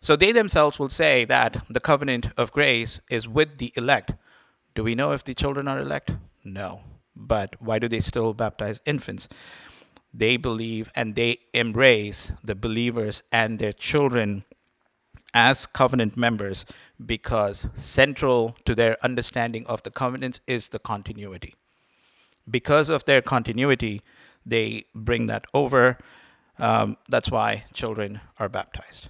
So 0.00 0.16
they 0.16 0.32
themselves 0.32 0.78
will 0.78 0.90
say 0.90 1.24
that 1.24 1.64
the 1.68 1.80
covenant 1.80 2.28
of 2.36 2.52
grace 2.52 3.00
is 3.10 3.26
with 3.26 3.56
the 3.58 3.72
elect. 3.74 4.12
Do 4.74 4.84
we 4.84 4.94
know 4.94 5.12
if 5.12 5.24
the 5.24 5.34
children 5.34 5.66
are 5.66 5.78
elect? 5.78 6.12
No. 6.44 6.82
But 7.16 7.56
why 7.60 7.78
do 7.78 7.88
they 7.88 8.00
still 8.00 8.34
baptize 8.34 8.80
infants 8.84 9.28
they 10.14 10.36
believe 10.36 10.90
and 10.94 11.16
they 11.16 11.38
embrace 11.52 12.30
the 12.42 12.54
believers 12.54 13.22
and 13.32 13.58
their 13.58 13.72
children 13.72 14.44
as 15.34 15.66
covenant 15.66 16.16
members 16.16 16.64
because 17.04 17.66
central 17.74 18.56
to 18.64 18.74
their 18.76 18.96
understanding 19.02 19.66
of 19.66 19.82
the 19.82 19.90
covenants 19.90 20.40
is 20.46 20.68
the 20.68 20.78
continuity. 20.78 21.54
Because 22.48 22.88
of 22.88 23.04
their 23.04 23.20
continuity, 23.20 24.02
they 24.46 24.84
bring 24.94 25.26
that 25.26 25.44
over. 25.52 25.98
Um, 26.58 26.96
that's 27.08 27.30
why 27.30 27.64
children 27.72 28.20
are 28.38 28.48
baptized. 28.48 29.08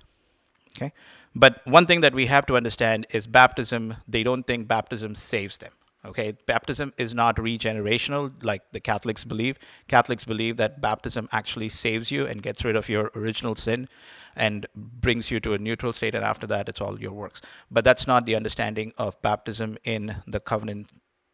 Okay? 0.74 0.92
But 1.34 1.60
one 1.66 1.84
thing 1.84 2.00
that 2.00 2.14
we 2.14 2.26
have 2.26 2.46
to 2.46 2.56
understand 2.56 3.06
is 3.10 3.26
baptism, 3.26 3.96
they 4.08 4.22
don't 4.22 4.46
think 4.46 4.66
baptism 4.66 5.14
saves 5.14 5.58
them. 5.58 5.72
Okay, 6.06 6.36
baptism 6.46 6.92
is 6.98 7.14
not 7.14 7.36
regenerational 7.36 8.32
like 8.42 8.62
the 8.72 8.80
Catholics 8.80 9.24
believe. 9.24 9.58
Catholics 9.88 10.26
believe 10.26 10.58
that 10.58 10.80
baptism 10.80 11.28
actually 11.32 11.70
saves 11.70 12.10
you 12.10 12.26
and 12.26 12.42
gets 12.42 12.62
rid 12.62 12.76
of 12.76 12.90
your 12.90 13.10
original 13.16 13.54
sin 13.54 13.88
and 14.36 14.66
brings 14.74 15.30
you 15.30 15.40
to 15.40 15.54
a 15.54 15.58
neutral 15.58 15.94
state, 15.94 16.14
and 16.14 16.24
after 16.24 16.46
that, 16.46 16.68
it's 16.68 16.80
all 16.80 17.00
your 17.00 17.12
works. 17.12 17.40
But 17.70 17.84
that's 17.84 18.06
not 18.06 18.26
the 18.26 18.36
understanding 18.36 18.92
of 18.98 19.20
baptism 19.22 19.78
in 19.84 20.16
the 20.26 20.40
covenant 20.40 20.88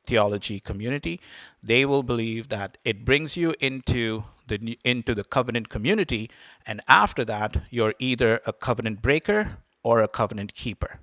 theology 0.04 0.60
community. 0.60 1.20
They 1.62 1.84
will 1.84 2.04
believe 2.04 2.48
that 2.48 2.78
it 2.84 3.04
brings 3.04 3.36
you 3.36 3.54
into 3.60 4.24
the 4.46 4.78
into 4.84 5.14
the 5.14 5.24
covenant 5.24 5.68
community, 5.68 6.30
and 6.64 6.80
after 6.86 7.24
that, 7.24 7.62
you're 7.70 7.94
either 7.98 8.40
a 8.46 8.52
covenant 8.52 9.02
breaker 9.02 9.58
or 9.82 10.00
a 10.00 10.08
covenant 10.08 10.54
keeper. 10.54 11.00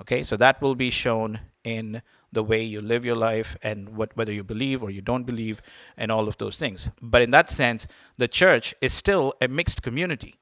Okay, 0.00 0.22
so 0.22 0.36
that 0.36 0.60
will 0.62 0.74
be 0.74 0.90
shown 0.90 1.40
in 1.62 2.02
the 2.34 2.44
way 2.44 2.62
you 2.62 2.80
live 2.80 3.04
your 3.04 3.16
life 3.16 3.56
and 3.62 3.96
what 3.96 4.16
whether 4.16 4.32
you 4.32 4.44
believe 4.44 4.82
or 4.82 4.90
you 4.90 5.00
don't 5.00 5.24
believe 5.24 5.62
and 5.96 6.12
all 6.12 6.28
of 6.28 6.36
those 6.36 6.56
things. 6.58 6.88
But 7.00 7.22
in 7.22 7.30
that 7.30 7.50
sense, 7.50 7.86
the 8.18 8.28
church 8.28 8.74
is 8.80 8.92
still 8.92 9.34
a 9.40 9.48
mixed 9.48 9.82
community. 9.82 10.34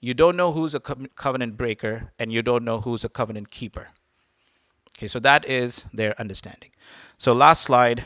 You 0.00 0.14
don't 0.14 0.36
know 0.36 0.52
who's 0.52 0.74
a 0.74 0.80
co- 0.80 1.06
covenant 1.14 1.56
breaker 1.56 2.12
and 2.18 2.30
you 2.32 2.42
don't 2.42 2.64
know 2.64 2.80
who's 2.80 3.04
a 3.04 3.08
covenant 3.08 3.50
keeper. 3.50 3.88
Okay, 4.96 5.08
so 5.08 5.18
that 5.20 5.48
is 5.48 5.84
their 5.92 6.18
understanding. 6.20 6.70
So 7.18 7.32
last 7.32 7.62
slide. 7.62 8.04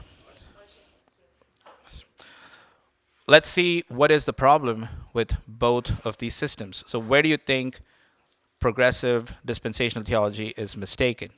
Let's 3.26 3.48
see 3.48 3.84
what 3.88 4.10
is 4.10 4.24
the 4.24 4.32
problem 4.32 4.88
with 5.12 5.36
both 5.46 6.04
of 6.04 6.18
these 6.18 6.34
systems. 6.34 6.82
So 6.86 6.98
where 6.98 7.22
do 7.22 7.28
you 7.28 7.36
think 7.36 7.80
progressive 8.58 9.34
dispensational 9.44 10.04
theology 10.04 10.48
is 10.56 10.76
mistaken? 10.76 11.30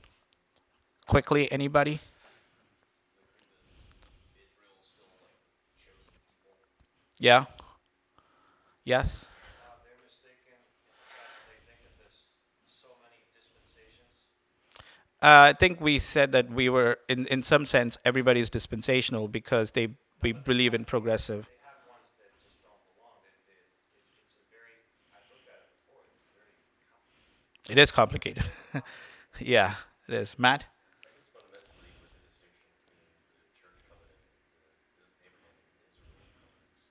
Quickly, 1.07 1.51
anybody? 1.53 2.01
Yeah? 7.19 7.45
Yes? 8.85 9.27
Uh, 15.23 15.51
I 15.51 15.53
think 15.53 15.81
we 15.81 16.01
said 16.01 16.33
that 16.33 16.51
we 16.51 16.69
were, 16.69 16.99
in, 17.09 17.27
in 17.27 17.45
some 17.45 17.65
sense, 17.65 17.97
everybody's 18.05 18.51
dispensational 18.51 19.29
because 19.29 19.71
they 19.71 19.89
we 20.21 20.33
believe 20.33 20.75
in 20.75 20.85
progressive. 20.85 21.49
It 27.71 27.79
is 27.79 27.93
complicated. 27.93 28.45
yeah, 29.39 29.75
it 30.09 30.15
is. 30.15 30.39
Matt? 30.39 30.65
I 30.65 31.15
guess 31.15 31.31
fundamentally 31.31 31.95
with 32.03 32.11
the 32.11 32.23
distinction 32.27 32.67
between 32.83 33.07
the 33.39 33.55
church 33.55 33.87
covenant 33.87 34.19
and 34.19 35.07
the 35.07 35.23
Abrahamic 35.23 35.63
and 35.79 35.87
Israel 35.87 36.27
covenants. 36.35 36.91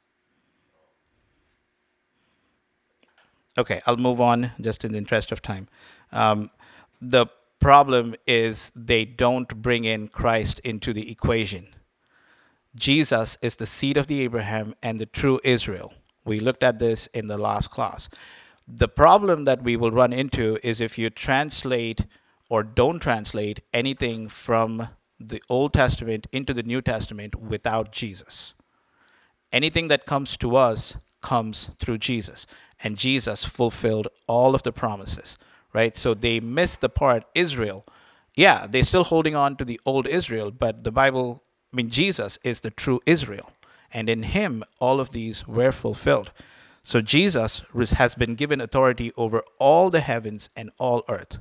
Okay, 3.62 3.80
I'll 3.86 3.98
move 3.98 4.20
on 4.20 4.54
just 4.60 4.84
in 4.84 4.92
the 4.92 4.98
interest 4.98 5.32
of 5.32 5.40
time. 5.44 5.68
Um, 6.12 6.50
the 7.00 7.28
problem 7.60 8.16
is 8.26 8.72
they 8.76 9.06
don't 9.06 9.62
bring 9.62 9.86
in 9.86 10.08
Christ 10.08 10.60
into 10.64 10.94
the 10.94 11.12
equation. 11.12 11.68
Jesus 12.74 13.38
is 13.40 13.58
the 13.58 13.68
seed 13.68 13.98
of 13.98 14.08
the 14.08 14.22
Abraham 14.22 14.74
and 14.82 14.98
the 14.98 15.06
true 15.06 15.40
Israel. 15.44 15.94
We 16.26 16.40
looked 16.40 16.64
at 16.64 16.80
this 16.80 17.06
in 17.14 17.28
the 17.28 17.38
last 17.38 17.70
class. 17.70 18.10
The 18.68 18.88
problem 18.88 19.44
that 19.44 19.62
we 19.62 19.76
will 19.76 19.92
run 19.92 20.12
into 20.12 20.58
is 20.64 20.82
if 20.82 20.98
you 20.98 21.12
translate 21.12 22.08
or 22.50 22.64
don't 22.64 23.00
translate 23.00 23.60
anything 23.76 24.28
from 24.28 24.88
the 25.20 25.44
Old 25.50 25.72
Testament 25.72 26.26
into 26.32 26.52
the 26.52 26.64
New 26.64 26.82
Testament 26.82 27.36
without 27.36 27.92
Jesus. 27.92 28.56
Anything 29.54 29.88
that 29.90 30.08
comes 30.08 30.36
to 30.38 30.56
us 30.56 30.98
comes 31.22 31.70
through 31.78 32.00
Jesus, 32.00 32.48
and 32.84 32.98
Jesus 32.98 33.46
fulfilled 33.46 34.08
all 34.28 34.56
of 34.56 34.64
the 34.64 34.72
promises, 34.72 35.38
right? 35.74 35.96
So 35.96 36.14
they 36.14 36.40
missed 36.40 36.82
the 36.82 36.90
part 36.90 37.26
Israel. 37.36 37.86
Yeah, 38.36 38.68
they're 38.70 38.84
still 38.84 39.04
holding 39.04 39.36
on 39.36 39.58
to 39.58 39.66
the 39.66 39.80
old 39.86 40.08
Israel, 40.08 40.52
but 40.52 40.84
the 40.84 40.92
Bible, 40.92 41.44
I 41.72 41.76
mean, 41.76 41.90
Jesus 41.90 42.40
is 42.44 42.62
the 42.62 42.72
true 42.72 43.02
Israel, 43.06 43.52
and 43.94 44.10
in 44.10 44.24
him 44.24 44.64
all 44.80 45.00
of 45.00 45.12
these 45.12 45.48
were 45.48 45.72
fulfilled. 45.72 46.32
So 46.84 47.02
Jesus 47.02 47.62
has 47.76 48.16
been 48.16 48.36
given 48.36 48.60
authority 48.60 49.12
over 49.16 49.44
all 49.60 49.90
the 49.90 50.00
heavens 50.00 50.50
and 50.56 50.72
all 50.78 51.04
earth, 51.08 51.38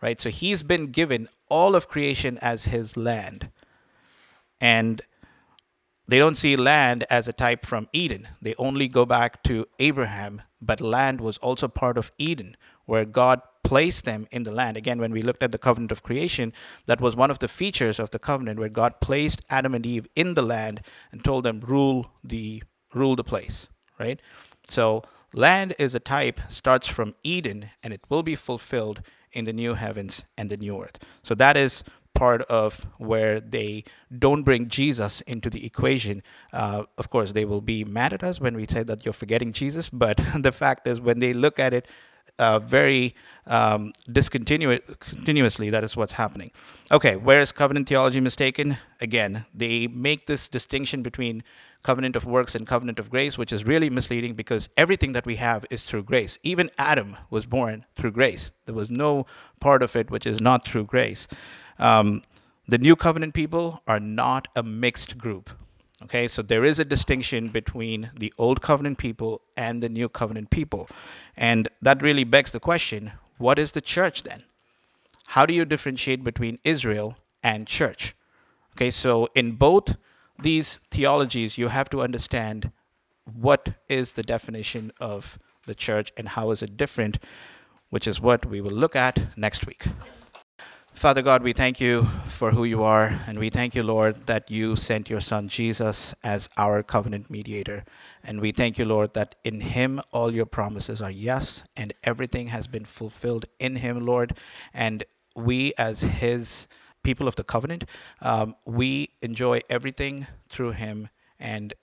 right? 0.00 0.20
So 0.20 0.30
he's 0.30 0.62
been 0.62 0.92
given 0.92 1.28
all 1.48 1.74
of 1.74 1.88
creation 1.88 2.38
as 2.40 2.66
his 2.66 2.96
land. 2.96 3.50
And 4.60 5.02
they 6.08 6.18
don't 6.18 6.36
see 6.36 6.56
land 6.56 7.04
as 7.10 7.26
a 7.26 7.32
type 7.32 7.66
from 7.66 7.88
Eden. 7.92 8.28
They 8.40 8.54
only 8.56 8.88
go 8.88 9.04
back 9.04 9.42
to 9.44 9.66
Abraham, 9.78 10.42
but 10.60 10.80
land 10.80 11.20
was 11.20 11.38
also 11.38 11.68
part 11.68 11.98
of 11.98 12.12
Eden, 12.18 12.56
where 12.84 13.04
God 13.04 13.40
placed 13.64 14.04
them 14.04 14.28
in 14.30 14.44
the 14.44 14.52
land. 14.52 14.76
Again, 14.76 15.00
when 15.00 15.10
we 15.12 15.22
looked 15.22 15.42
at 15.42 15.50
the 15.50 15.58
covenant 15.58 15.90
of 15.90 16.04
creation, 16.04 16.52
that 16.86 17.00
was 17.00 17.16
one 17.16 17.32
of 17.32 17.40
the 17.40 17.48
features 17.48 17.98
of 17.98 18.10
the 18.10 18.20
covenant 18.20 18.60
where 18.60 18.68
God 18.68 19.00
placed 19.00 19.44
Adam 19.50 19.74
and 19.74 19.84
Eve 19.84 20.06
in 20.14 20.34
the 20.34 20.42
land 20.42 20.82
and 21.10 21.24
told 21.24 21.44
them 21.44 21.60
rule 21.60 22.12
the 22.22 22.62
rule 22.94 23.16
the 23.16 23.24
place, 23.24 23.68
right? 23.98 24.22
So 24.68 25.02
land 25.32 25.74
is 25.78 25.96
a 25.96 26.00
type 26.00 26.40
starts 26.48 26.86
from 26.86 27.16
Eden 27.24 27.70
and 27.82 27.92
it 27.92 28.02
will 28.08 28.22
be 28.22 28.36
fulfilled 28.36 29.02
in 29.32 29.44
the 29.44 29.52
new 29.52 29.74
heavens 29.74 30.24
and 30.38 30.48
the 30.48 30.56
new 30.56 30.80
earth. 30.80 30.98
So 31.24 31.34
that 31.34 31.56
is 31.56 31.82
part 32.16 32.42
of 32.42 32.86
where 32.98 33.40
they 33.40 33.84
don't 34.18 34.42
bring 34.42 34.68
Jesus 34.68 35.20
into 35.22 35.50
the 35.50 35.64
equation. 35.64 36.22
Uh, 36.52 36.84
of 36.98 37.10
course, 37.10 37.32
they 37.32 37.44
will 37.44 37.60
be 37.60 37.84
mad 37.84 38.12
at 38.12 38.24
us 38.24 38.40
when 38.40 38.56
we 38.56 38.66
say 38.66 38.82
that 38.82 39.04
you're 39.04 39.12
forgetting 39.12 39.52
Jesus, 39.52 39.90
but 39.90 40.18
the 40.38 40.52
fact 40.52 40.86
is, 40.88 41.00
when 41.00 41.18
they 41.20 41.32
look 41.32 41.58
at 41.58 41.72
it 41.74 41.86
uh, 42.38 42.58
very 42.58 43.14
um, 43.46 43.92
discontinu- 44.08 44.80
continuously, 44.98 45.70
that 45.70 45.84
is 45.84 45.96
what's 45.96 46.12
happening. 46.12 46.50
Okay, 46.90 47.16
where 47.16 47.40
is 47.40 47.52
covenant 47.52 47.88
theology 47.88 48.20
mistaken? 48.20 48.78
Again, 49.00 49.46
they 49.54 49.86
make 49.86 50.26
this 50.26 50.48
distinction 50.48 51.02
between 51.02 51.42
covenant 51.82 52.16
of 52.16 52.24
works 52.24 52.54
and 52.54 52.66
covenant 52.66 52.98
of 52.98 53.10
grace, 53.10 53.38
which 53.38 53.52
is 53.52 53.64
really 53.64 53.88
misleading 53.88 54.34
because 54.34 54.68
everything 54.76 55.12
that 55.12 55.24
we 55.24 55.36
have 55.36 55.64
is 55.70 55.84
through 55.84 56.02
grace. 56.02 56.38
Even 56.42 56.68
Adam 56.78 57.16
was 57.30 57.46
born 57.46 57.84
through 57.94 58.10
grace. 58.10 58.50
There 58.64 58.74
was 58.74 58.90
no 58.90 59.24
part 59.60 59.82
of 59.82 59.94
it 59.94 60.10
which 60.10 60.26
is 60.26 60.40
not 60.40 60.64
through 60.64 60.84
grace. 60.84 61.28
Um, 61.78 62.22
the 62.68 62.78
new 62.78 62.96
covenant 62.96 63.34
people 63.34 63.82
are 63.86 64.00
not 64.00 64.48
a 64.56 64.62
mixed 64.62 65.18
group. 65.18 65.50
Okay, 66.02 66.28
so 66.28 66.42
there 66.42 66.64
is 66.64 66.78
a 66.78 66.84
distinction 66.84 67.48
between 67.48 68.10
the 68.14 68.32
old 68.36 68.60
covenant 68.60 68.98
people 68.98 69.40
and 69.56 69.82
the 69.82 69.88
new 69.88 70.08
covenant 70.08 70.50
people. 70.50 70.88
And 71.36 71.68
that 71.80 72.02
really 72.02 72.24
begs 72.24 72.50
the 72.50 72.60
question 72.60 73.12
what 73.38 73.58
is 73.58 73.72
the 73.72 73.80
church 73.80 74.22
then? 74.22 74.42
How 75.28 75.46
do 75.46 75.54
you 75.54 75.64
differentiate 75.64 76.24
between 76.24 76.58
Israel 76.64 77.16
and 77.42 77.66
church? 77.66 78.14
Okay, 78.74 78.90
so 78.90 79.28
in 79.34 79.52
both 79.52 79.96
these 80.42 80.80
theologies, 80.90 81.58
you 81.58 81.68
have 81.68 81.88
to 81.90 82.02
understand 82.02 82.70
what 83.24 83.74
is 83.88 84.12
the 84.12 84.22
definition 84.22 84.92
of 85.00 85.38
the 85.66 85.74
church 85.74 86.12
and 86.16 86.30
how 86.30 86.50
is 86.50 86.62
it 86.62 86.76
different, 86.76 87.18
which 87.90 88.06
is 88.06 88.20
what 88.20 88.46
we 88.46 88.60
will 88.60 88.70
look 88.70 88.94
at 88.94 89.36
next 89.36 89.66
week. 89.66 89.86
Father 90.96 91.20
God, 91.20 91.42
we 91.42 91.52
thank 91.52 91.78
you 91.78 92.04
for 92.26 92.52
who 92.52 92.64
you 92.64 92.82
are, 92.82 93.20
and 93.26 93.38
we 93.38 93.50
thank 93.50 93.74
you, 93.74 93.82
Lord, 93.82 94.26
that 94.28 94.50
you 94.50 94.76
sent 94.76 95.10
your 95.10 95.20
Son 95.20 95.46
Jesus 95.46 96.14
as 96.24 96.48
our 96.56 96.82
covenant 96.82 97.28
mediator. 97.30 97.84
And 98.24 98.40
we 98.40 98.50
thank 98.50 98.78
you, 98.78 98.86
Lord, 98.86 99.12
that 99.12 99.34
in 99.44 99.60
him 99.60 100.00
all 100.10 100.32
your 100.32 100.46
promises 100.46 101.02
are 101.02 101.10
yes, 101.10 101.64
and 101.76 101.92
everything 102.02 102.46
has 102.46 102.66
been 102.66 102.86
fulfilled 102.86 103.44
in 103.58 103.76
him, 103.76 104.06
Lord. 104.06 104.38
And 104.72 105.04
we, 105.34 105.74
as 105.76 106.00
his 106.00 106.66
people 107.02 107.28
of 107.28 107.36
the 107.36 107.44
covenant, 107.44 107.84
um, 108.22 108.56
we 108.64 109.10
enjoy 109.20 109.60
everything 109.68 110.26
through 110.48 110.72
him, 110.72 111.10
and 111.38 111.74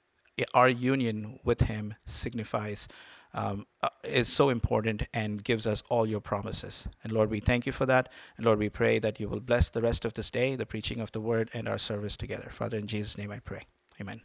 our 0.56 0.70
union 0.70 1.40
with 1.44 1.62
him 1.62 1.94
signifies 2.08 2.88
um, 3.34 3.66
uh, 3.82 3.90
is 4.04 4.28
so 4.28 4.50
important 4.50 5.04
and 5.14 5.44
gives 5.44 5.66
us 5.66 5.84
all 5.90 6.06
your 6.06 6.22
promises. 6.22 6.88
And 7.04 7.12
Lord, 7.12 7.30
we 7.30 7.40
thank 7.40 7.66
you 7.66 7.72
for 7.72 7.86
that. 7.86 8.10
And 8.38 8.46
Lord, 8.46 8.60
we 8.60 8.70
pray 8.70 9.00
that 9.00 9.20
you 9.20 9.28
will 9.28 9.40
bless 9.40 9.70
the 9.70 9.82
rest 9.82 10.06
of 10.06 10.14
this 10.14 10.30
day, 10.30 10.56
the 10.56 10.66
preaching 10.66 11.00
of 11.00 11.12
the 11.12 11.22
word, 11.22 11.50
and 11.54 11.68
our 11.68 11.78
service 11.78 12.16
together. 12.16 12.50
Father, 12.50 12.78
in 12.78 12.88
Jesus' 12.88 13.18
name 13.18 13.32
I 13.32 13.40
pray. 13.40 13.64
Amen. 14.00 14.22